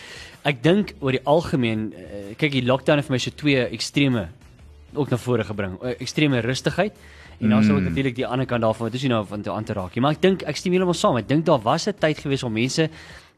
ek 0.49 0.63
dink 0.65 0.95
oor 1.05 1.13
die 1.13 1.25
algemeen 1.29 1.91
uh, 1.93 2.23
kyk 2.41 2.57
die 2.57 2.65
lockdown 2.65 3.03
het 3.03 3.09
vir 3.09 3.19
my 3.19 3.21
so 3.21 3.37
twee 3.37 3.67
extreme 3.67 4.29
ook 4.97 5.13
na 5.13 5.21
vore 5.21 5.45
gebring. 5.45 5.77
Uh, 5.83 5.93
extreme 6.01 6.41
rustigheid 6.45 6.97
en 7.41 7.49
dan 7.51 7.65
sou 7.65 7.79
Mm. 7.79 7.85
natuurlik 7.85 8.15
die 8.17 8.27
ander 8.27 8.47
kant 8.47 8.63
daarvan 8.63 8.87
wat 8.87 8.95
is 8.95 9.03
nie 9.03 9.11
nou 9.11 9.25
van 9.27 9.43
toe 9.43 9.53
aan 9.53 9.65
te 9.65 9.73
raak 9.73 9.95
nie. 9.95 10.03
Maar 10.03 10.13
ek 10.13 10.21
dink 10.23 10.43
ek 10.43 10.57
stem 10.57 10.73
heeltemal 10.73 10.95
saam. 10.95 11.17
Ek 11.17 11.29
dink 11.29 11.45
daar 11.45 11.61
was 11.63 11.87
'n 11.89 11.95
tyd 11.99 12.19
gewees 12.19 12.43
waar 12.43 12.51
mense 12.53 12.89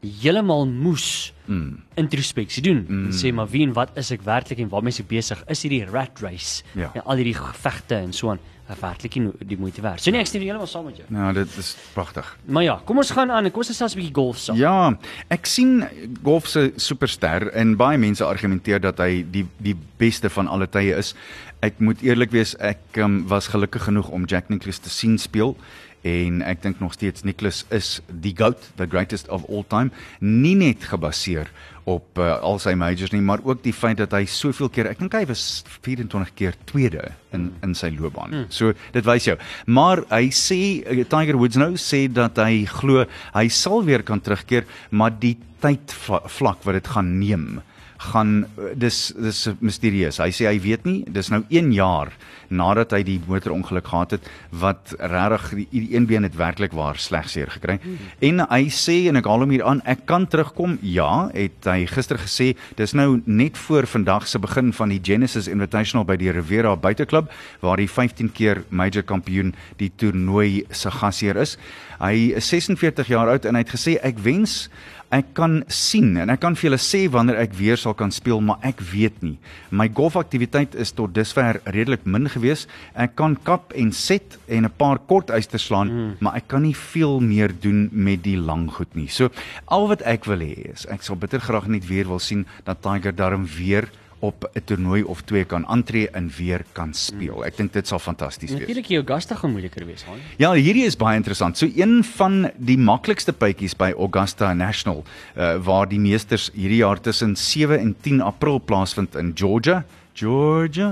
heeltemal 0.01 0.65
moes 0.67 1.33
Mm. 1.47 1.77
introspeksie 1.95 2.63
doen 2.63 2.85
mm. 2.87 3.05
en 3.05 3.11
sê 3.11 3.33
maar 3.33 3.47
wie 3.51 3.63
en 3.67 3.73
wat 3.73 3.89
is 3.97 4.11
ek 4.11 4.21
werklik 4.23 4.59
en 4.59 4.69
waarmee 4.69 4.89
is 4.93 4.99
ek 4.99 5.07
besig? 5.07 5.43
Is 5.49 5.61
hierdie 5.63 5.85
rat 5.85 6.19
race 6.21 6.63
Ja. 6.75 6.91
en 6.95 7.01
al 7.05 7.15
hierdie 7.17 7.35
gevegte 7.35 7.95
en 7.95 8.13
so 8.13 8.29
aan 8.29 8.39
werklik 8.79 9.15
nie 9.15 9.31
die 9.45 9.57
moeite 9.57 9.81
werd. 9.81 9.99
So 10.01 10.11
nee, 10.11 10.21
ek 10.21 10.27
stem 10.27 10.41
heeltemal 10.41 10.67
saam 10.67 10.85
met 10.85 10.95
jou. 10.97 11.05
Nou, 11.09 11.33
dit 11.33 11.57
is 11.57 11.75
pragtig. 11.93 12.37
Maar 12.45 12.63
ja, 12.63 12.81
kom 12.85 12.97
ons 12.97 13.11
gaan 13.11 13.29
aan 13.31 13.43
en 13.45 13.51
kom 13.51 13.59
ons 13.59 13.67
gesels 13.67 13.93
'n 13.95 13.97
bietjie 13.99 14.13
golf 14.15 14.37
saam. 14.37 14.55
Ja, 14.55 14.97
ek 15.29 15.45
sien 15.45 15.83
golf 16.23 16.47
se 16.47 16.71
superster 16.77 17.51
en 17.53 17.75
baie 17.75 17.97
mense 17.97 18.23
argumenteer 18.23 18.79
dat 18.79 18.97
hy 18.97 19.25
die 19.31 19.45
die 19.57 19.75
beste 19.97 20.29
van 20.29 20.47
alle 20.47 20.67
tye 20.69 20.95
is. 20.97 21.13
Ek 21.61 21.77
moet 21.77 21.99
eerlik 22.01 22.31
wees, 22.33 22.55
ek 22.57 22.97
um, 23.03 23.19
was 23.29 23.51
gelukkig 23.53 23.83
genoeg 23.85 24.07
om 24.09 24.23
Jack 24.25 24.47
Nicklaus 24.49 24.79
te 24.81 24.89
sien 24.89 25.19
speel 25.21 25.53
en 26.01 26.39
ek 26.41 26.63
dink 26.63 26.79
nog 26.81 26.95
steeds 26.95 27.21
Nicklaus 27.21 27.59
is 27.69 27.99
die 28.09 28.33
goat, 28.33 28.63
the 28.79 28.87
greatest 28.89 29.29
of 29.29 29.45
all 29.45 29.61
time, 29.69 29.93
nie 30.25 30.55
net 30.57 30.87
gebaseer 30.89 31.51
op 31.85 32.17
uh, 32.17 32.33
al 32.41 32.57
sy 32.61 32.73
majors 32.77 33.13
nie, 33.13 33.21
maar 33.25 33.43
ook 33.45 33.61
die 33.61 33.75
feit 33.77 33.99
dat 34.01 34.13
hy 34.17 34.23
soveel 34.25 34.71
keer, 34.73 34.89
ek 34.89 35.01
dink 35.01 35.13
hy 35.17 35.23
was 35.29 35.45
24 35.85 36.33
keer 36.37 36.57
tweede 36.69 37.11
in 37.37 37.51
in 37.61 37.77
sy 37.77 37.91
loopbaan. 37.93 38.33
Mm. 38.33 38.49
So 38.53 38.73
dit 38.95 39.05
wys 39.05 39.29
jou. 39.29 39.37
Maar 39.69 40.01
hy 40.09 40.31
sê 40.33 40.61
uh, 40.81 41.03
Tiger 41.13 41.37
Woods 41.41 41.61
nou 41.61 41.75
sê 41.77 42.07
dat 42.09 42.41
hy 42.41 42.63
glo 42.69 43.05
hy 43.35 43.47
sal 43.53 43.85
weer 43.85 44.05
kan 44.07 44.21
terugkeer, 44.21 44.65
maar 44.89 45.13
die 45.13 45.37
tydvlak 45.61 46.65
wat 46.65 46.81
dit 46.81 46.95
gaan 46.95 47.19
neem 47.21 47.61
gaan 48.01 48.45
dis 48.75 49.11
dis 49.13 49.41
misterieus. 49.61 50.19
Hy 50.21 50.31
sê 50.33 50.47
hy 50.49 50.57
weet 50.63 50.87
nie, 50.89 51.01
dis 51.09 51.29
nou 51.33 51.43
1 51.49 51.71
jaar 51.75 52.13
nadat 52.51 52.91
hy 52.95 53.01
die 53.07 53.17
motorongeluk 53.29 53.87
gehad 53.87 54.15
het 54.17 54.27
wat 54.61 54.93
regtig 54.99 55.45
die, 55.55 55.67
die 55.71 55.95
een 55.95 56.07
been 56.09 56.27
het 56.27 56.35
werklik 56.39 56.73
waar 56.75 56.99
sleg 56.99 57.29
seer 57.31 57.51
gekry. 57.53 57.77
Mm. 57.79 58.09
En 58.27 58.43
hy 58.51 58.61
sê 58.73 58.97
en 59.11 59.21
ek 59.21 59.29
haal 59.29 59.45
hom 59.45 59.53
hier 59.53 59.63
aan, 59.67 59.83
ek 59.89 60.03
kan 60.09 60.27
terugkom. 60.27 60.77
Ja, 60.83 61.29
het 61.31 61.69
hy 61.69 61.85
gister 61.89 62.19
gesê, 62.19 62.51
dis 62.79 62.95
nou 62.97 63.21
net 63.25 63.59
voor 63.67 63.87
vandag 63.87 64.27
se 64.27 64.41
begin 64.41 64.73
van 64.75 64.91
die 64.91 64.99
Genesis 65.03 65.47
Invitational 65.51 66.07
by 66.07 66.17
die 66.19 66.33
Rivera 66.35 66.75
Buiteklub 66.75 67.31
waar 67.63 67.79
die 67.79 67.89
15 67.89 68.33
keer 68.35 68.65
major 68.69 69.05
kampioen 69.07 69.55
die 69.79 69.91
toernooi 69.95 70.65
se 70.75 70.91
gasheer 70.91 71.39
is. 71.39 71.57
Hy 72.01 72.31
is 72.33 72.47
46 72.49 73.11
jaar 73.13 73.29
oud 73.29 73.45
en 73.45 73.53
hy 73.53 73.61
het 73.61 73.75
gesê 73.75 73.99
ek 74.01 74.17
wens 74.25 74.65
ek 75.11 75.33
kan 75.35 75.59
sien 75.67 76.15
en 76.21 76.31
ek 76.31 76.39
kan 76.41 76.55
vir 76.55 76.69
julle 76.69 76.79
sê 76.81 77.01
wanneer 77.11 77.37
ek 77.43 77.53
weer 77.59 77.77
sal 77.77 77.93
kan 77.99 78.13
speel, 78.15 78.39
maar 78.41 78.63
ek 78.65 78.79
weet 78.93 79.19
nie. 79.21 79.35
My 79.69 79.89
golfaktiwiteit 79.91 80.77
is 80.79 80.93
tot 80.95 81.11
dusver 81.13 81.59
redelik 81.75 82.07
min 82.07 82.29
gewees. 82.31 82.63
Ek 82.95 83.17
kan 83.19 83.35
kap 83.35 83.75
en 83.75 83.91
set 83.91 84.39
en 84.47 84.65
'n 84.65 84.73
paar 84.79 84.97
kort 84.97 85.29
eisters 85.29 85.67
slaan, 85.67 85.91
mm. 85.91 86.15
maar 86.21 86.35
ek 86.39 86.47
kan 86.47 86.63
nie 86.63 86.73
veel 86.73 87.19
meer 87.19 87.51
doen 87.51 87.89
met 87.91 88.23
die 88.23 88.37
lang 88.37 88.71
goed 88.71 88.95
nie. 88.95 89.07
So 89.07 89.29
al 89.67 89.87
wat 89.87 90.01
ek 90.01 90.25
wil 90.25 90.39
hê 90.39 90.71
is 90.73 90.87
ek 90.87 91.03
sal 91.03 91.15
bitter 91.15 91.39
graag 91.39 91.67
net 91.67 91.85
weer 91.87 92.07
wil 92.07 92.19
sien 92.19 92.45
dat 92.63 92.81
Tiger 92.81 93.11
darm 93.11 93.45
weer 93.45 93.91
op 94.21 94.49
'n 94.53 94.61
toernooi 94.65 95.03
of 95.03 95.21
twee 95.21 95.43
kan 95.43 95.65
aantree 95.67 96.09
en 96.09 96.31
weer 96.37 96.63
kan 96.71 96.93
speel. 96.93 97.45
Ek 97.45 97.57
dink 97.57 97.73
dit 97.73 97.87
sal 97.87 97.99
fantasties 97.99 98.49
wees. 98.49 98.59
Natuurlik 98.59 98.87
die 98.87 98.97
Augusta 98.97 99.35
gaan 99.35 99.51
moeiliker 99.51 99.85
wees, 99.85 100.03
hoor. 100.03 100.17
Ja, 100.37 100.53
hierdie 100.53 100.85
is 100.85 100.95
baie 100.95 101.15
interessant. 101.15 101.57
So 101.57 101.67
een 101.75 102.03
van 102.03 102.51
die 102.57 102.77
maklikste 102.77 103.33
bytjies 103.33 103.75
by 103.75 103.93
Augusta 103.97 104.53
National, 104.53 105.03
uh, 105.37 105.55
waar 105.63 105.87
die 105.87 105.99
meesters 105.99 106.49
hierdie 106.53 106.77
jaar 106.77 107.01
tussen 107.01 107.35
7 107.35 107.79
en 107.79 107.95
10 108.01 108.21
April 108.21 108.61
plaasvind 108.65 109.15
in 109.15 109.31
Georgia. 109.35 109.85
Georgia. 110.13 110.89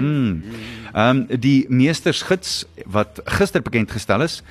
Mm. 0.00 0.42
Ehm 0.92 1.26
um, 1.30 1.40
die 1.40 1.66
meestersgids 1.68 2.64
wat 2.86 3.20
gister 3.24 3.62
bekend 3.62 3.90
gestel 3.90 4.22
is, 4.22 4.42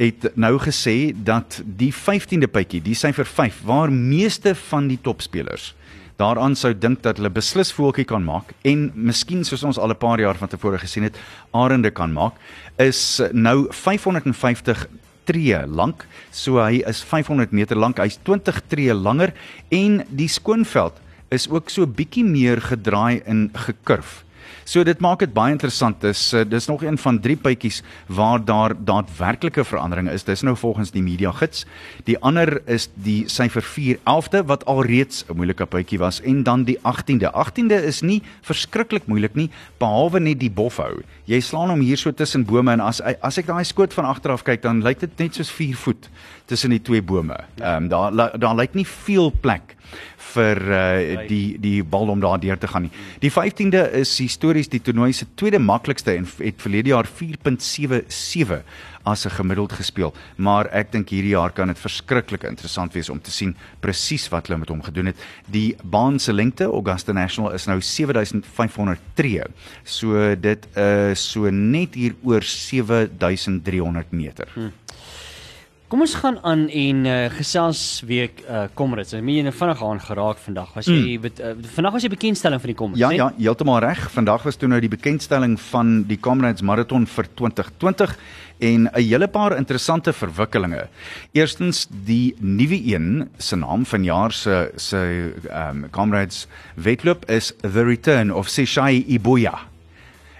het 0.00 0.30
nou 0.34 0.58
gesê 0.58 1.12
dat 1.14 1.62
die 1.64 1.92
15de 1.92 2.48
bytjie, 2.50 2.80
die 2.82 2.94
syfer 2.94 3.26
5, 3.26 3.60
waar 3.64 3.92
meeste 3.92 4.54
van 4.54 4.88
die 4.88 4.98
topspelers 5.02 5.74
daaraan 6.20 6.56
sou 6.58 6.72
dink 6.76 7.02
dat 7.02 7.16
hulle 7.16 7.32
beslis 7.32 7.72
voeltjie 7.72 8.04
kan 8.04 8.24
maak 8.24 8.52
en 8.68 8.90
miskien 8.94 9.44
soos 9.44 9.64
ons 9.64 9.78
al 9.78 9.90
'n 9.90 9.98
paar 9.98 10.20
jaar 10.20 10.36
van 10.36 10.48
tevore 10.48 10.78
gesien 10.78 11.04
het, 11.04 11.16
arende 11.52 11.90
kan 11.90 12.12
maak, 12.12 12.34
is 12.78 13.22
nou 13.32 13.66
550 13.70 14.86
tree 15.24 15.66
lank. 15.66 16.06
So 16.32 16.58
hy 16.58 16.82
is 16.88 17.02
500 17.02 17.52
meter 17.52 17.76
lank. 17.76 17.98
Hy's 17.98 18.18
20 18.26 18.60
tree 18.68 18.94
langer 18.94 19.32
en 19.70 20.02
die 20.10 20.28
skoonveld 20.28 20.98
is 21.30 21.46
ook 21.50 21.70
so 21.70 21.86
bietjie 21.86 22.24
meer 22.24 22.60
gedraai 22.60 23.22
en 23.26 23.50
gekurf. 23.54 24.24
So 24.70 24.84
dit 24.86 25.00
maak 25.02 25.18
dit 25.18 25.32
baie 25.34 25.50
interessant. 25.50 25.96
Dis 26.04 26.20
uh, 26.30 26.44
dis 26.46 26.68
nog 26.70 26.84
een 26.84 26.94
van 27.02 27.16
drie 27.18 27.34
bytjies 27.34 27.80
waar 28.06 28.38
daar 28.44 28.76
daadwerklike 28.78 29.64
veranderinge 29.66 30.12
is. 30.14 30.22
Dis 30.28 30.44
nou 30.46 30.54
volgens 30.56 30.92
die 30.94 31.02
media 31.02 31.32
gids. 31.34 31.64
Die 32.06 32.14
ander 32.22 32.60
is 32.70 32.86
die 32.94 33.24
syfer 33.26 33.66
411de 33.66 34.44
wat 34.46 34.62
alreeds 34.70 35.24
'n 35.26 35.36
moeilike 35.36 35.66
bytjie 35.66 35.98
was 35.98 36.20
en 36.22 36.44
dan 36.46 36.62
die 36.64 36.78
18de. 36.86 37.32
18de 37.34 37.82
is 37.82 38.00
nie 38.00 38.22
verskriklik 38.46 39.06
moeilik 39.06 39.34
nie 39.34 39.50
behalwe 39.78 40.20
net 40.20 40.38
die 40.38 40.50
bofhou. 40.50 41.02
Jy 41.24 41.40
slaan 41.40 41.70
hom 41.70 41.80
hier 41.80 41.98
so 41.98 42.12
tussen 42.12 42.44
bome 42.44 42.72
en 42.72 42.80
as 42.80 43.02
as 43.02 43.38
ek 43.38 43.46
daai 43.46 43.64
skoot 43.64 43.92
van 43.92 44.04
agter 44.04 44.30
af 44.30 44.44
kyk 44.44 44.62
dan 44.62 44.82
lyk 44.82 45.00
dit 45.00 45.18
net 45.18 45.34
soos 45.34 45.50
4 45.50 45.76
voet 45.76 46.08
tussen 46.46 46.70
die 46.70 46.82
twee 46.82 47.02
bome. 47.02 47.36
Ehm 47.58 47.82
um, 47.82 47.88
daar 47.88 48.38
daar 48.38 48.54
lyk 48.54 48.74
nie 48.74 48.86
veel 48.86 49.32
plek 49.40 49.74
vir 50.30 50.60
uh, 50.70 51.28
die 51.28 51.58
die 51.60 51.82
bal 51.82 52.12
om 52.12 52.20
daar 52.20 52.40
deur 52.40 52.58
te 52.58 52.68
gaan 52.70 52.88
nie. 52.88 52.92
Die 53.22 53.32
15de 53.32 53.82
is 54.02 54.12
histories 54.18 54.68
die 54.68 54.82
toernooi 54.82 55.12
se 55.12 55.26
tweede 55.34 55.58
maklikste 55.58 56.14
en 56.14 56.28
het 56.38 56.62
verlede 56.62 56.94
jaar 56.94 57.08
4.77 57.08 58.62
as 59.02 59.24
'n 59.24 59.30
gemiddeld 59.30 59.72
gespeel, 59.72 60.12
maar 60.36 60.68
ek 60.72 60.92
dink 60.92 61.08
hierdie 61.08 61.32
jaar 61.32 61.52
kan 61.52 61.68
dit 61.68 61.78
verskriklik 61.78 62.44
interessant 62.44 62.92
wees 62.92 63.08
om 63.08 63.20
te 63.20 63.30
sien 63.30 63.56
presies 63.80 64.28
wat 64.28 64.46
hulle 64.46 64.58
met 64.58 64.68
hom 64.68 64.82
gedoen 64.82 65.06
het. 65.06 65.16
Die 65.46 65.76
baan 65.82 66.18
se 66.18 66.32
lengte, 66.32 66.64
Augusta 66.64 67.12
National 67.12 67.52
is 67.52 67.66
nou 67.66 67.80
7500 67.80 69.00
tree. 69.14 69.42
So 69.84 70.34
dit 70.36 70.66
is 70.76 71.30
so 71.30 71.50
net 71.50 71.94
hier 71.94 72.14
oor 72.22 72.42
7300 72.42 74.12
meter. 74.12 74.48
Hmm. 74.54 74.72
Kom 75.90 76.04
ons 76.04 76.12
gaan 76.14 76.36
aan 76.46 76.68
en 76.70 76.98
uh, 77.02 77.14
gesels 77.34 77.80
week 78.06 78.44
uh, 78.44 78.68
Comrades. 78.78 79.10
Ek 79.16 79.24
meen 79.26 79.40
jy 79.40 79.48
het 79.48 79.56
vinnig 79.58 79.80
aan 79.82 79.98
geraak 80.04 80.38
vandag. 80.38 80.68
Was 80.76 80.86
jy 80.86 81.16
mm. 81.18 81.40
uh, 81.42 81.54
vandag 81.74 81.96
was 81.96 82.04
die 82.06 82.10
bekendstelling 82.12 82.60
van 82.62 82.70
die 82.70 82.76
Comrades, 82.78 83.02
Ja, 83.02 83.08
né? 83.10 83.16
ja, 83.18 83.26
heeltemal 83.40 83.80
reg. 83.82 84.04
Vandag 84.14 84.44
was 84.46 84.60
toe 84.60 84.68
nou 84.70 84.78
die 84.78 84.92
bekendstelling 84.92 85.56
van 85.72 86.04
die 86.06 86.20
Comrades 86.22 86.62
Marathon 86.62 87.08
vir 87.10 87.26
2020 87.40 88.14
en 88.70 88.86
'n 88.86 89.02
hele 89.02 89.26
paar 89.26 89.56
interessante 89.56 90.12
verwikkelinge. 90.14 90.86
Eerstens 91.34 91.88
die 91.90 92.36
nuwe 92.38 92.78
een 92.86 93.28
se 93.38 93.56
naam 93.56 93.82
van 93.84 94.04
jaar 94.04 94.32
se 94.32 94.70
se 94.76 95.34
ehm 95.50 95.82
um, 95.84 95.90
Comrades 95.90 96.46
wedloop 96.74 97.26
is 97.26 97.52
The 97.62 97.82
Return 97.82 98.30
of 98.30 98.46
Seshai 98.48 99.02
Ibuya. 99.08 99.69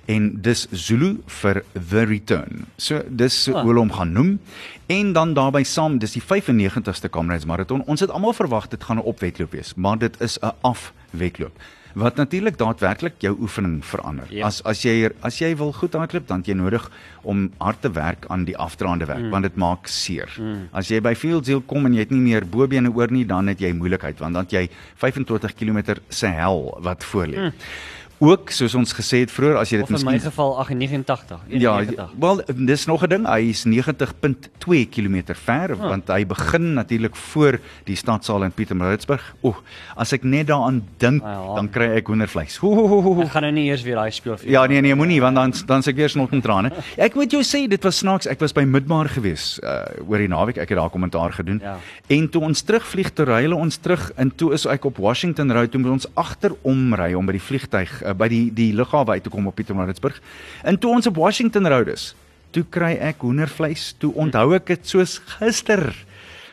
En 0.07 0.31
dis 0.43 0.67
Zulu 0.71 1.17
vir 1.27 1.63
The 1.89 2.05
Return. 2.05 2.67
So 2.77 3.03
dis 3.09 3.49
Ah. 3.49 3.61
hoe 3.61 3.69
hulle 3.69 3.79
hom 3.81 3.93
gaan 3.93 4.13
noem. 4.13 4.41
En 4.87 5.13
dan 5.13 5.35
daarbey 5.35 5.65
saam, 5.65 5.99
dis 5.99 6.13
die 6.13 6.23
95ste 6.23 7.11
Comrades 7.11 7.45
Marathon. 7.45 7.83
Ons 7.87 8.01
het 8.01 8.11
almal 8.11 8.33
verwag 8.33 8.69
dit 8.69 8.85
gaan 8.85 8.97
'n 8.97 9.03
opwedloop 9.03 9.53
wees, 9.53 9.75
maar 9.75 9.99
dit 9.99 10.21
is 10.21 10.39
'n 10.43 10.53
afwedloop 10.61 11.53
wat 11.99 12.17
natuurlik 12.17 12.59
daadwerklik 12.59 13.19
jou 13.19 13.37
oefening 13.41 13.81
verander. 13.85 14.27
Ja. 14.31 14.47
As 14.47 14.61
as 14.65 14.83
jy 14.85 15.11
as 15.27 15.41
jy 15.41 15.55
wil 15.59 15.73
goed 15.73 15.95
hardloop, 15.99 16.27
dan 16.29 16.43
het 16.43 16.51
jy 16.53 16.55
nodig 16.55 16.87
om 17.23 17.49
hard 17.59 17.81
te 17.83 17.91
werk 17.93 18.27
aan 18.29 18.45
die 18.45 18.57
afdraande 18.57 19.09
werk 19.11 19.27
mm. 19.27 19.31
want 19.31 19.49
dit 19.49 19.57
maak 19.57 19.91
seer. 19.91 20.31
Mm. 20.39 20.69
As 20.73 20.89
jy 20.89 21.01
by 21.01 21.15
Fieldshill 21.15 21.63
kom 21.67 21.87
en 21.87 21.97
jy 21.97 22.07
het 22.07 22.15
nie 22.15 22.23
meer 22.23 22.47
bobene 22.47 22.93
oor 22.95 23.11
nie, 23.11 23.25
dan 23.27 23.51
het 23.51 23.61
jy 23.61 23.73
moeilikheid 23.77 24.21
want 24.23 24.39
dan 24.39 24.47
het 24.47 24.53
jy 24.53 24.67
25 25.03 25.57
km 25.59 25.97
se 26.09 26.31
hel 26.31 26.79
wat 26.85 27.05
voor 27.05 27.27
lê. 27.27 27.49
Mm. 27.49 27.67
Ook 28.21 28.51
soos 28.53 28.75
ons 28.77 28.91
gesê 28.93 29.23
het 29.25 29.31
vroeër, 29.33 29.57
as 29.57 29.71
jy 29.73 29.79
dit 29.81 29.89
Of 29.89 29.95
in 29.97 30.05
my 30.05 30.13
miskien 30.13 30.31
geval 30.31 30.51
89, 30.61 31.39
Ja, 31.49 31.79
91. 31.81 32.11
wel 32.21 32.43
dis 32.67 32.85
nog 32.87 33.03
'n 33.05 33.09
ding. 33.09 33.25
Hy 33.27 33.49
is 33.49 33.65
90.2 33.65 34.85
km 34.93 35.33
ver 35.35 35.73
oh. 35.73 35.89
want 35.89 36.09
hy 36.13 36.27
begin 36.27 36.75
natuurlik 36.75 37.17
voor 37.17 37.59
die 37.89 37.97
stadsaal 37.97 38.45
in 38.45 38.53
Pietermaritzburg. 38.53 39.25
Oeg, 39.43 39.63
as 39.97 40.13
ek 40.13 40.23
net 40.25 40.47
daaraan 40.51 40.83
dink, 40.99 41.23
Ah, 41.25 41.31
ja. 41.33 41.55
dan 41.55 41.71
kry 41.71 41.89
ek 41.97 42.07
hoendervleis. 42.07 42.57
Ho, 42.61 42.69
ho, 42.75 42.87
ho, 42.89 43.01
ho. 43.03 43.23
Ek 43.23 43.31
gaan 43.31 43.43
nou 43.43 43.53
nie 43.53 43.71
eers 43.71 43.83
weer 43.83 43.97
daai 43.97 44.11
speel 44.11 44.37
vir 44.37 44.51
Ja 44.51 44.67
nee 44.67 44.81
nee 44.81 44.95
moenie 44.95 45.21
want 45.21 45.37
dan 45.37 45.53
dan 45.67 45.83
se 45.83 45.91
ek 45.91 45.97
weer 45.97 46.09
snot 46.09 46.33
en 46.33 46.41
trane. 46.41 46.71
Ek 46.99 47.15
moet 47.15 47.31
jou 47.31 47.41
sê 47.43 47.67
dit 47.69 47.83
was 47.85 47.99
snaaks. 47.99 48.27
Ek 48.27 48.41
was 48.41 48.53
by 48.53 48.65
Midmar 48.65 49.09
gewees 49.09 49.59
uh 49.65 49.85
oor 50.07 50.19
die 50.19 50.29
naweek. 50.29 50.59
Ek 50.59 50.69
het 50.69 50.79
daar 50.79 50.91
kommentaar 50.91 51.33
gedoen. 51.33 51.61
Ja. 51.63 51.79
En 52.09 52.29
toe 52.29 52.43
ons 52.43 52.63
terugvlieg 52.63 53.11
toe 53.15 53.25
ry 53.25 53.43
hulle 53.43 53.57
ons 53.57 53.77
terug 53.81 54.13
en 54.17 54.31
toe 54.37 54.53
is 54.53 54.67
ek 54.67 54.85
op 54.85 54.97
Washington 54.99 55.53
Road 55.53 55.71
toe 55.71 55.81
moet 55.81 55.91
ons 55.91 56.07
agterom 56.15 56.95
ry 56.95 57.15
om 57.15 57.25
by 57.27 57.33
die 57.33 57.41
vliegtyg 57.41 58.03
uh, 58.03 58.10
by 58.15 58.29
die 58.31 58.47
die 58.55 58.73
lughawe 58.77 59.17
uit 59.17 59.25
te 59.27 59.33
kom 59.33 59.47
op 59.47 59.57
Pietermaritzburg. 59.59 60.21
En 60.63 60.79
toe 60.79 60.91
ons 60.95 61.07
op 61.07 61.17
Washington 61.17 61.69
Road 61.69 61.91
is, 61.93 62.15
toe 62.51 62.65
kry 62.71 62.97
ek 63.01 63.23
hoendervleis. 63.27 63.93
Toe 63.99 64.13
onthou 64.15 64.55
ek 64.59 64.67
dit 64.73 64.87
soos 64.87 65.19
gister. 65.39 65.91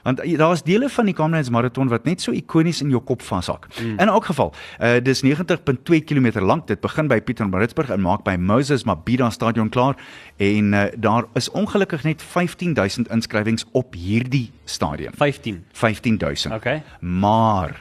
Want 0.07 0.19
eh, 0.19 0.37
daar's 0.37 0.63
dele 0.63 0.89
van 0.89 1.05
die 1.05 1.13
Comrades 1.13 1.49
marathon 1.49 1.89
wat 1.91 2.05
net 2.07 2.21
so 2.23 2.31
ikonies 2.31 2.79
in 2.81 2.93
jou 2.93 3.01
kop 3.03 3.21
vashak. 3.21 3.67
Mm. 3.75 3.97
In 3.99 4.07
elk 4.07 4.29
geval, 4.29 4.53
uh, 4.79 4.93
dis 5.03 5.19
90.2 5.25 5.99
km 6.07 6.39
lank. 6.39 6.67
Dit 6.67 6.79
begin 6.79 7.09
by 7.11 7.17
Pietermaritzburg 7.19 7.91
en 7.91 8.01
maak 8.01 8.23
by 8.23 8.37
Moses 8.39 8.85
Mabhida 8.87 9.27
stadion 9.35 9.67
klaar 9.69 9.99
en 10.37 10.71
uh, 10.73 10.85
daar 10.95 11.27
is 11.35 11.51
ongelukkig 11.51 12.05
net 12.07 12.23
15000 12.23 13.11
inskrywings 13.11 13.65
op 13.71 13.97
hierdie 13.99 14.47
stadion. 14.63 15.11
15. 15.15 15.65
15000. 15.71 16.53
Okay. 16.55 16.83
Maar 16.99 17.75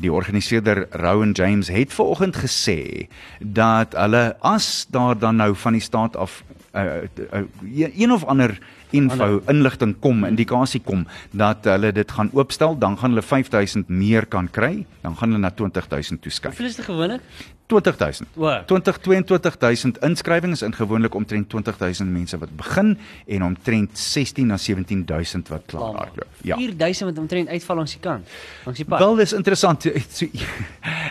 die 0.00 0.12
organiseerder 0.12 0.86
Rowan 0.90 1.36
James 1.36 1.68
het 1.68 1.92
vanoggend 1.92 2.36
gesê 2.36 3.08
dat 3.40 3.92
hulle 3.92 4.36
as 4.40 4.86
daar 4.88 5.18
dan 5.18 5.36
nou 5.36 5.52
van 5.56 5.76
die 5.76 5.84
staat 5.84 6.16
af 6.16 6.42
uh, 6.72 6.84
uh, 7.32 7.44
een 7.96 8.12
of 8.12 8.24
ander 8.24 8.58
info 8.90 9.40
inligting 9.52 9.96
kom 10.00 10.24
indikasie 10.24 10.80
kom 10.80 11.06
dat 11.32 11.64
hulle 11.64 11.92
dit 11.92 12.10
gaan 12.10 12.30
oopstel 12.32 12.78
dan 12.78 12.98
gaan 12.98 13.14
hulle 13.14 13.22
5000 13.22 13.88
meer 13.88 14.26
kan 14.26 14.48
kry 14.50 14.86
dan 15.02 15.16
gaan 15.16 15.34
hulle 15.34 15.42
na 15.42 15.50
20000 15.50 16.22
toeskuif 16.22 16.54
Hoeveel 16.54 16.70
is 16.70 16.76
dit 16.76 16.84
gewoonlik? 16.84 17.20
20000 17.66 18.28
O. 18.36 18.50
20 18.66 18.98
22000 19.02 19.98
inskrywings 20.06 20.62
in 20.62 20.74
gewoonlik 20.74 21.14
omtrent 21.14 21.48
20000 21.48 22.12
mense 22.12 22.38
wat 22.38 22.52
begin 22.56 22.98
en 23.26 23.44
omtrent 23.44 23.98
16 23.98 24.46
na 24.46 24.56
17000 24.56 25.48
wat 25.48 25.62
klaar 25.66 25.94
hardloop 25.94 26.44
ja 26.46 26.56
4000 26.56 27.10
wat 27.10 27.18
omtrent 27.18 27.48
uitval 27.48 27.76
langs 27.76 27.92
die 27.96 28.00
kant. 28.00 28.28
Langs 28.64 28.78
die 28.78 28.86
pad. 28.88 28.98
Wel 28.98 29.16
dis 29.22 29.32
interessant. 29.32 29.84
So, 30.16 30.24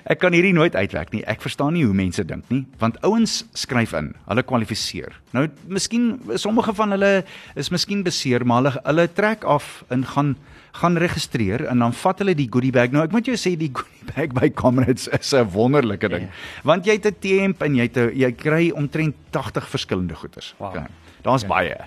ek 0.09 0.19
kan 0.21 0.33
hierdie 0.33 0.53
nooit 0.55 0.75
uitwerk 0.75 1.11
nie. 1.13 1.21
Ek 1.29 1.41
verstaan 1.43 1.75
nie 1.75 1.83
hoe 1.85 1.93
mense 1.93 2.23
dink 2.25 2.47
nie, 2.49 2.63
want 2.81 2.97
ouens 3.05 3.43
skryf 3.57 3.93
in, 3.97 4.13
hulle 4.29 4.43
kwalifiseer. 4.47 5.13
Nou 5.35 5.45
miskien 5.69 6.15
sommige 6.41 6.73
van 6.77 6.95
hulle 6.95 7.11
is 7.59 7.69
miskien 7.73 8.03
beseer, 8.05 8.45
maar 8.47 8.63
hulle 8.63 8.73
hulle 8.85 9.07
trek 9.13 9.43
af 9.43 9.83
en 9.93 10.05
gaan 10.15 10.35
gaan 10.75 10.97
registreer 10.99 11.65
en 11.71 11.79
dan 11.79 11.93
vat 11.93 12.19
hulle 12.19 12.35
die 12.35 12.49
goodie 12.51 12.71
bag. 12.75 12.91
Nou 12.91 13.03
ek 13.05 13.15
moet 13.15 13.29
jou 13.29 13.37
sê 13.39 13.55
die 13.59 13.71
goodie 13.71 14.11
bag 14.11 14.35
by 14.35 14.49
Comrades 14.51 15.07
is 15.07 15.33
'n 15.33 15.47
wonderlike 15.55 16.09
ding. 16.09 16.29
Want 16.63 16.85
jy 16.85 16.97
het 16.99 17.07
'n 17.07 17.19
temp 17.19 17.61
en 17.61 17.75
jy 17.75 17.87
het 17.87 17.97
'n 17.97 18.11
jy 18.15 18.31
kry 18.31 18.71
omtrent 18.71 19.15
80 19.31 19.67
verskillende 19.69 20.15
goeders. 20.15 20.53
Wow. 20.57 20.69
Okay. 20.69 20.87
Daar's 21.23 21.45
baie. 21.45 21.77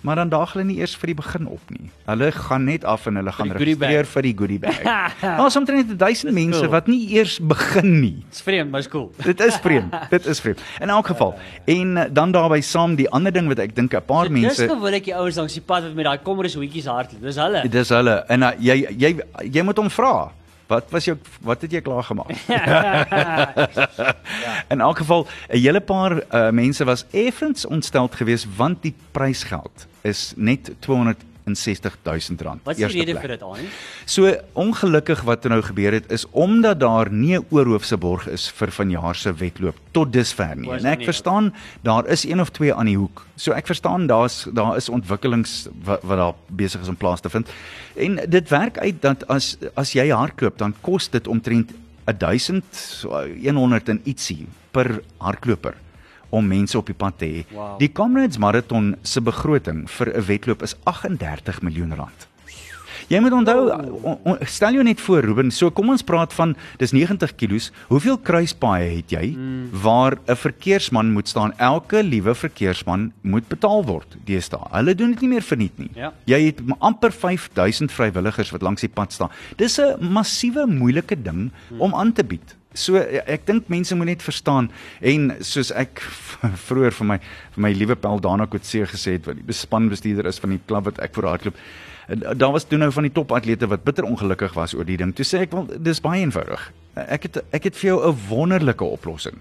Maar 0.00 0.16
dan 0.16 0.28
daag 0.28 0.52
hulle 0.52 0.64
nie 0.68 0.76
eers 0.78 0.94
vir 0.96 1.06
die 1.06 1.16
begin 1.18 1.46
op 1.50 1.70
nie. 1.72 1.90
Hulle 2.06 2.28
gaan 2.32 2.64
net 2.68 2.84
af 2.84 3.06
en 3.06 3.16
hulle 3.16 3.32
gaan 3.32 3.50
registreer 3.56 4.06
vir 4.06 4.22
die 4.22 4.34
goodie 4.38 4.58
bag. 4.62 4.82
Daar's 5.40 5.56
omtrent 5.56 5.98
1000 5.98 6.32
mense 6.36 6.60
cool. 6.60 6.70
wat 6.70 6.86
nie 6.86 7.00
eers 7.16 7.38
begin 7.40 8.00
nie. 8.00 8.24
Dis 8.30 8.44
vreemd, 8.46 8.70
maar 8.70 8.84
is 8.84 8.88
cool. 8.92 9.10
Dit 9.30 9.40
is 9.40 9.56
vreemd. 9.64 9.94
Dit 10.10 10.26
is 10.26 10.40
vreemd. 10.40 10.62
In 10.80 10.92
elk 10.94 11.06
geval. 11.06 11.34
En 11.64 11.96
eh, 11.96 12.08
dan 12.12 12.30
daarbey 12.30 12.60
saam 12.60 12.94
die 12.94 13.08
ander 13.10 13.32
ding 13.32 13.48
wat 13.48 13.58
ek 13.58 13.74
dink 13.76 13.94
'n 13.94 14.04
paar 14.06 14.26
So, 14.26 14.32
dis 14.32 14.42
mense 14.42 14.68
gewoonlik 14.68 15.04
die 15.04 15.16
ouens 15.16 15.36
langs 15.36 15.54
die 15.54 15.62
pad 15.62 15.82
wat 15.82 15.94
met 15.94 16.04
daai 16.04 16.18
kommeres 16.22 16.54
hoetjies 16.54 16.86
hardloop. 16.86 17.22
Dis 17.22 17.36
hulle. 17.36 17.68
dis 17.68 17.88
hulle 17.88 18.24
en 18.28 18.42
uh, 18.42 18.52
jy 18.58 18.86
jy 18.90 19.16
jy 19.42 19.62
moet 19.62 19.76
hom 19.78 19.90
vra. 19.90 20.32
Wat 20.66 20.90
was 20.90 21.04
jou 21.04 21.16
wat 21.40 21.60
het 21.60 21.72
jy 21.72 21.80
klaar 21.80 22.02
gemaak? 22.02 22.32
In 24.72 24.80
elk 24.80 24.98
geval 24.98 25.26
'n 25.48 25.58
hele 25.58 25.80
paar 25.80 26.12
uh, 26.12 26.50
mense 26.50 26.84
was 26.84 27.06
effens 27.10 27.66
ontsteld 27.66 28.14
geweest 28.14 28.46
want 28.56 28.82
die 28.82 28.94
prysgeld 29.10 29.86
is 30.00 30.32
net 30.36 30.72
260000 31.46 32.40
rand. 32.40 32.60
Wat 32.64 32.78
is 32.78 32.90
die 32.90 33.04
rede 33.04 33.12
plek. 33.14 33.22
vir 33.22 33.32
dit 33.36 33.42
aan? 33.42 33.68
So 34.04 34.30
ongelukkig 34.58 35.22
wat 35.22 35.44
er 35.44 35.54
nou 35.54 35.62
gebeur 35.62 35.94
het 35.94 36.10
is 36.10 36.26
omdat 36.30 36.80
daar 36.80 37.10
nie 37.10 37.38
'n 37.38 37.46
oorhoofse 37.50 37.96
borg 37.96 38.26
is 38.26 38.50
vir 38.50 38.70
vanjaar 38.70 39.14
se 39.14 39.32
wedloop 39.32 39.76
tot 39.92 40.12
dusver 40.12 40.56
nie. 40.56 40.70
En 40.70 40.84
ek 40.84 41.04
verstaan 41.04 41.54
daar 41.82 42.06
is 42.06 42.24
een 42.24 42.40
of 42.40 42.50
twee 42.50 42.74
aan 42.74 42.86
die 42.86 42.96
hoek. 42.96 43.26
So 43.36 43.52
ek 43.52 43.66
verstaan 43.66 44.06
daar's 44.06 44.46
daar 44.52 44.76
is 44.76 44.88
ontwikkelings 44.88 45.68
wat, 45.84 46.02
wat 46.02 46.18
daar 46.18 46.34
besig 46.46 46.80
is 46.80 46.88
om 46.88 46.96
plaas 46.96 47.20
te 47.20 47.30
vind. 47.30 47.48
En 47.94 48.20
dit 48.28 48.48
werk 48.48 48.78
uit 48.78 49.02
dat 49.02 49.26
as 49.28 49.56
as 49.74 49.92
jy 49.92 50.10
hardloop 50.10 50.58
dan 50.58 50.74
kos 50.80 51.08
dit 51.08 51.26
omtrent 51.26 51.70
1000 52.18 52.64
so 52.74 53.26
100 53.42 53.88
en 53.88 54.00
ietsie 54.04 54.46
per 54.70 55.02
hardloper 55.18 55.74
om 56.30 56.46
mense 56.46 56.78
op 56.78 56.86
die 56.86 56.94
pad 56.94 57.18
te 57.18 57.26
hê. 57.26 57.44
Wow. 57.50 57.78
Die 57.78 57.92
Comrades 57.92 58.38
Marathon 58.38 58.96
se 59.02 59.20
begroting 59.20 59.90
vir 59.90 60.12
'n 60.14 60.26
wedloop 60.26 60.62
is 60.62 60.76
38 60.84 61.62
miljoen 61.62 61.94
rand. 61.94 62.28
Jy 63.06 63.20
moet 63.22 63.34
onthou, 63.36 63.68
on, 64.02 64.16
on, 64.26 64.38
stel 64.50 64.74
jou 64.74 64.82
net 64.86 65.00
voor 65.04 65.22
Ruben, 65.22 65.52
so 65.54 65.70
kom 65.70 65.92
ons 65.94 66.02
praat 66.06 66.32
van 66.34 66.56
dis 66.80 66.90
90 66.96 67.36
kilos. 67.38 67.68
Hoeveel 67.86 68.18
kruispaaie 68.18 68.88
het 68.96 69.14
jy 69.14 69.28
mm. 69.36 69.68
waar 69.82 70.18
'n 70.26 70.34
verkeersman 70.34 71.12
moet 71.14 71.28
staan? 71.28 71.54
Elke 71.58 72.02
liewe 72.02 72.34
verkeersman 72.34 73.12
moet 73.22 73.46
betaal 73.48 73.84
word 73.86 74.16
deesdae. 74.26 74.66
Hulle 74.72 74.94
doen 74.94 75.14
dit 75.14 75.20
nie 75.20 75.28
meer 75.36 75.46
verniet 75.46 75.78
nie. 75.78 75.90
Ja. 75.94 76.12
Jy 76.26 76.40
het 76.46 76.60
amper 76.78 77.12
5000 77.12 77.92
vrywilligers 77.92 78.50
wat 78.50 78.62
langs 78.62 78.80
die 78.80 78.90
pad 78.90 79.12
staan. 79.12 79.30
Dis 79.56 79.78
'n 79.78 80.02
massiewe 80.02 80.66
moeilike 80.66 81.22
ding 81.22 81.52
mm. 81.70 81.80
om 81.80 81.94
aan 81.94 82.12
te 82.12 82.24
bied. 82.24 82.56
So 82.76 82.96
ek 83.00 83.46
dink 83.48 83.68
mense 83.72 83.94
moet 83.96 84.06
net 84.10 84.22
verstaan 84.22 84.70
en 85.00 85.30
soos 85.40 85.70
ek 85.72 86.00
vroeër 86.68 86.92
vir 86.98 87.06
my 87.06 87.18
vir 87.56 87.62
my 87.64 87.72
liewe 87.72 87.96
Pel 87.96 88.20
Dana 88.20 88.46
Kotse 88.46 88.84
gesê 88.86 89.16
het 89.16 89.26
wat 89.26 89.36
die 89.40 89.46
bespanbestuurder 89.48 90.26
is 90.28 90.38
van 90.42 90.50
die 90.50 90.60
klub 90.68 90.84
wat 90.90 90.98
ek 91.00 91.14
vir 91.16 91.24
hardloop. 91.30 91.54
En 92.08 92.20
Daar 92.38 92.52
was 92.52 92.64
toe 92.68 92.78
nou 92.78 92.90
van 92.92 93.02
die 93.08 93.12
topatlete 93.12 93.66
wat 93.66 93.82
bitter 93.84 94.04
ongelukkig 94.04 94.52
was 94.54 94.74
oor 94.74 94.84
die 94.84 94.96
ding. 95.00 95.14
Toe 95.16 95.24
sê 95.26 95.40
ek 95.46 95.52
wel 95.56 95.66
dis 95.82 96.00
baie 96.04 96.20
eenvoudig. 96.22 96.68
Ek 96.94 97.22
het 97.26 97.40
ek 97.52 97.64
het 97.64 97.76
vir 97.76 97.88
jou 97.94 97.98
'n 98.12 98.16
wonderlike 98.28 98.84
oplossing. 98.84 99.40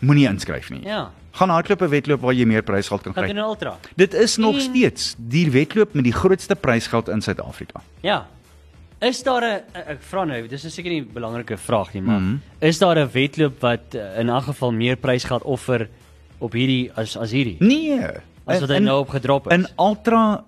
Moenie 0.00 0.26
inskryf 0.28 0.70
nie. 0.70 0.82
Ja. 0.84 1.10
Gaan 1.32 1.50
hardloop 1.50 1.82
'n 1.82 1.88
wedloop 1.90 2.20
waar 2.20 2.32
jy 2.34 2.44
meer 2.46 2.62
prysgeld 2.62 3.02
kan 3.02 3.12
Gaan 3.14 3.24
kry. 3.24 3.32
doen 3.34 3.42
'n 3.44 3.48
ultra. 3.48 3.76
Dit 3.96 4.14
is 4.14 4.36
nog 4.38 4.54
En- 4.54 4.60
steeds 4.60 5.14
die 5.18 5.50
wedloop 5.50 5.94
met 5.94 6.04
die 6.04 6.12
grootste 6.12 6.54
prysgeld 6.56 7.08
in 7.08 7.20
Suid-Afrika. 7.20 7.80
Ja. 8.02 8.26
Is 9.00 9.22
daar 9.22 9.42
'n 9.42 9.62
ek 9.74 10.02
vra 10.02 10.24
nou, 10.24 10.48
dis 10.48 10.64
is 10.64 10.74
seker 10.74 10.90
nie 10.90 11.00
'n 11.00 11.10
belangrike 11.12 11.56
vraag 11.56 11.92
nie, 11.94 12.02
maar 12.02 12.18
mm. 12.18 12.26
-hmm. 12.26 12.66
is 12.68 12.78
daar 12.78 12.98
'n 12.98 13.10
wedloop 13.12 13.60
wat 13.60 13.94
uh, 13.94 14.18
in 14.18 14.28
elk 14.28 14.44
geval 14.44 14.72
meer 14.72 14.96
prysgeld 14.96 15.42
offer 15.42 15.88
op 16.38 16.52
hierdie 16.52 16.90
as 16.94 17.16
as 17.16 17.30
hierdie? 17.30 17.56
Nee. 17.60 18.00
As 18.44 18.60
wat 18.60 18.68
hy 18.68 18.76
In- 18.76 18.82
nou 18.82 19.00
op 19.00 19.08
gedrop 19.08 19.46
is. 19.46 19.56
In 19.56 19.66
ultra 19.76 20.44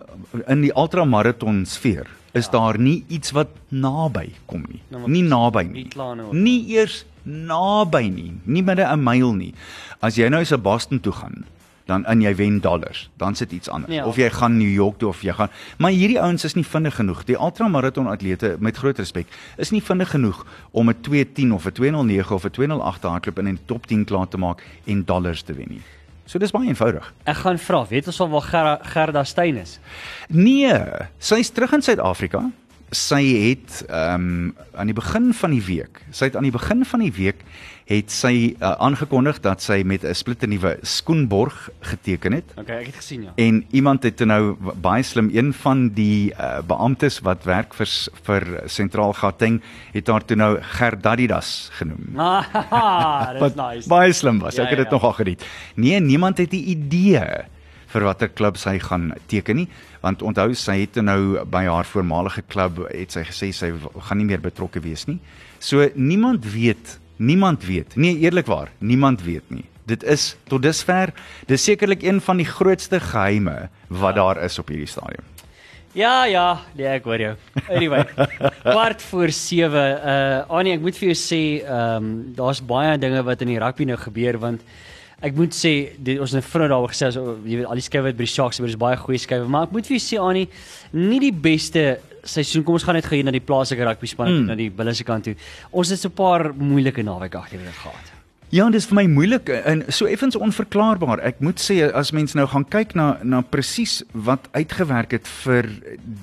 in 0.46 0.60
die 0.60 0.72
ultramaraton 0.74 1.66
sfeer 1.66 2.06
is 2.32 2.44
ja. 2.44 2.50
daar 2.50 2.78
nie 2.78 3.04
iets 3.08 3.30
wat 3.30 3.48
naby 3.68 4.30
kom 4.46 4.64
nie. 4.68 4.82
Nou, 4.88 5.08
nie 5.10 5.22
naby 5.22 5.62
nie 5.62 5.86
nie. 5.94 6.42
Nie 6.42 6.76
eers 6.76 7.04
naby 7.22 8.08
nie, 8.08 8.32
nie 8.44 8.62
binne 8.62 8.84
'n 8.84 9.02
myl 9.02 9.32
nie. 9.34 9.54
As 10.00 10.16
jy 10.16 10.28
nou 10.28 10.44
se 10.44 10.58
Boston 10.58 11.00
toe 11.00 11.12
gaan, 11.12 11.44
dan 11.90 12.06
in 12.10 12.22
jy 12.24 12.32
wen 12.38 12.60
dollars, 12.62 13.08
dan 13.20 13.36
sit 13.38 13.52
iets 13.52 13.68
anders. 13.68 13.92
Ja. 13.94 14.06
Of 14.06 14.18
jy 14.20 14.30
gaan 14.30 14.56
New 14.58 14.70
York 14.70 14.98
toe 15.02 15.10
of 15.10 15.22
jy 15.26 15.34
gaan 15.36 15.50
Maar 15.78 15.94
hierdie 15.96 16.20
ouens 16.20 16.44
is 16.44 16.54
nie 16.54 16.64
vinnig 16.66 16.94
genoeg. 16.96 17.24
Die 17.28 17.36
ultramaraton 17.36 18.08
atlete 18.10 18.56
met 18.58 18.78
groot 18.78 18.98
respek 18.98 19.26
is 19.58 19.72
nie 19.74 19.82
vinnig 19.82 20.10
genoeg 20.10 20.44
om 20.70 20.90
'n 20.90 21.00
210 21.00 21.52
of 21.52 21.66
'n 21.66 21.72
209 21.72 22.34
of 22.34 22.44
'n 22.44 22.50
208 22.50 23.00
te 23.00 23.08
hardloop 23.08 23.38
en 23.38 23.46
in 23.46 23.54
die 23.54 23.66
top 23.66 23.86
10 23.86 24.04
klaar 24.04 24.28
te 24.28 24.38
maak 24.38 24.62
en 24.86 25.04
dollars 25.04 25.42
te 25.42 25.52
wen 25.52 25.68
nie. 25.68 25.82
So 26.26 26.38
dis 26.38 26.52
baie 26.54 26.68
eenvoudig. 26.68 27.12
Ek 27.24 27.36
gaan 27.36 27.58
vra, 27.58 27.86
weet 27.90 28.06
ons 28.06 28.20
al 28.20 28.28
waar 28.30 28.42
Gerda, 28.46 28.78
Gerda 28.82 29.24
Steyn 29.24 29.56
is? 29.56 29.78
Nee, 30.28 30.78
sy's 31.18 31.50
terug 31.50 31.72
in 31.72 31.82
Suid-Afrika. 31.82 32.50
Sy 32.90 33.22
het 33.22 33.84
ehm 33.88 34.14
um, 34.14 34.54
aan 34.74 34.86
die 34.90 34.94
begin 34.96 35.34
van 35.34 35.50
die 35.54 35.62
week, 35.62 36.00
sy 36.10 36.24
het 36.26 36.36
aan 36.36 36.42
die 36.48 36.50
begin 36.54 36.84
van 36.84 37.00
die 37.04 37.12
week 37.12 37.44
het 37.90 38.10
sy 38.10 38.54
uh, 38.58 38.70
aangekondig 38.82 39.40
dat 39.42 39.62
sy 39.62 39.82
met 39.86 40.02
'n 40.04 40.14
splitternuwe 40.14 40.78
skoenborg 40.82 41.68
geteken 41.80 42.32
het. 42.32 42.44
Okay, 42.58 42.80
ek 42.80 42.86
het 42.86 42.96
gesien 42.96 43.22
ja. 43.22 43.32
En 43.36 43.64
iemand 43.70 44.02
het 44.02 44.18
nou 44.26 44.56
baie 44.80 45.02
slim 45.02 45.30
een 45.32 45.52
van 45.52 45.88
die 45.94 46.32
uh, 46.34 46.58
beamptes 46.66 47.20
wat 47.20 47.44
werk 47.44 47.74
vir 47.74 47.86
vir 48.26 48.62
Sentraal 48.66 49.12
Gauteng 49.12 49.60
het 49.92 50.06
haar 50.06 50.24
toe 50.24 50.36
nou 50.36 50.58
Gerdadidas 50.60 51.70
genoem. 51.72 52.14
Ah, 52.18 53.30
dis 53.32 53.40
Wat 53.40 53.54
nice. 53.56 53.88
baie 53.88 54.12
slim 54.12 54.38
was. 54.38 54.54
Ja, 54.54 54.62
Ek 54.62 54.70
het 54.70 54.78
ja, 54.78 54.84
dit 54.84 54.92
ja. 54.92 54.96
nogal 54.96 55.12
geniet. 55.12 55.44
Nee, 55.74 56.00
niemand 56.00 56.38
het 56.38 56.52
'n 56.52 56.56
idee 56.56 57.44
vir 57.90 58.02
watter 58.02 58.28
klub 58.28 58.56
sy 58.56 58.78
gaan 58.78 59.12
teken 59.26 59.56
nie, 59.56 59.68
want 60.00 60.22
onthou 60.22 60.54
sy 60.56 60.80
het 60.82 61.00
nou 61.04 61.44
by 61.44 61.64
haar 61.68 61.88
voormalige 61.88 62.42
klub 62.48 62.82
het 62.88 63.12
sy 63.16 63.24
gesê 63.28 63.50
sy 63.56 63.72
gaan 64.08 64.20
nie 64.20 64.28
meer 64.28 64.42
betrokke 64.42 64.80
wees 64.84 65.06
nie. 65.08 65.18
So 65.60 65.88
niemand 65.94 66.46
weet, 66.54 66.98
niemand 67.16 67.66
weet. 67.68 67.96
Nee, 67.96 68.18
eerlikwaar, 68.24 68.72
niemand 68.78 69.22
weet 69.22 69.50
nie. 69.52 69.66
Dit 69.90 70.04
is 70.06 70.36
tot 70.48 70.62
dusver, 70.62 71.12
dis 71.50 71.64
sekerlik 71.64 72.04
een 72.06 72.20
van 72.24 72.40
die 72.40 72.48
grootste 72.48 73.00
geheime 73.00 73.68
wat 73.88 74.16
daar 74.16 74.40
is 74.44 74.58
op 74.58 74.70
hierdie 74.72 74.88
stadium. 74.88 75.26
Ja, 75.92 76.22
ja, 76.30 76.60
nee, 76.78 76.86
ek 76.86 77.06
hoor 77.08 77.18
jou. 77.18 77.32
Anyway, 77.66 78.04
kwart 78.62 79.02
voor 79.02 79.32
7. 79.34 79.74
Uh 79.74 80.44
Annie, 80.46 80.76
ek 80.78 80.84
moet 80.84 80.98
vir 81.00 81.10
jou 81.10 81.16
sê, 81.18 81.40
ehm 81.64 81.96
um, 81.98 82.12
daar's 82.36 82.62
baie 82.62 82.94
dinge 83.02 83.24
wat 83.26 83.42
in 83.42 83.50
die 83.50 83.58
rugby 83.58 83.88
nou 83.90 83.98
gebeur 83.98 84.38
want 84.38 84.62
ek 85.20 85.36
moet 85.36 85.54
sê 85.54 85.72
dit 85.98 86.20
ons 86.20 86.32
het 86.32 86.44
vroeër 86.44 86.72
daaroor 86.72 86.92
gesê 86.92 87.10
so 87.12 87.36
jy 87.44 87.60
weet 87.60 87.66
al 87.68 87.80
die 87.80 88.02
wat 88.02 88.16
by 88.16 88.24
die 88.24 88.34
Sharks 88.34 88.60
is 88.60 88.76
baie 88.80 88.96
goeie 88.96 89.20
skuwe, 89.20 89.48
maar 89.48 89.68
ek 89.68 89.74
moet 89.76 89.86
vir 89.86 89.98
jou 89.98 90.04
sê 90.04 90.20
Annie, 90.20 90.48
nie 90.92 91.20
die 91.20 91.32
beste 91.32 91.98
seisoen. 92.24 92.64
Kom 92.64 92.76
ons 92.76 92.84
gaan 92.84 92.98
net 92.98 93.08
gou 93.08 93.16
hier 93.16 93.26
na 93.26 93.34
die 93.34 93.44
plaaslike 93.44 93.84
rugby 93.86 94.08
span 94.10 94.32
mm. 94.32 94.46
na 94.50 94.56
die 94.58 94.70
Bulls 94.70 95.00
se 95.00 95.06
kant 95.08 95.28
toe. 95.28 95.36
Ons 95.72 95.92
het 95.92 96.00
so 96.00 96.08
'n 96.08 96.16
paar 96.16 96.52
moeilike 96.54 97.02
naweek 97.02 97.34
agter 97.34 97.58
die 97.58 97.66
rug 97.66 97.82
gehad. 97.82 98.16
Ja, 98.50 98.68
dis 98.68 98.88
vir 98.90 98.96
my 98.98 99.04
moeilik 99.06 99.48
en 99.48 99.84
so 99.94 100.06
effens 100.10 100.34
onverklaarbaar. 100.34 101.20
Ek 101.22 101.38
moet 101.38 101.60
sê 101.62 101.86
as 101.86 102.10
mens 102.10 102.34
nou 102.34 102.48
gaan 102.50 102.64
kyk 102.66 102.96
na 102.98 103.18
na 103.22 103.42
presies 103.42 104.02
wat 104.12 104.48
uitgewerk 104.52 105.12
het 105.12 105.28
vir 105.44 105.68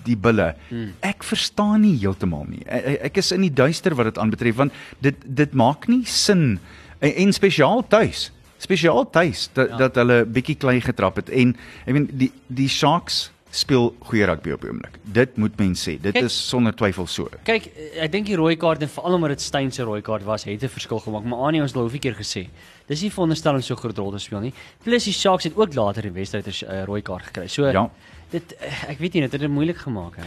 die 0.04 0.18
bulle. 0.18 0.56
Hmm. 0.68 0.91
Ek 1.00 1.24
verstaan 1.24 1.82
nie 1.82 1.95
heeltemal 1.95 2.43
nie. 2.50 2.66
Ek, 2.68 3.00
ek 3.02 3.18
is 3.18 3.32
in 3.32 3.41
die 3.41 3.54
duister 3.54 3.95
wat 3.95 4.12
dit 4.12 4.18
aanbetref 4.20 4.56
want 4.56 4.74
dit 5.00 5.16
dit 5.24 5.54
maak 5.54 5.88
nie 5.88 6.04
sin 6.04 6.60
en, 7.00 7.14
en 7.14 7.32
spesiaal 7.32 7.88
tuis. 7.88 8.32
Spesiaal 8.58 9.10
tuis 9.10 9.49
dat 9.53 9.70
ja. 9.70 9.78
dat 9.78 9.95
hulle 9.95 10.26
bietjie 10.26 10.55
klei 10.55 10.80
getrap 10.82 11.16
het 11.16 11.30
en 11.30 11.55
ek 11.86 11.93
meen 11.93 12.10
die 12.12 12.32
die 12.47 12.68
Sharks 12.70 13.32
speel 13.51 13.95
goeie 14.10 14.26
rugby 14.28 14.51
op 14.51 14.62
die 14.62 14.70
oomblik. 14.70 14.97
Dit 15.03 15.38
moet 15.38 15.55
mens 15.58 15.82
sê. 15.88 15.93
Dit 16.01 16.14
Kyk- 16.14 16.24
is 16.28 16.36
sonder 16.49 16.74
twyfel 16.76 17.08
so. 17.08 17.30
Kyk, 17.47 17.70
ek 17.97 18.12
dink 18.12 18.26
die 18.28 18.36
rooi 18.36 18.55
kaart 18.60 18.82
en 18.82 18.89
veral 18.89 19.14
omdat 19.14 19.30
dit 19.30 19.41
Steyn 19.41 19.72
se 19.72 19.84
rooi 19.84 20.01
kaart 20.01 20.24
was, 20.26 20.43
het 20.43 20.64
'n 20.64 20.68
verskil 20.70 20.99
gemaak. 20.99 21.24
Maar 21.24 21.39
Annie 21.39 21.62
ons 21.62 21.72
het 21.72 21.78
al 21.78 21.84
hoeveel 21.88 21.99
keer 21.99 22.16
gesê, 22.16 22.47
dis 22.88 23.01
nie 23.01 23.10
veronderstel 23.12 23.53
om 23.55 23.62
so 23.62 23.76
groot 23.76 23.97
rol 23.97 24.12
te 24.12 24.20
speel 24.20 24.39
nie. 24.41 24.53
Plus 24.84 25.03
die 25.05 25.14
Sharks 25.14 25.43
het 25.43 25.55
ook 25.55 25.74
later 25.74 26.05
in 26.05 26.14
wedstryd 26.14 26.45
'n 26.47 26.66
uh, 26.72 26.84
rooi 26.84 27.01
kaart 27.01 27.24
gekry. 27.24 27.47
So 27.47 27.66
Ja. 27.72 27.89
dit 28.32 28.55
eh, 28.60 28.89
ek 28.89 28.97
weet 28.99 29.14
nie, 29.14 29.22
dit 29.22 29.32
het 29.32 29.41
dit 29.41 29.49
moeilik 29.49 29.78
gemaak 29.78 30.16
hè. 30.18 30.24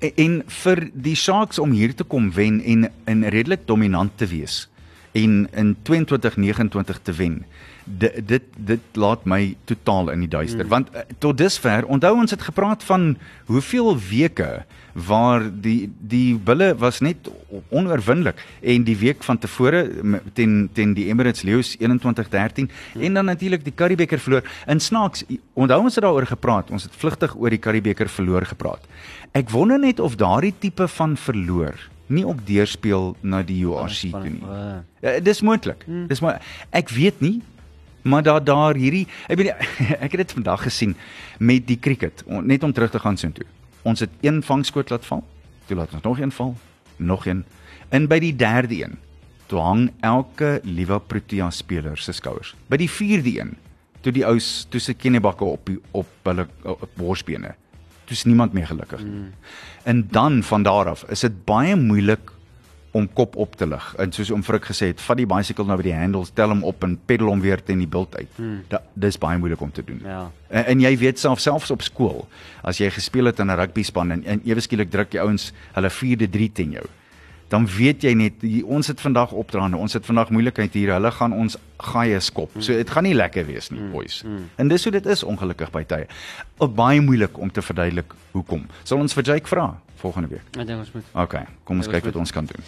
En- 0.00 0.12
en 0.16 0.42
vir 0.46 0.90
die 0.94 1.14
Sharks 1.16 1.58
om 1.58 1.70
hier 1.70 1.94
te 1.94 2.04
kom 2.04 2.32
wen 2.32 2.62
en 2.64 2.90
in 3.06 3.24
redelik 3.24 3.66
dominant 3.66 4.10
te 4.16 4.26
wees 4.26 4.68
en 5.16 5.48
in 5.52 5.76
22-29 5.82 7.02
te 7.02 7.12
wen. 7.12 7.44
Dit 7.84 8.28
dit 8.28 8.42
dit 8.56 8.80
laat 8.98 9.24
my 9.24 9.54
totaal 9.64 10.10
in 10.10 10.24
die 10.24 10.30
duister 10.30 10.64
mm. 10.64 10.70
want 10.72 10.88
uh, 10.90 11.04
tot 11.22 11.38
dusver 11.38 11.86
onthou 11.86 12.16
ons 12.18 12.34
het 12.34 12.42
gepraat 12.42 12.82
van 12.84 13.12
hoeveel 13.46 13.94
weke 14.08 14.64
waar 15.06 15.46
die 15.62 15.92
die 16.00 16.34
bulle 16.34 16.72
was 16.82 16.98
net 17.00 17.30
onoorwinnelik 17.68 18.42
en 18.60 18.84
die 18.88 18.96
week 18.98 19.22
van 19.22 19.38
tevore 19.38 19.84
ten 20.34 20.68
ten 20.74 20.96
die 20.98 21.06
Emirates 21.12 21.46
Lions 21.46 21.76
21-13 21.78 21.78
mm. 21.78 22.68
en 23.00 23.20
dan 23.20 23.30
natuurlik 23.30 23.64
die 23.64 23.74
Currybeeker 23.74 24.18
verloor. 24.18 24.42
In 24.66 24.80
snaaks 24.80 25.24
onthou 25.54 25.82
ons 25.82 25.94
het 25.94 26.04
daaroor 26.04 26.26
gepraat. 26.26 26.70
Ons 26.70 26.88
het 26.90 26.96
vlugtig 26.96 27.36
oor 27.36 27.54
die 27.54 27.62
Currybeeker 27.62 28.08
verloor 28.08 28.46
gepraat. 28.46 28.82
Ek 29.32 29.50
wonder 29.54 29.78
net 29.78 30.00
of 30.00 30.16
daardie 30.18 30.54
tipe 30.58 30.88
van 30.88 31.16
verloor 31.16 31.78
nie 32.08 32.26
ook 32.26 32.46
deurspeel 32.46 33.16
na 33.20 33.42
die 33.42 33.64
URC 33.66 34.10
toe 34.10 34.22
nie. 34.30 34.42
Uh, 35.02 35.18
dis 35.22 35.40
moontlik. 35.42 35.82
Hmm. 35.86 36.06
Dis 36.06 36.20
maar 36.20 36.42
ek 36.70 36.88
weet 36.94 37.20
nie 37.20 37.42
maar 38.06 38.22
daar 38.22 38.44
daar 38.44 38.74
hierdie 38.78 39.06
ek 39.28 39.36
weet 39.40 39.48
ek 40.04 40.10
het 40.14 40.20
dit 40.22 40.32
vandag 40.32 40.62
gesien 40.62 40.94
met 41.38 41.66
die 41.66 41.78
cricket 41.78 42.22
on- 42.26 42.46
net 42.46 42.62
om 42.62 42.72
terug 42.72 42.90
te 42.90 42.98
gaan 43.02 43.16
soontoe. 43.16 43.44
Ons 43.82 44.00
het 44.00 44.10
een 44.20 44.42
vangskoot 44.42 44.90
laat 44.90 45.04
val. 45.06 45.24
Toe 45.66 45.76
laat 45.76 45.92
ons 45.94 46.02
nog 46.02 46.18
een 46.20 46.32
val, 46.32 46.54
nog 46.96 47.26
een. 47.26 47.44
In 47.90 48.06
by 48.06 48.18
die 48.22 48.34
derde 48.36 48.82
een 48.84 48.98
toe 49.46 49.60
hang 49.62 49.90
elke 50.00 50.60
liewe 50.64 51.00
Protea 51.00 51.50
speler 51.50 51.98
se 51.98 52.12
skouers. 52.12 52.54
By 52.70 52.76
die 52.76 52.90
vierde 52.90 53.38
een 53.40 53.56
toe 54.02 54.12
die 54.12 54.24
ou 54.26 54.38
toe 54.70 54.80
se 54.80 54.94
kennebakke 54.94 55.44
op 55.44 55.70
op 55.90 56.06
hulle 56.22 56.46
op 56.62 56.88
borsbene. 56.94 57.54
Toe's 58.06 58.24
niemand 58.24 58.52
meer 58.56 58.66
gelukkig 58.70 59.02
nie. 59.02 59.12
Mm. 59.12 59.32
En 59.82 60.06
dan 60.10 60.42
van 60.42 60.62
daar 60.62 60.88
af 60.94 61.04
is 61.10 61.20
dit 61.26 61.44
baie 61.44 61.76
moeilik 61.76 62.32
om 62.96 63.06
kop 63.12 63.36
op 63.36 63.56
te 63.56 63.66
lig. 63.68 63.86
En 64.00 64.12
soos 64.12 64.30
oom 64.32 64.42
Frik 64.46 64.64
gesê 64.70 64.90
het, 64.92 65.00
vat 65.04 65.18
die 65.20 65.28
bicycle 65.28 65.66
nou 65.68 65.76
by 65.76 65.84
die 65.84 65.94
handles, 65.94 66.32
tel 66.36 66.52
hom 66.52 66.62
op 66.66 66.84
en 66.86 66.96
pedal 67.08 67.28
hom 67.28 67.42
weer 67.44 67.60
teen 67.62 67.82
die 67.82 67.90
bult 67.90 68.16
uit. 68.16 68.30
Hmm. 68.38 68.62
Da, 68.72 68.80
dis 69.06 69.18
baie 69.20 69.38
moeilik 69.38 69.60
om 69.60 69.72
te 69.72 69.84
doen. 69.84 70.00
Ja. 70.04 70.22
En, 70.48 70.64
en 70.72 70.84
jy 70.86 70.94
weet 71.02 71.20
self 71.20 71.42
selfs 71.44 71.74
op 71.74 71.84
skool, 71.84 72.24
as 72.64 72.80
jy 72.80 72.88
gespeel 72.94 73.28
het 73.28 73.42
in 73.42 73.52
'n 73.52 73.58
rugby 73.60 73.84
span 73.84 74.16
en, 74.16 74.24
en 74.24 74.40
ewe 74.44 74.64
skielik 74.64 74.90
druk 74.90 75.10
die 75.12 75.20
ouens 75.20 75.52
hulle 75.76 75.90
4de 75.90 76.30
3 76.30 76.52
teen 76.52 76.78
jou. 76.80 76.86
Dan 77.48 77.66
weet 77.70 78.02
jy 78.02 78.12
net 78.18 78.40
die, 78.42 78.64
ons 78.66 78.86
het 78.90 79.00
vandag 79.00 79.30
opdraande, 79.32 79.76
ons 79.78 79.92
het 79.94 80.06
vandag 80.06 80.30
moeilikheid 80.34 80.74
hier. 80.74 80.92
Hulle 80.96 81.10
gaan 81.14 81.32
ons 81.32 81.54
gaaie 81.78 82.18
skop. 82.20 82.50
So 82.58 82.74
dit 82.74 82.90
gaan 82.90 83.06
nie 83.06 83.14
lekker 83.14 83.46
wees 83.46 83.70
nie, 83.70 83.80
boys. 83.92 84.24
En 84.58 84.68
dis 84.68 84.82
hoe 84.82 84.92
dit 84.92 85.06
is 85.06 85.22
ongelukkig 85.22 85.70
by 85.70 85.84
tye. 85.86 86.06
Baie 86.58 87.00
moeilik 87.00 87.38
om 87.38 87.50
te 87.50 87.62
verduidelik 87.62 88.14
hoekom. 88.32 88.66
Sal 88.82 88.98
ons 88.98 89.14
vir 89.14 89.22
Jake 89.30 89.46
vra 89.48 89.68
volgende 90.02 90.28
week. 90.28 90.42
ek 90.58 90.66
dink 90.66 90.78
ons 90.78 90.92
moet. 90.92 91.04
OK, 91.14 91.36
kom 91.64 91.76
ons 91.76 91.86
Ja, 91.86 91.92
kyk 91.92 92.04
wat 92.10 92.16
ons 92.16 92.32
kan 92.34 92.44
doen. 92.50 92.64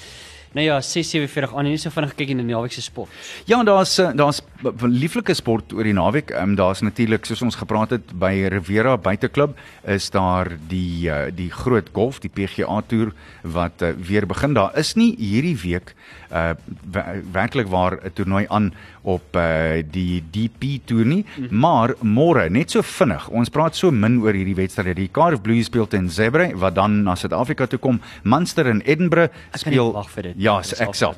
Nou 0.57 0.65
ja, 0.65 0.81
647 0.81 1.53
Annie, 1.55 1.71
nie 1.75 1.79
so 1.79 1.91
vinnig 1.93 2.15
kyk 2.17 2.31
in 2.33 2.39
die 2.41 2.47
naweek 2.49 2.73
se 2.73 2.83
sport. 2.83 3.11
Ja, 3.47 3.63
daar's 3.65 3.99
eh, 4.01 4.13
daar's 4.17 4.41
lieflike 4.83 5.35
sport 5.35 5.73
oor 5.73 5.85
die 5.85 5.93
naweek. 5.97 6.31
Ehm 6.31 6.55
daar's 6.59 6.81
natuurlik 6.83 7.25
soos 7.29 7.43
ons 7.43 7.59
gepraat 7.61 7.91
het 7.91 8.13
by 8.19 8.33
Rivera 8.49 8.97
Buiteklub 8.97 9.57
is 9.87 10.09
daar 10.11 10.49
die 10.69 11.09
uh, 11.11 11.27
die 11.35 11.51
groot 11.51 11.89
golf, 11.93 12.21
die 12.25 12.31
PGA 12.33 12.81
toer 12.89 13.13
wat 13.43 13.83
uh, 13.83 13.93
weer 13.99 14.27
begin. 14.27 14.55
Daar 14.55 14.73
is 14.79 14.95
nie 14.97 15.15
hierdie 15.19 15.57
week 15.63 15.95
uh 16.33 16.55
wer- 16.93 17.23
werklik 17.33 17.69
waar 17.69 17.99
'n 18.05 18.13
toernooi 18.15 18.47
aan 18.49 18.73
op 19.09 19.37
uh 19.41 19.81
die 19.89 20.21
DP 20.35 20.79
toer 20.89 21.07
nie, 21.09 21.23
maar 21.51 21.95
môre 22.05 22.49
net 22.53 22.71
so 22.75 22.83
vinnig. 22.85 23.29
Ons 23.33 23.49
praat 23.55 23.77
so 23.79 23.91
min 23.95 24.19
oor 24.25 24.37
hierdie 24.37 24.57
wedstryde. 24.59 24.95
Die 24.99 25.09
Cardiff 25.13 25.43
Blues 25.45 25.71
speel 25.71 25.87
teen 25.89 26.11
Zebre 26.13 26.51
wat 26.61 26.77
dan 26.77 27.01
na 27.07 27.15
Suid-Afrika 27.17 27.67
toe 27.73 27.79
kom. 27.81 28.01
Munster 28.29 28.69
en 28.69 28.83
Edinburgh 28.85 29.33
Ek 29.55 29.63
speel 29.65 29.93
wag 29.97 30.11
vir 30.13 30.31
dit. 30.31 30.41
Ja, 30.45 30.59
ek 30.61 30.95
self. 30.99 31.17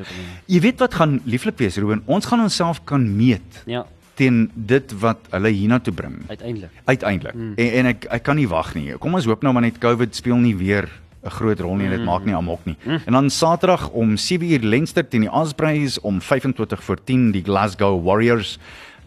Jy 0.51 0.61
weet 0.69 0.81
wat 0.85 0.95
gaan 1.01 1.19
lieflik 1.27 1.59
wees, 1.59 1.77
Ruben? 1.83 2.05
Ons 2.07 2.27
gaan 2.31 2.41
onsself 2.47 2.85
kan 2.89 3.05
meet 3.17 3.63
Ja, 3.71 3.85
teen 4.21 4.51
dit 4.55 4.93
wat 5.01 5.27
hulle 5.33 5.49
hiernatoe 5.49 5.95
bring. 5.97 6.19
uiteindelik. 6.29 6.71
Uiteindelik. 6.85 7.35
Mm. 7.35 7.55
En, 7.57 7.71
en 7.81 7.87
ek 7.95 8.05
ek 8.11 8.23
kan 8.27 8.37
nie 8.37 8.49
wag 8.51 8.75
nie. 8.77 8.93
Kom 9.01 9.15
ons 9.17 9.25
hoop 9.27 9.43
nou 9.43 9.53
maar 9.57 9.65
net 9.65 9.79
COVID 9.81 10.15
speel 10.15 10.37
nie 10.37 10.55
weer 10.57 10.89
'n 11.23 11.31
groot 11.31 11.61
rol 11.61 11.77
nie 11.77 11.87
en 11.87 11.91
dit 11.99 12.05
maak 12.05 12.25
nie 12.25 12.35
amok 12.35 12.65
nie. 12.65 12.77
Mm. 12.85 13.01
En 13.07 13.13
dan 13.13 13.31
Saterdag 13.31 13.91
om 13.91 14.17
7uur 14.17 14.63
Leinster 14.63 15.09
teen 15.09 15.21
die 15.21 15.33
Ospreys 15.33 16.01
om 16.01 16.21
25 16.21 16.83
voor 16.83 16.99
10 17.05 17.31
die 17.33 17.43
Glasgow 17.43 18.05
Warriors 18.05 18.59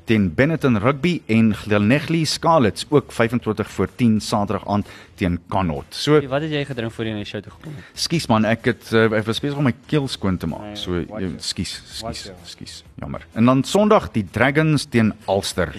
teen 0.06 0.34
Benetton 0.34 0.78
Rugby 0.78 1.22
en 1.28 1.54
Glenelg 1.56 2.28
Scarlets 2.28 2.86
ook 2.90 3.12
25 3.12 3.70
voor 3.72 3.90
10 3.96 4.20
Saterdag 4.22 4.68
aand 4.68 4.88
teen 5.16 5.40
Connaught. 5.48 5.96
So 5.96 6.28
Wat 6.28 6.42
het 6.42 6.52
jy 6.52 6.66
gedrink 6.66 6.92
voor 6.92 7.06
jy 7.06 7.12
na 7.12 7.24
die 7.24 7.26
show 7.30 7.42
toe 7.42 7.52
gekom 7.52 7.74
het? 7.76 7.84
Skus 7.94 8.28
man, 8.28 8.46
ek 8.46 8.66
het 8.66 8.92
uh, 8.94 9.06
ek 9.12 9.26
was 9.26 9.40
besig 9.40 9.58
om 9.58 9.64
my 9.70 9.76
keel 9.88 10.08
skoon 10.08 10.38
te 10.38 10.48
maak. 10.48 10.62
Nee, 10.74 10.76
So 10.76 11.06
skus, 11.40 11.82
skus, 11.88 12.32
skus. 12.44 12.84
Jammer. 13.00 13.26
En 13.34 13.46
dan 13.46 13.64
Sondag 13.64 14.12
die 14.12 14.26
Dragons 14.32 14.86
teen 14.86 15.14
Ulster. 15.28 15.74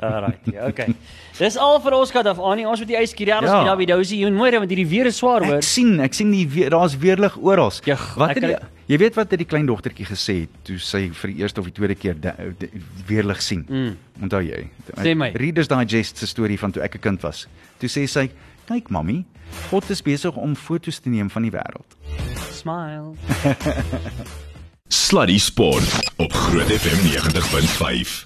Alright. 0.00 0.38
Ja, 0.50 0.66
okay. 0.66 0.94
Dis 1.38 1.56
al 1.56 1.80
vir 1.82 1.94
ons 1.96 2.10
kat 2.14 2.26
af 2.26 2.38
aan. 2.42 2.62
Ons 2.66 2.82
moet 2.82 2.90
die 2.90 2.98
yskie 2.98 3.26
Ja. 3.26 3.40
ja. 3.42 3.64
daar 3.64 3.76
by 3.78 3.86
Dousie 3.86 4.20
doen 4.24 4.34
môre 4.34 4.58
want 4.58 4.70
hierdie 4.70 4.86
weer 4.86 5.06
is 5.06 5.18
swaar 5.18 5.44
hoor. 5.44 5.58
Ek 5.60 5.66
sien, 5.66 6.00
ek 6.02 6.14
sien 6.14 6.30
die 6.34 6.46
weer, 6.50 6.70
daar's 6.70 6.96
weerlig 6.98 7.36
oral. 7.38 7.72
Wat 8.16 8.34
het 8.34 8.42
die, 8.42 8.56
jy 8.90 8.98
weet 8.98 9.18
wat 9.18 9.30
het 9.30 9.42
die 9.42 9.48
klein 9.48 9.66
dogtertjie 9.66 10.06
gesê 10.06 10.36
het 10.44 10.54
toe 10.66 10.78
sy 10.82 11.08
vir 11.14 11.32
die 11.32 11.42
eerste 11.42 11.62
of 11.62 11.70
die 11.70 11.76
tweede 11.76 11.94
keer 11.98 12.18
de, 12.20 12.34
de, 12.58 12.70
weerlig 13.08 13.42
sien? 13.42 13.64
Mm. 13.68 13.94
Onthou 14.26 14.42
jy? 14.44 14.64
Sê 14.98 15.14
my. 15.18 15.32
Reader's 15.38 15.70
Digest 15.70 16.18
se 16.22 16.26
storie 16.30 16.58
van 16.58 16.74
toe 16.74 16.82
ek 16.82 16.98
'n 16.98 17.00
kind 17.00 17.22
was. 17.22 17.46
Toe 17.78 17.88
sê 17.88 18.06
sy, 18.06 18.30
"Kyk 18.66 18.90
mami, 18.90 19.24
God 19.70 19.90
is 19.90 20.02
besig 20.02 20.36
om 20.36 20.54
foto's 20.54 20.98
te 20.98 21.08
neem 21.08 21.30
van 21.30 21.42
die 21.42 21.50
wêreld." 21.50 21.90
Smile. 22.52 23.14
Sluddy 24.88 25.38
Sport 25.38 26.10
op 26.16 26.32
Groot 26.32 26.70
FM 26.70 27.00
90.5. 27.08 28.22